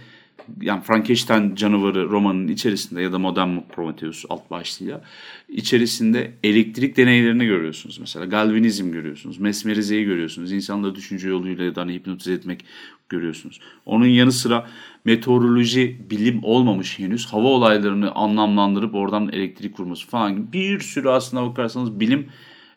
yani 0.61 0.83
Frankenstein 0.83 1.55
canavarı 1.55 2.09
romanının 2.11 2.49
içerisinde 2.49 3.03
ya 3.03 3.13
da 3.13 3.19
Modern 3.19 3.59
Prometheus 3.73 4.25
alt 4.29 4.51
başlığıyla 4.51 5.03
içerisinde 5.49 6.33
elektrik 6.43 6.97
deneylerini 6.97 7.47
görüyorsunuz 7.47 7.99
mesela. 7.99 8.25
Galvanizm 8.25 8.93
görüyorsunuz. 8.93 9.39
Mesmerizeyi 9.39 10.05
görüyorsunuz. 10.05 10.53
İnsanları 10.53 10.95
düşünce 10.95 11.29
yoluyla 11.29 11.65
ya 11.65 11.75
da 11.75 11.81
hani 11.81 11.95
hipnotize 11.95 12.33
etmek 12.33 12.65
görüyorsunuz. 13.09 13.61
Onun 13.87 14.07
yanı 14.07 14.33
sıra 14.33 14.67
meteoroloji 15.05 16.01
bilim 16.11 16.41
olmamış 16.43 16.99
henüz. 16.99 17.27
Hava 17.27 17.49
olaylarını 17.49 18.13
anlamlandırıp 18.13 18.95
oradan 18.95 19.29
elektrik 19.33 19.77
kurması 19.77 20.07
falan 20.07 20.37
gibi 20.37 20.53
bir 20.53 20.81
sürü 20.81 21.09
aslında 21.09 21.43
bakarsanız 21.43 22.01
bilim 22.01 22.27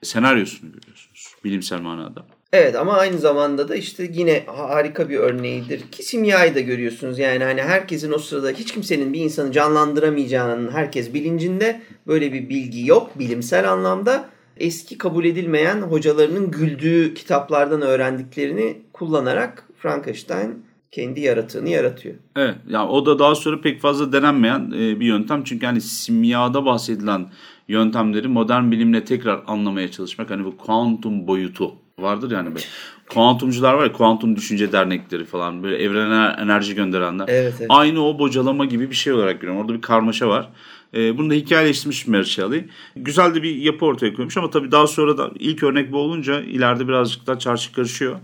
senaryosunu 0.06 0.72
görüyorsunuz 0.72 1.36
bilimsel 1.44 1.82
manada. 1.82 2.26
Evet 2.54 2.76
ama 2.76 2.94
aynı 2.94 3.18
zamanda 3.18 3.70
da 3.70 3.76
işte 3.76 4.10
yine 4.14 4.44
harika 4.48 5.10
bir 5.10 5.18
örneğidir 5.18 5.82
ki 5.92 6.04
simyayı 6.04 6.56
da 6.56 6.60
görüyorsunuz. 6.60 7.20
Yani 7.20 7.44
hani 7.44 7.62
herkesin 7.62 8.12
o 8.12 8.18
sırada 8.18 8.50
hiç 8.50 8.74
kimsenin 8.74 9.14
bir 9.14 9.20
insanı 9.20 9.52
canlandıramayacağının 9.52 10.72
herkes 10.72 11.14
bilincinde 11.14 11.82
böyle 12.08 12.34
bir 12.34 12.50
bilgi 12.50 12.88
yok 12.88 13.20
bilimsel 13.20 13.72
anlamda. 13.72 14.30
Eski 14.58 14.98
kabul 14.98 15.26
edilmeyen 15.26 15.82
hocalarının 15.82 16.52
güldüğü 16.52 17.14
kitaplardan 17.14 17.82
öğrendiklerini 17.82 18.78
kullanarak 18.94 19.68
Frankenstein 19.78 20.66
kendi 20.92 21.20
yaratığını 21.22 21.70
yaratıyor. 21.70 22.16
Evet 22.36 22.56
yani 22.68 22.90
o 22.90 23.06
da 23.06 23.20
daha 23.20 23.36
sonra 23.36 23.62
pek 23.62 23.82
fazla 23.82 24.14
denenmeyen 24.14 24.72
e, 24.76 25.00
bir 25.00 25.06
yöntem. 25.06 25.44
Çünkü 25.44 25.66
hani 25.66 25.82
simyada 25.82 26.66
bahsedilen 26.66 27.28
yöntemleri 27.68 28.28
modern 28.28 28.72
bilimle 28.72 29.06
tekrar 29.06 29.42
anlamaya 29.48 29.92
çalışmak. 29.92 30.30
Hani 30.30 30.46
bu 30.46 30.58
kuantum 30.58 31.28
boyutu 31.28 31.76
vardır 32.00 32.32
yani 32.32 32.56
böyle. 32.56 32.66
Kuantumcular 33.10 33.74
var 33.74 33.84
ya 33.84 33.92
kuantum 33.92 34.36
düşünce 34.36 34.72
dernekleri 34.72 35.26
falan 35.26 35.64
böyle 35.64 35.78
evrene 35.78 36.36
enerji 36.42 36.76
gönderenler. 36.76 37.26
Evet, 37.28 37.54
evet. 37.60 37.68
Aynı 37.70 38.06
o 38.06 38.20
bocalama 38.20 38.66
gibi 38.66 38.90
bir 38.90 38.96
şey 38.96 39.14
olarak 39.14 39.42
görüyorum. 39.42 39.62
Orada 39.62 39.74
bir 39.74 39.82
karmaşa 39.82 40.28
var. 40.28 40.50
Ee, 40.94 41.18
bunu 41.18 41.30
da 41.30 41.34
hikayeleştirmiş 41.34 42.08
Mary 42.08 42.24
Shelley. 42.24 42.66
Güzel 42.96 43.36
de 43.36 43.44
bir 43.44 43.56
yapı 43.56 43.86
ortaya 43.86 44.14
koymuş 44.14 44.38
ama 44.38 44.50
tabii 44.50 44.72
daha 44.72 44.88
sonra 44.88 45.18
da 45.18 45.32
ilk 45.40 45.64
örnek 45.64 45.92
bu 45.92 45.98
olunca 45.98 46.42
ileride 46.42 46.88
birazcık 46.88 47.28
daha 47.28 47.40
çarşı 47.40 47.74
karışıyor 47.74 48.16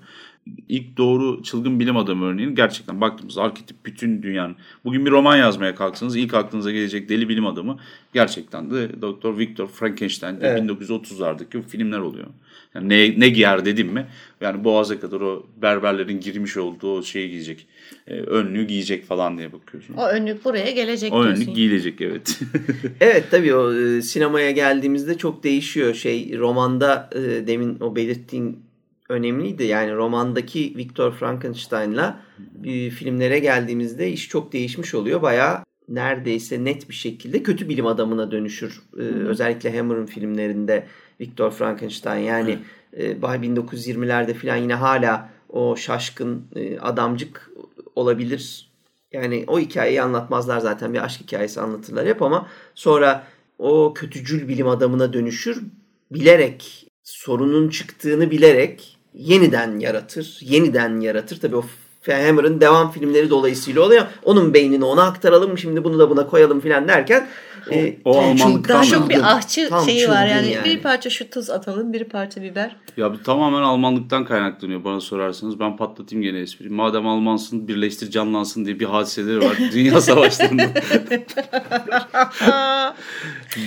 ilk 0.69 0.97
doğru 0.97 1.43
çılgın 1.43 1.79
bilim 1.79 1.97
adamı 1.97 2.25
örneğini 2.25 2.55
gerçekten 2.55 3.01
baktığımız 3.01 3.37
arketip 3.37 3.85
bütün 3.85 4.23
dünyanın 4.23 4.55
bugün 4.85 5.05
bir 5.05 5.11
roman 5.11 5.37
yazmaya 5.37 5.75
kalksanız 5.75 6.15
ilk 6.15 6.33
aklınıza 6.33 6.71
gelecek 6.71 7.09
deli 7.09 7.29
bilim 7.29 7.45
adamı 7.45 7.79
gerçekten 8.13 8.71
de 8.71 9.01
Doktor 9.01 9.37
Victor 9.37 9.67
Frankenstein 9.67 10.37
evet. 10.41 10.59
1930'lardaki 10.59 11.61
filmler 11.61 11.99
oluyor. 11.99 12.27
Yani 12.75 12.89
ne, 12.89 13.19
ne 13.19 13.29
giyer 13.29 13.65
dedim 13.65 13.87
mi 13.87 14.07
yani 14.41 14.63
boğaza 14.63 14.99
kadar 14.99 15.21
o 15.21 15.45
berberlerin 15.61 16.19
girmiş 16.19 16.57
olduğu 16.57 16.97
o 16.97 17.03
şeyi 17.03 17.29
giyecek. 17.29 17.67
E, 18.07 18.13
önlüğü 18.13 18.67
giyecek 18.67 19.05
falan 19.05 19.37
diye 19.37 19.53
bakıyorsun. 19.53 19.93
O 19.93 20.07
önlük 20.07 20.45
buraya 20.45 20.71
gelecek 20.71 21.13
O 21.13 21.23
önlük 21.23 21.55
giyilecek 21.55 22.01
evet. 22.01 22.39
evet 23.01 23.25
tabii 23.31 23.55
o 23.55 23.73
e, 23.73 24.01
sinemaya 24.01 24.51
geldiğimizde 24.51 25.17
çok 25.17 25.43
değişiyor 25.43 25.93
şey 25.93 26.37
romanda 26.37 27.09
e, 27.15 27.47
demin 27.47 27.79
o 27.79 27.95
belirttiğin 27.95 28.70
önemliydi. 29.12 29.64
Yani 29.64 29.95
romandaki 29.95 30.74
Victor 30.78 31.12
Frankenstein'la 31.12 32.20
e, 32.64 32.89
filmlere 32.89 33.39
geldiğimizde 33.39 34.12
iş 34.12 34.30
çok 34.30 34.53
değişmiş 34.53 34.95
oluyor. 34.95 35.22
Bayağı 35.22 35.64
neredeyse 35.91 36.64
net 36.64 36.89
bir 36.89 36.93
şekilde 36.93 37.43
kötü 37.43 37.70
bilim 37.70 37.86
adamına 37.86 38.32
dönüşür. 38.32 38.82
Ee, 38.97 39.01
özellikle 39.01 39.78
Hammer'ın 39.78 40.05
filmlerinde 40.05 40.88
Victor 41.20 41.51
Frankenstein 41.51 42.24
yani 42.24 42.59
e, 42.93 43.12
1920'lerde 43.12 44.34
falan 44.34 44.55
yine 44.55 44.74
hala 44.74 45.30
o 45.49 45.76
şaşkın 45.76 46.45
e, 46.55 46.80
adamcık 46.80 47.51
olabilir. 47.95 48.72
Yani 49.12 49.43
o 49.47 49.59
hikayeyi 49.59 50.01
anlatmazlar 50.01 50.59
zaten 50.59 50.93
bir 50.93 51.03
aşk 51.05 51.22
hikayesi 51.22 51.62
anlatırlar 51.62 52.07
hep 52.07 52.22
ama 52.22 52.47
sonra 52.76 53.28
o 53.59 53.93
kötücül 53.93 54.47
bilim 54.47 54.68
adamına 54.68 55.14
dönüşür. 55.14 55.64
Bilerek 56.12 56.88
sorunun 57.03 57.70
çıktığını 57.70 58.32
bilerek 58.32 58.97
yeniden 59.14 59.80
yaratır. 59.80 60.39
Yeniden 60.41 60.99
yaratır. 60.99 61.39
Tabii 61.39 61.55
o 61.55 61.64
Hammer'ın 62.07 62.62
devam 62.62 62.91
filmleri 62.91 63.30
dolayısıyla 63.30 63.82
oluyor. 63.82 64.05
Onun 64.24 64.53
beynini 64.53 64.86
ona 64.86 65.03
aktaralım 65.03 65.57
şimdi 65.57 65.84
bunu 65.84 65.99
da 65.99 66.09
buna 66.09 66.28
koyalım 66.28 66.59
filan 66.59 66.88
derken 66.88 67.28
e, 67.72 67.97
o 68.05 68.20
Almanlık 68.20 68.70
daha 68.70 68.84
çok 68.84 69.09
bir 69.09 69.36
ahçı 69.36 69.70
tam 69.70 69.86
şeyi 69.86 70.09
var 70.09 70.28
yani. 70.28 70.51
yani. 70.51 70.66
Bir 70.66 70.80
parça 70.80 71.09
şu 71.09 71.30
tuz 71.30 71.49
atalım, 71.49 71.93
bir 71.93 72.03
parça 72.03 72.41
biber. 72.41 72.76
Ya 72.97 73.14
bu 73.14 73.24
tamamen 73.24 73.62
Almanlıktan 73.62 74.26
kaynaklanıyor 74.26 74.84
bana 74.84 74.99
sorarsanız. 74.99 75.59
Ben 75.59 75.78
patlatayım 75.78 76.24
gene 76.24 76.39
espriyi. 76.39 76.72
Madem 76.72 77.07
Almansın 77.07 77.68
birleştir 77.68 78.12
canlansın 78.12 78.66
diye 78.66 78.80
bir 78.80 78.86
hadiseleri 78.86 79.41
var 79.41 79.57
dünya 79.74 80.01
savaşlarında. 80.01 80.64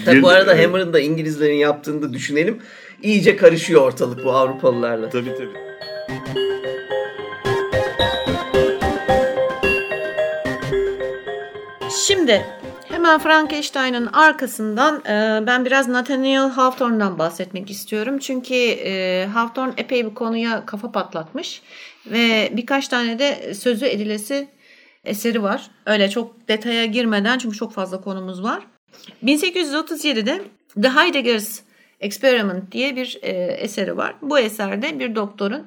Tabii 0.05 0.23
bu 0.23 0.29
arada 0.29 0.59
Hammer'ın 0.59 0.93
da 0.93 1.01
İngilizlerin 1.01 1.55
yaptığını 1.55 2.03
da 2.03 2.13
düşünelim 2.13 2.59
iyice 3.03 3.37
karışıyor 3.37 3.83
ortalık 3.83 4.25
bu 4.25 4.33
Avrupalılarla. 4.33 5.11
Tabii 5.11 5.35
tabii. 5.35 5.65
Şimdi 12.07 12.47
hemen 12.89 13.19
Frankenstein'ın 13.19 14.07
arkasından 14.07 15.03
e, 15.07 15.47
ben 15.47 15.65
biraz 15.65 15.89
Nathaniel 15.89 16.51
Hawthorne'dan 16.51 17.19
bahsetmek 17.19 17.71
istiyorum. 17.71 18.19
Çünkü 18.19 18.55
e, 18.55 19.27
Hawthorne 19.27 19.73
epey 19.77 20.07
bir 20.07 20.15
konuya 20.15 20.67
kafa 20.67 20.93
patlatmış 20.93 21.63
ve 22.07 22.53
birkaç 22.53 22.89
tane 22.89 23.19
de 23.19 23.55
sözü 23.55 23.87
edilesi 23.87 24.49
eseri 25.05 25.43
var. 25.43 25.71
Öyle 25.87 26.11
çok 26.11 26.49
detaya 26.49 26.87
girmeden 26.87 27.39
çünkü 27.39 27.57
çok 27.57 27.73
fazla 27.73 28.01
konumuz 28.01 28.43
var. 28.43 28.67
1837'de 29.25 30.43
The 30.83 30.89
Heidegger's 30.89 31.61
Experiment 32.01 32.73
diye 32.73 32.97
bir 32.97 33.19
e, 33.23 33.33
eseri 33.53 33.97
var. 33.97 34.15
Bu 34.23 34.39
eserde 34.39 34.99
bir 34.99 35.15
doktorun 35.15 35.67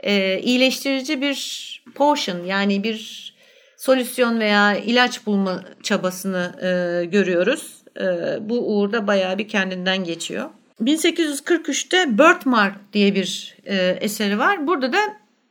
e, 0.00 0.40
iyileştirici 0.40 1.20
bir 1.20 1.82
potion 1.94 2.44
yani 2.44 2.82
bir 2.82 3.32
solüsyon 3.76 4.40
veya 4.40 4.76
ilaç 4.76 5.26
bulma 5.26 5.64
çabasını 5.82 6.52
e, 6.62 7.04
görüyoruz. 7.04 7.76
E, 8.00 8.04
bu 8.40 8.76
uğurda 8.76 9.06
bayağı 9.06 9.38
bir 9.38 9.48
kendinden 9.48 10.04
geçiyor. 10.04 10.50
1843'te 10.82 12.18
Birthmark 12.18 12.76
diye 12.92 13.14
bir 13.14 13.56
e, 13.64 13.98
eseri 14.00 14.38
var. 14.38 14.66
Burada 14.66 14.92
da 14.92 14.98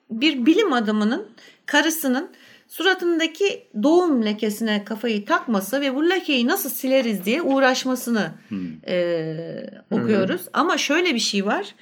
bir 0.10 0.46
bilim 0.46 0.74
adamının 0.74 1.28
karısının 1.66 2.32
suratındaki 2.68 3.68
doğum 3.84 4.26
lekesine 4.26 4.84
kafayı 4.86 5.26
takması 5.26 5.82
ve 5.82 5.95
bu 5.95 6.09
lekeyi 6.09 6.47
nasıl 6.47 6.70
sileriz 6.70 7.26
diye 7.26 7.41
uğraşmasını 7.41 8.32
hmm. 8.49 8.68
e, 8.88 9.70
okuyoruz. 9.91 10.41
Hmm. 10.41 10.49
Ama 10.53 10.78
şöyle 10.78 11.16
bir 11.16 11.20
şey 11.20 11.45
var. 11.45 11.76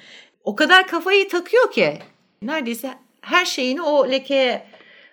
O 0.43 0.55
kadar 0.55 0.87
kafayı 0.87 1.29
takıyor 1.29 1.71
ki 1.71 1.99
neredeyse 2.41 2.93
her 3.21 3.45
şeyini 3.45 3.81
o 3.81 4.11
lekeye 4.11 4.65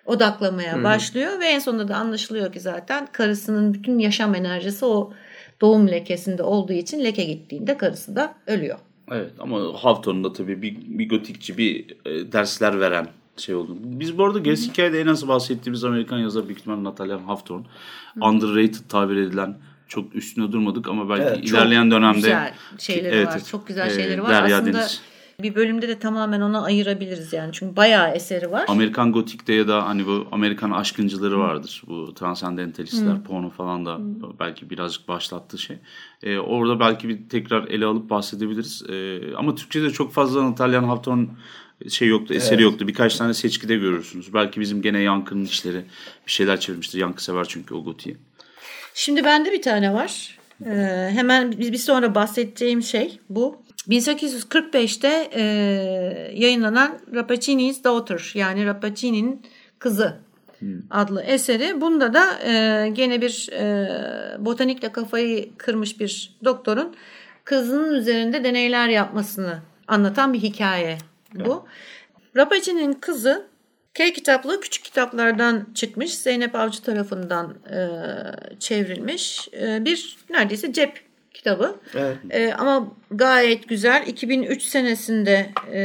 odaklamaya 0.05 0.75
hmm. 0.75 0.83
başlıyor 0.83 1.39
ve 1.39 1.45
en 1.45 1.59
sonunda 1.59 1.87
da 1.87 1.95
anlaşılıyor 1.95 2.53
ki 2.53 2.59
zaten 2.59 3.07
karısının 3.11 3.73
bütün 3.73 3.99
yaşam 3.99 4.35
enerjisi 4.35 4.85
o 4.85 5.13
doğum 5.61 5.87
lekesinde 5.87 6.43
olduğu 6.43 6.73
için 6.73 7.03
leke 7.03 7.23
gittiğinde 7.23 7.77
karısı 7.77 8.15
da 8.15 8.33
ölüyor. 8.47 8.79
Evet 9.11 9.31
ama 9.39 9.83
Hawthorne'da 9.83 10.33
tabii 10.33 10.61
bir, 10.61 10.77
bir 10.81 11.09
gotikçi 11.09 11.57
bir 11.57 11.97
e, 12.05 12.31
dersler 12.31 12.79
veren 12.79 13.07
şey 13.41 13.55
oldu. 13.55 13.77
Biz 13.79 14.17
bu 14.17 14.25
arada 14.25 14.39
gerisi 14.39 14.69
hikayede 14.69 15.01
en 15.01 15.07
az 15.07 15.27
bahsettiğimiz 15.27 15.83
Amerikan 15.83 16.17
yazar 16.17 16.45
büyük 16.45 16.59
ihtimalle 16.59 16.83
Nathaniel 16.83 17.19
Hawthorne. 17.19 17.65
Hı. 18.13 18.25
Underrated 18.25 18.89
tabir 18.89 19.15
edilen 19.15 19.57
çok 19.91 20.15
üstüne 20.15 20.51
durmadık 20.51 20.87
ama 20.87 21.09
belki 21.09 21.23
evet, 21.23 21.49
ilerleyen 21.49 21.91
dönemde 21.91 22.15
güzel 22.15 22.53
şeyleri 22.77 23.15
evet, 23.15 23.27
var. 23.27 23.41
Çok 23.51 23.67
güzel 23.67 23.89
şeyleri 23.89 24.19
e, 24.19 24.23
var. 24.23 24.29
Derya 24.29 24.57
Aslında 24.57 24.77
Deniz. 24.77 25.01
bir 25.39 25.55
bölümde 25.55 25.87
de 25.87 25.99
tamamen 25.99 26.41
ona 26.41 26.63
ayırabiliriz 26.63 27.33
yani. 27.33 27.49
Çünkü 27.53 27.75
bayağı 27.75 28.09
eseri 28.09 28.51
var. 28.51 28.65
Amerikan 28.67 29.11
Gotik'te 29.11 29.53
ya 29.53 29.67
da 29.67 29.87
hani 29.87 30.07
bu 30.07 30.27
Amerikan 30.31 30.71
aşkıncıları 30.71 31.39
vardır. 31.39 31.83
Bu 31.87 32.13
transcendentalistler, 32.13 33.13
Hı. 33.13 33.23
porno 33.23 33.49
falan 33.49 33.85
da 33.85 33.93
Hı. 33.93 33.99
belki 34.39 34.69
birazcık 34.69 35.07
başlattığı 35.07 35.57
şey. 35.57 35.77
Ee, 36.23 36.37
orada 36.37 36.79
belki 36.79 37.09
bir 37.09 37.29
tekrar 37.29 37.67
ele 37.67 37.85
alıp 37.85 38.09
bahsedebiliriz. 38.09 38.83
Ee, 38.89 39.35
ama 39.35 39.55
Türkçe'de 39.55 39.89
çok 39.89 40.13
fazla 40.13 40.43
Nathaniel 40.49 40.83
Hawthorne 40.83 41.27
şey 41.89 42.07
yoktu, 42.07 42.33
eseri 42.33 42.53
evet. 42.53 42.63
yoktu. 42.63 42.87
Birkaç 42.87 43.17
tane 43.17 43.33
seçkide 43.33 43.75
görürsünüz. 43.75 44.33
Belki 44.33 44.59
bizim 44.59 44.81
gene 44.81 44.99
Yankı'nın 44.99 45.45
işleri 45.45 45.85
bir 46.27 46.31
şeyler 46.31 46.59
çevirmiştir. 46.59 46.99
Yankı 46.99 47.23
sever 47.23 47.45
çünkü 47.47 47.73
o 47.73 47.83
gotiyi. 47.83 48.17
Şimdi 48.93 49.23
bende 49.23 49.51
bir 49.51 49.61
tane 49.61 49.93
var. 49.93 50.37
Ee, 50.65 51.09
hemen 51.13 51.51
bir 51.51 51.77
sonra 51.77 52.15
bahsedeceğim 52.15 52.83
şey 52.83 53.19
bu. 53.29 53.61
1845'te 53.89 55.29
e, 55.33 55.41
yayınlanan 56.35 56.99
Rappaccini's 57.13 57.83
Daughter 57.83 58.31
yani 58.33 58.65
Rappaccini'nin 58.65 59.41
kızı 59.79 60.17
hmm. 60.59 60.79
adlı 60.89 61.21
eseri. 61.21 61.81
Bunda 61.81 62.13
da 62.13 62.39
e, 62.45 62.89
gene 62.89 63.21
bir 63.21 63.49
e, 63.51 63.87
botanikle 64.45 64.91
kafayı 64.91 65.57
kırmış 65.57 65.99
bir 65.99 66.35
doktorun 66.45 66.95
kızının 67.43 67.95
üzerinde 67.95 68.43
deneyler 68.43 68.89
yapmasını 68.89 69.59
anlatan 69.87 70.33
bir 70.33 70.39
hikaye 70.39 70.97
bu. 71.35 71.65
Rapaci'nin 72.35 72.93
kızı 72.93 73.51
K 73.93 74.13
kitaplığı 74.13 74.61
küçük 74.61 74.83
kitaplardan 74.83 75.67
çıkmış. 75.73 76.17
Zeynep 76.17 76.55
Avcı 76.55 76.83
tarafından 76.83 77.55
e, 77.69 77.79
çevrilmiş. 78.59 79.49
E, 79.53 79.85
bir 79.85 80.17
neredeyse 80.29 80.73
cep 80.73 81.01
kitabı. 81.33 81.75
Evet. 81.95 82.17
E, 82.29 82.53
ama 82.53 82.91
gayet 83.11 83.67
güzel. 83.69 84.03
2003 84.07 84.63
senesinde 84.63 85.49
e, 85.71 85.79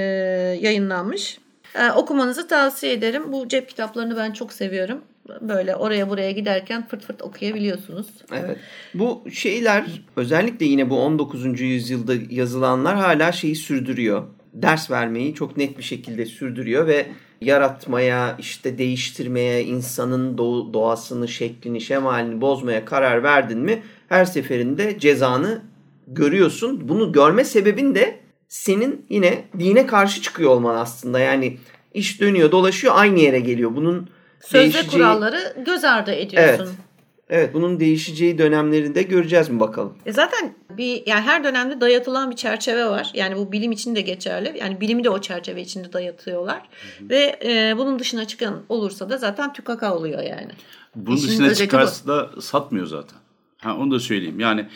yayınlanmış. 0.60 1.38
E, 1.74 1.90
okumanızı 1.90 2.48
tavsiye 2.48 2.92
ederim. 2.92 3.32
Bu 3.32 3.48
cep 3.48 3.68
kitaplarını 3.68 4.16
ben 4.16 4.32
çok 4.32 4.52
seviyorum. 4.52 5.04
Böyle 5.40 5.76
oraya 5.76 6.08
buraya 6.08 6.30
giderken 6.32 6.86
fırt 6.88 7.04
fırt 7.04 7.22
okuyabiliyorsunuz. 7.22 8.06
Evet. 8.32 8.58
Bu 8.94 9.24
şeyler 9.32 9.84
özellikle 10.16 10.66
yine 10.66 10.90
bu 10.90 11.00
19. 11.00 11.60
yüzyılda 11.60 12.14
yazılanlar 12.30 12.96
hala 12.96 13.32
şeyi 13.32 13.56
sürdürüyor 13.56 14.24
ders 14.62 14.90
vermeyi 14.90 15.34
çok 15.34 15.56
net 15.56 15.78
bir 15.78 15.82
şekilde 15.82 16.26
sürdürüyor 16.26 16.86
ve 16.86 17.06
yaratmaya, 17.40 18.36
işte 18.38 18.78
değiştirmeye, 18.78 19.64
insanın 19.64 20.38
doğasını, 20.72 21.28
şeklini, 21.28 21.80
şemalini 21.80 22.40
bozmaya 22.40 22.84
karar 22.84 23.22
verdin 23.22 23.58
mi 23.58 23.82
her 24.08 24.24
seferinde 24.24 24.98
cezanı 24.98 25.62
görüyorsun. 26.06 26.88
Bunu 26.88 27.12
görme 27.12 27.44
sebebin 27.44 27.94
de 27.94 28.20
senin 28.48 29.06
yine 29.08 29.44
dine 29.58 29.86
karşı 29.86 30.22
çıkıyor 30.22 30.50
olman 30.50 30.74
aslında. 30.74 31.18
Yani 31.18 31.58
iş 31.94 32.20
dönüyor, 32.20 32.52
dolaşıyor, 32.52 32.94
aynı 32.96 33.20
yere 33.20 33.40
geliyor. 33.40 33.76
Bunun 33.76 34.08
Sözde 34.40 34.62
değişeceği... 34.62 34.90
kuralları 34.90 35.56
göz 35.66 35.84
ardı 35.84 36.12
ediyorsun. 36.12 36.64
Evet. 36.64 36.85
Evet 37.28 37.54
bunun 37.54 37.80
değişeceği 37.80 38.38
dönemlerinde 38.38 39.02
göreceğiz 39.02 39.48
mi 39.48 39.60
bakalım. 39.60 39.94
E 40.06 40.12
zaten 40.12 40.54
bir 40.70 41.02
yani 41.06 41.20
her 41.20 41.44
dönemde 41.44 41.80
dayatılan 41.80 42.30
bir 42.30 42.36
çerçeve 42.36 42.86
var. 42.86 43.10
Yani 43.14 43.36
bu 43.36 43.52
bilim 43.52 43.72
için 43.72 43.96
de 43.96 44.00
geçerli. 44.00 44.58
Yani 44.58 44.80
bilimi 44.80 45.04
de 45.04 45.10
o 45.10 45.20
çerçeve 45.20 45.62
içinde 45.62 45.92
dayatıyorlar. 45.92 46.62
Hı 46.98 47.04
hı. 47.04 47.08
Ve 47.10 47.38
e, 47.44 47.74
bunun 47.78 47.98
dışına 47.98 48.24
çıkan 48.24 48.62
olursa 48.68 49.10
da 49.10 49.18
zaten 49.18 49.52
tükaka 49.52 49.96
oluyor 49.96 50.22
yani. 50.22 50.52
Bunun 50.94 51.16
İşin 51.16 51.28
dışına 51.28 51.54
çıkarsa 51.54 52.08
da 52.08 52.40
satmıyor 52.40 52.86
zaten. 52.86 53.18
Ha, 53.58 53.76
onu 53.76 53.90
da 53.90 54.00
söyleyeyim. 54.00 54.40
Yani 54.40 54.66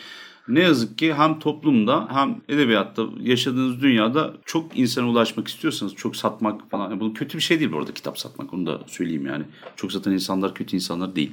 ne 0.47 0.59
yazık 0.59 0.97
ki 0.97 1.13
hem 1.13 1.39
toplumda 1.39 2.07
hem 2.11 2.41
edebiyatta 2.49 3.03
yaşadığınız 3.19 3.81
dünyada 3.81 4.33
çok 4.45 4.77
insana 4.79 5.09
ulaşmak 5.09 5.47
istiyorsanız 5.47 5.95
çok 5.95 6.15
satmak 6.15 6.69
falan. 6.69 6.89
Yani 6.89 6.99
bu 6.99 7.13
kötü 7.13 7.37
bir 7.37 7.43
şey 7.43 7.59
değil 7.59 7.71
bu 7.71 7.77
arada 7.77 7.93
kitap 7.93 8.19
satmak 8.19 8.53
onu 8.53 8.65
da 8.65 8.81
söyleyeyim 8.87 9.25
yani. 9.25 9.43
Çok 9.75 9.91
satan 9.91 10.13
insanlar 10.13 10.53
kötü 10.53 10.75
insanlar 10.75 11.15
değil 11.15 11.31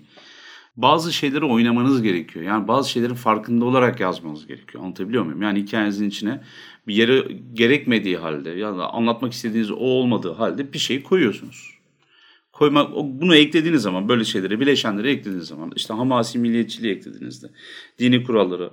bazı 0.79 1.13
şeyleri 1.13 1.45
oynamanız 1.45 2.03
gerekiyor. 2.03 2.45
Yani 2.45 2.69
bazı 2.69 2.91
şeylerin 2.91 3.15
farkında 3.15 3.65
olarak 3.65 4.01
yazmanız 4.01 4.47
gerekiyor. 4.47 4.85
Anlatabiliyor 4.85 5.25
muyum? 5.25 5.43
Yani 5.43 5.61
hikayenizin 5.61 6.09
içine 6.09 6.41
bir 6.87 6.95
yere 6.95 7.25
gerekmediği 7.53 8.17
halde 8.17 8.51
ya 8.51 8.79
da 8.79 8.91
anlatmak 8.91 9.33
istediğiniz 9.33 9.71
o 9.71 9.77
olmadığı 9.77 10.33
halde 10.33 10.73
bir 10.73 10.79
şey 10.79 11.03
koyuyorsunuz. 11.03 11.79
Koymak, 12.53 12.91
bunu 12.95 13.37
eklediğiniz 13.37 13.83
zaman 13.83 14.09
böyle 14.09 14.25
şeyleri, 14.25 14.61
bileşenleri 14.61 15.11
eklediğiniz 15.11 15.47
zaman 15.47 15.73
işte 15.77 15.95
hamasi 15.95 16.39
milliyetçiliği 16.39 16.95
eklediğinizde, 16.95 17.47
dini 17.99 18.25
kuralları, 18.25 18.71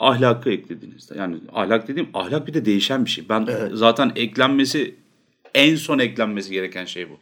ahlakı 0.00 0.50
eklediğinizde 0.50 1.18
yani 1.18 1.36
ahlak 1.52 1.88
dediğim 1.88 2.08
ahlak 2.14 2.46
bir 2.46 2.54
de 2.54 2.64
değişen 2.64 3.04
bir 3.04 3.10
şey. 3.10 3.28
Ben 3.28 3.46
evet. 3.50 3.70
zaten 3.74 4.12
eklenmesi 4.16 4.94
en 5.54 5.76
son 5.76 5.98
eklenmesi 5.98 6.52
gereken 6.52 6.84
şey 6.84 7.10
bu. 7.10 7.18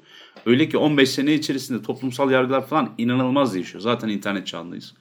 Öyle 0.47 0.69
ki 0.69 0.79
15 0.79 1.11
sene 1.11 1.35
içerisinde 1.35 1.83
toplumsal 1.83 2.31
yargılar 2.31 2.67
falan 2.67 2.91
inanılmaz 2.99 3.55
değişiyor. 3.55 3.81
Zaten 3.81 4.09
internet 4.09 4.47
çağındayız. 4.47 4.95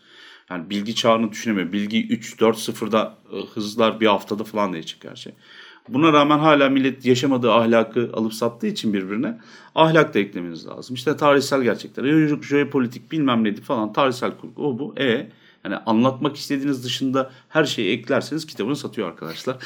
Yani 0.49 0.69
bilgi 0.69 0.95
çağını 0.95 1.31
düşünemiyorum. 1.31 1.73
Bilgi 1.73 2.07
3-4-0'da 2.07 3.17
e, 3.33 3.37
hızlar 3.53 3.99
bir 3.99 4.07
haftada 4.07 4.43
falan 4.43 4.73
değişecek 4.73 5.11
her 5.11 5.15
şey. 5.15 5.33
Buna 5.89 6.13
rağmen 6.13 6.39
hala 6.39 6.69
millet 6.69 7.05
yaşamadığı 7.05 7.51
ahlakı 7.51 8.11
alıp 8.13 8.33
sattığı 8.33 8.67
için 8.67 8.93
birbirine 8.93 9.39
ahlak 9.75 10.13
da 10.13 10.19
eklemeniz 10.19 10.67
lazım. 10.67 10.95
İşte 10.95 11.17
tarihsel 11.17 11.61
gerçekler, 11.61 12.27
jeopolitik 12.41 13.11
bilmem 13.11 13.43
neydi 13.43 13.61
falan 13.61 13.93
tarihsel 13.93 14.31
kurgu 14.37 14.67
o 14.67 14.79
bu. 14.79 14.95
E 14.99 15.29
yani 15.63 15.75
anlatmak 15.85 16.35
istediğiniz 16.35 16.83
dışında 16.83 17.31
her 17.49 17.65
şeyi 17.65 17.97
eklerseniz 17.97 18.45
kitabını 18.45 18.75
satıyor 18.75 19.07
arkadaşlar. 19.07 19.57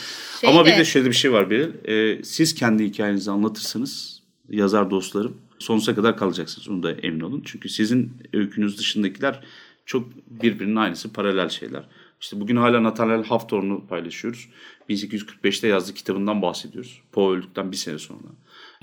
Şeyde... 0.41 0.53
Ama 0.53 0.65
bir 0.65 0.77
de 0.77 0.85
şöyle 0.85 1.09
bir 1.09 1.15
şey 1.15 1.33
var 1.33 1.49
Beril. 1.49 1.87
E, 1.87 2.23
siz 2.23 2.55
kendi 2.55 2.85
hikayenizi 2.85 3.31
anlatırsanız 3.31 4.21
yazar 4.49 4.91
dostlarım 4.91 5.37
sonsuza 5.59 5.95
kadar 5.95 6.17
kalacaksınız. 6.17 6.69
Onu 6.69 6.83
da 6.83 6.91
emin 6.91 7.19
olun. 7.19 7.41
Çünkü 7.45 7.69
sizin 7.69 8.13
öykünüz 8.33 8.79
dışındakiler 8.79 9.43
çok 9.85 10.09
birbirinin 10.43 10.75
aynısı 10.75 11.13
paralel 11.13 11.49
şeyler. 11.49 11.83
İşte 12.21 12.39
bugün 12.39 12.55
hala 12.55 12.83
Nathaniel 12.83 13.23
Hawthorne'u 13.23 13.87
paylaşıyoruz. 13.87 14.49
1845'te 14.89 15.67
yazdığı 15.67 15.93
kitabından 15.93 16.41
bahsediyoruz. 16.41 17.01
Poe 17.11 17.37
öldükten 17.37 17.71
bir 17.71 17.77
sene 17.77 17.99
sonra. 17.99 18.27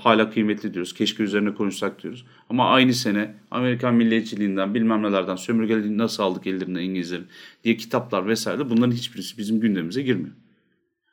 Hala 0.01 0.29
kıymetli 0.29 0.73
diyoruz. 0.73 0.93
Keşke 0.93 1.23
üzerine 1.23 1.53
konuşsak 1.53 2.03
diyoruz. 2.03 2.25
Ama 2.49 2.69
aynı 2.69 2.93
sene 2.93 3.35
Amerikan 3.51 3.95
milliyetçiliğinden 3.95 4.73
bilmem 4.73 5.03
nelerden 5.03 5.35
sömürgeliğini 5.35 5.97
nasıl 5.97 6.23
aldık 6.23 6.47
ellerinden 6.47 6.81
İngilizlerin 6.81 7.27
diye 7.63 7.77
kitaplar 7.77 8.27
vesaire 8.27 8.69
bunların 8.69 8.91
hiçbirisi 8.91 9.37
bizim 9.37 9.59
gündemimize 9.59 10.01
girmiyor. 10.01 10.35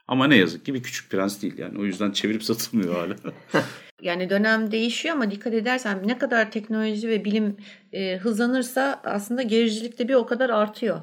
Ama 0.09 0.27
ne 0.27 0.37
yazık 0.37 0.65
ki 0.65 0.75
bir 0.75 0.83
küçük 0.83 1.11
prens 1.11 1.43
değil 1.43 1.59
yani. 1.59 1.79
O 1.79 1.85
yüzden 1.85 2.11
çevirip 2.11 2.43
satılmıyor 2.43 2.95
hala. 2.95 3.17
Yani 4.03 4.31
dönem 4.31 4.71
değişiyor 4.71 5.15
ama 5.15 5.31
dikkat 5.31 5.55
edersen 5.55 6.09
ne 6.09 6.19
kadar 6.19 6.51
teknoloji 6.51 7.09
ve 7.09 7.25
bilim 7.25 7.57
e, 7.93 8.17
hızlanırsa 8.17 9.01
aslında 9.05 9.43
gericilik 9.43 9.99
de 9.99 10.09
bir 10.09 10.15
o 10.15 10.27
kadar 10.27 10.51
artıyor. 10.51 11.01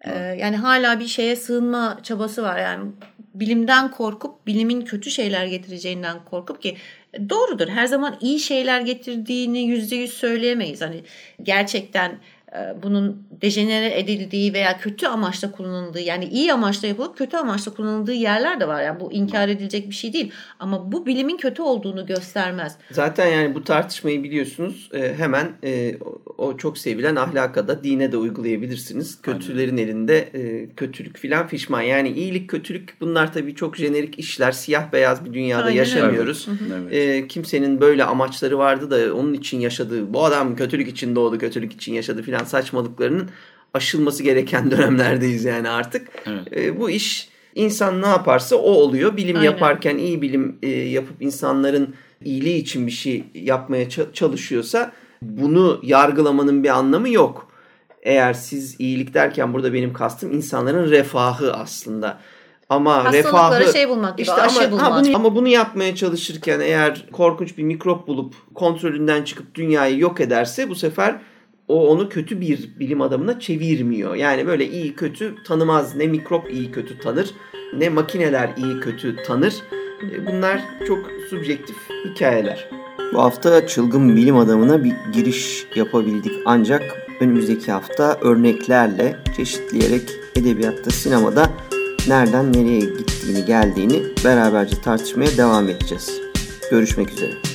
E, 0.00 0.10
yani 0.18 0.56
hala 0.56 1.00
bir 1.00 1.06
şeye 1.06 1.36
sığınma 1.36 1.98
çabası 2.02 2.42
var. 2.42 2.58
Yani 2.58 2.92
bilimden 3.34 3.90
korkup 3.90 4.46
bilimin 4.46 4.80
kötü 4.80 5.10
şeyler 5.10 5.46
getireceğinden 5.46 6.24
korkup 6.24 6.62
ki 6.62 6.76
doğrudur 7.30 7.68
her 7.68 7.86
zaman 7.86 8.16
iyi 8.20 8.40
şeyler 8.40 8.80
getirdiğini 8.80 9.62
yüzde 9.62 9.96
yüz 9.96 10.12
söyleyemeyiz. 10.12 10.80
Hani 10.80 11.02
gerçekten 11.42 12.18
bunun 12.82 13.22
dejenere 13.42 13.98
edildiği 13.98 14.52
veya 14.52 14.78
kötü 14.78 15.06
amaçla 15.06 15.52
kullanıldığı 15.52 16.00
yani 16.00 16.24
iyi 16.24 16.52
amaçla 16.52 16.88
yapılıp 16.88 17.18
kötü 17.18 17.36
amaçla 17.36 17.74
kullanıldığı 17.74 18.12
yerler 18.12 18.60
de 18.60 18.68
var. 18.68 18.82
Yani 18.82 19.00
bu 19.00 19.12
inkar 19.12 19.48
edilecek 19.48 19.90
bir 19.90 19.94
şey 19.94 20.12
değil. 20.12 20.32
Ama 20.58 20.92
bu 20.92 21.06
bilimin 21.06 21.36
kötü 21.36 21.62
olduğunu 21.62 22.06
göstermez. 22.06 22.76
Zaten 22.90 23.26
yani 23.26 23.54
bu 23.54 23.64
tartışmayı 23.64 24.24
biliyorsunuz 24.24 24.90
e, 24.94 25.14
hemen 25.14 25.52
e, 25.64 25.96
o 26.38 26.56
çok 26.56 26.78
sevilen 26.78 27.16
ahlaka 27.16 27.68
da 27.68 27.84
dine 27.84 28.12
de 28.12 28.16
uygulayabilirsiniz. 28.16 29.22
Kötülerin 29.22 29.76
Aynen. 29.76 29.88
elinde 29.88 30.18
e, 30.18 30.68
kötülük 30.76 31.18
filan 31.18 31.46
fişman. 31.46 31.82
Yani 31.82 32.10
iyilik 32.10 32.50
kötülük 32.50 32.96
bunlar 33.00 33.32
tabii 33.32 33.54
çok 33.54 33.76
jenerik 33.76 34.18
işler. 34.18 34.52
Siyah 34.52 34.92
beyaz 34.92 35.24
bir 35.24 35.32
dünyada 35.32 35.64
Aynen 35.64 35.76
yaşamıyoruz. 35.76 36.48
Evet. 36.82 36.92
E, 36.92 37.28
kimsenin 37.28 37.80
böyle 37.80 38.04
amaçları 38.04 38.58
vardı 38.58 38.90
da 38.90 39.14
onun 39.14 39.34
için 39.34 39.60
yaşadığı 39.60 40.14
bu 40.14 40.24
adam 40.24 40.56
kötülük 40.56 40.88
için 40.88 41.16
doğdu 41.16 41.38
kötülük 41.38 41.72
için 41.72 41.94
yaşadı 41.94 42.22
filan 42.22 42.41
saçmalıklarının 42.44 43.30
aşılması 43.74 44.22
gereken 44.22 44.70
dönemlerdeyiz 44.70 45.44
yani 45.44 45.68
artık. 45.68 46.08
Evet. 46.26 46.56
E, 46.56 46.80
bu 46.80 46.90
iş 46.90 47.28
insan 47.54 48.02
ne 48.02 48.06
yaparsa 48.06 48.56
o 48.56 48.70
oluyor. 48.70 49.16
Bilim 49.16 49.36
Aynen. 49.36 49.50
yaparken 49.50 49.98
iyi 49.98 50.22
bilim 50.22 50.58
e, 50.62 50.68
yapıp 50.68 51.22
insanların 51.22 51.94
iyiliği 52.24 52.56
için 52.56 52.86
bir 52.86 52.92
şey 52.92 53.24
yapmaya 53.34 53.88
çalışıyorsa 54.12 54.92
bunu 55.22 55.80
yargılamanın 55.82 56.64
bir 56.64 56.68
anlamı 56.68 57.08
yok. 57.08 57.48
Eğer 58.02 58.32
siz 58.32 58.80
iyilik 58.80 59.14
derken 59.14 59.52
burada 59.52 59.72
benim 59.72 59.92
kastım 59.92 60.32
insanların 60.32 60.90
refahı 60.90 61.52
aslında. 61.54 62.18
Ama 62.68 63.12
refahı 63.12 63.72
şey 63.72 63.88
bulmak 63.88 64.18
gibi, 64.18 64.22
işte 64.22 64.42
aşı 64.42 64.60
ama, 64.60 64.70
bulmak. 64.70 64.92
Ha, 64.92 65.00
bunu, 65.04 65.16
ama 65.16 65.34
bunu 65.34 65.48
yapmaya 65.48 65.94
çalışırken 65.94 66.60
eğer 66.60 67.06
korkunç 67.12 67.58
bir 67.58 67.62
mikrop 67.62 68.06
bulup 68.06 68.34
kontrolünden 68.54 69.22
çıkıp 69.22 69.54
dünyayı 69.54 69.98
yok 69.98 70.20
ederse 70.20 70.68
bu 70.68 70.74
sefer 70.74 71.20
o 71.72 71.88
onu 71.88 72.08
kötü 72.08 72.40
bir 72.40 72.70
bilim 72.80 73.00
adamına 73.00 73.40
çevirmiyor. 73.40 74.14
Yani 74.14 74.46
böyle 74.46 74.68
iyi 74.68 74.94
kötü 74.94 75.34
tanımaz. 75.46 75.96
Ne 75.96 76.06
mikrop 76.06 76.52
iyi 76.52 76.70
kötü 76.70 76.98
tanır 76.98 77.34
ne 77.76 77.88
makineler 77.88 78.50
iyi 78.56 78.80
kötü 78.80 79.16
tanır. 79.16 79.54
E, 80.12 80.26
bunlar 80.26 80.60
çok 80.86 80.98
subjektif 81.30 81.76
hikayeler. 82.04 82.68
Bu 83.14 83.22
hafta 83.22 83.66
çılgın 83.66 84.16
bilim 84.16 84.36
adamına 84.36 84.84
bir 84.84 84.92
giriş 85.12 85.66
yapabildik. 85.74 86.32
Ancak 86.44 86.82
önümüzdeki 87.20 87.72
hafta 87.72 88.18
örneklerle 88.20 89.16
çeşitleyerek 89.36 90.10
edebiyatta, 90.36 90.90
sinemada 90.90 91.50
nereden 92.08 92.52
nereye 92.52 92.80
gittiğini, 92.80 93.44
geldiğini 93.44 94.02
beraberce 94.24 94.80
tartışmaya 94.80 95.36
devam 95.36 95.68
edeceğiz. 95.68 96.20
Görüşmek 96.70 97.10
üzere. 97.10 97.51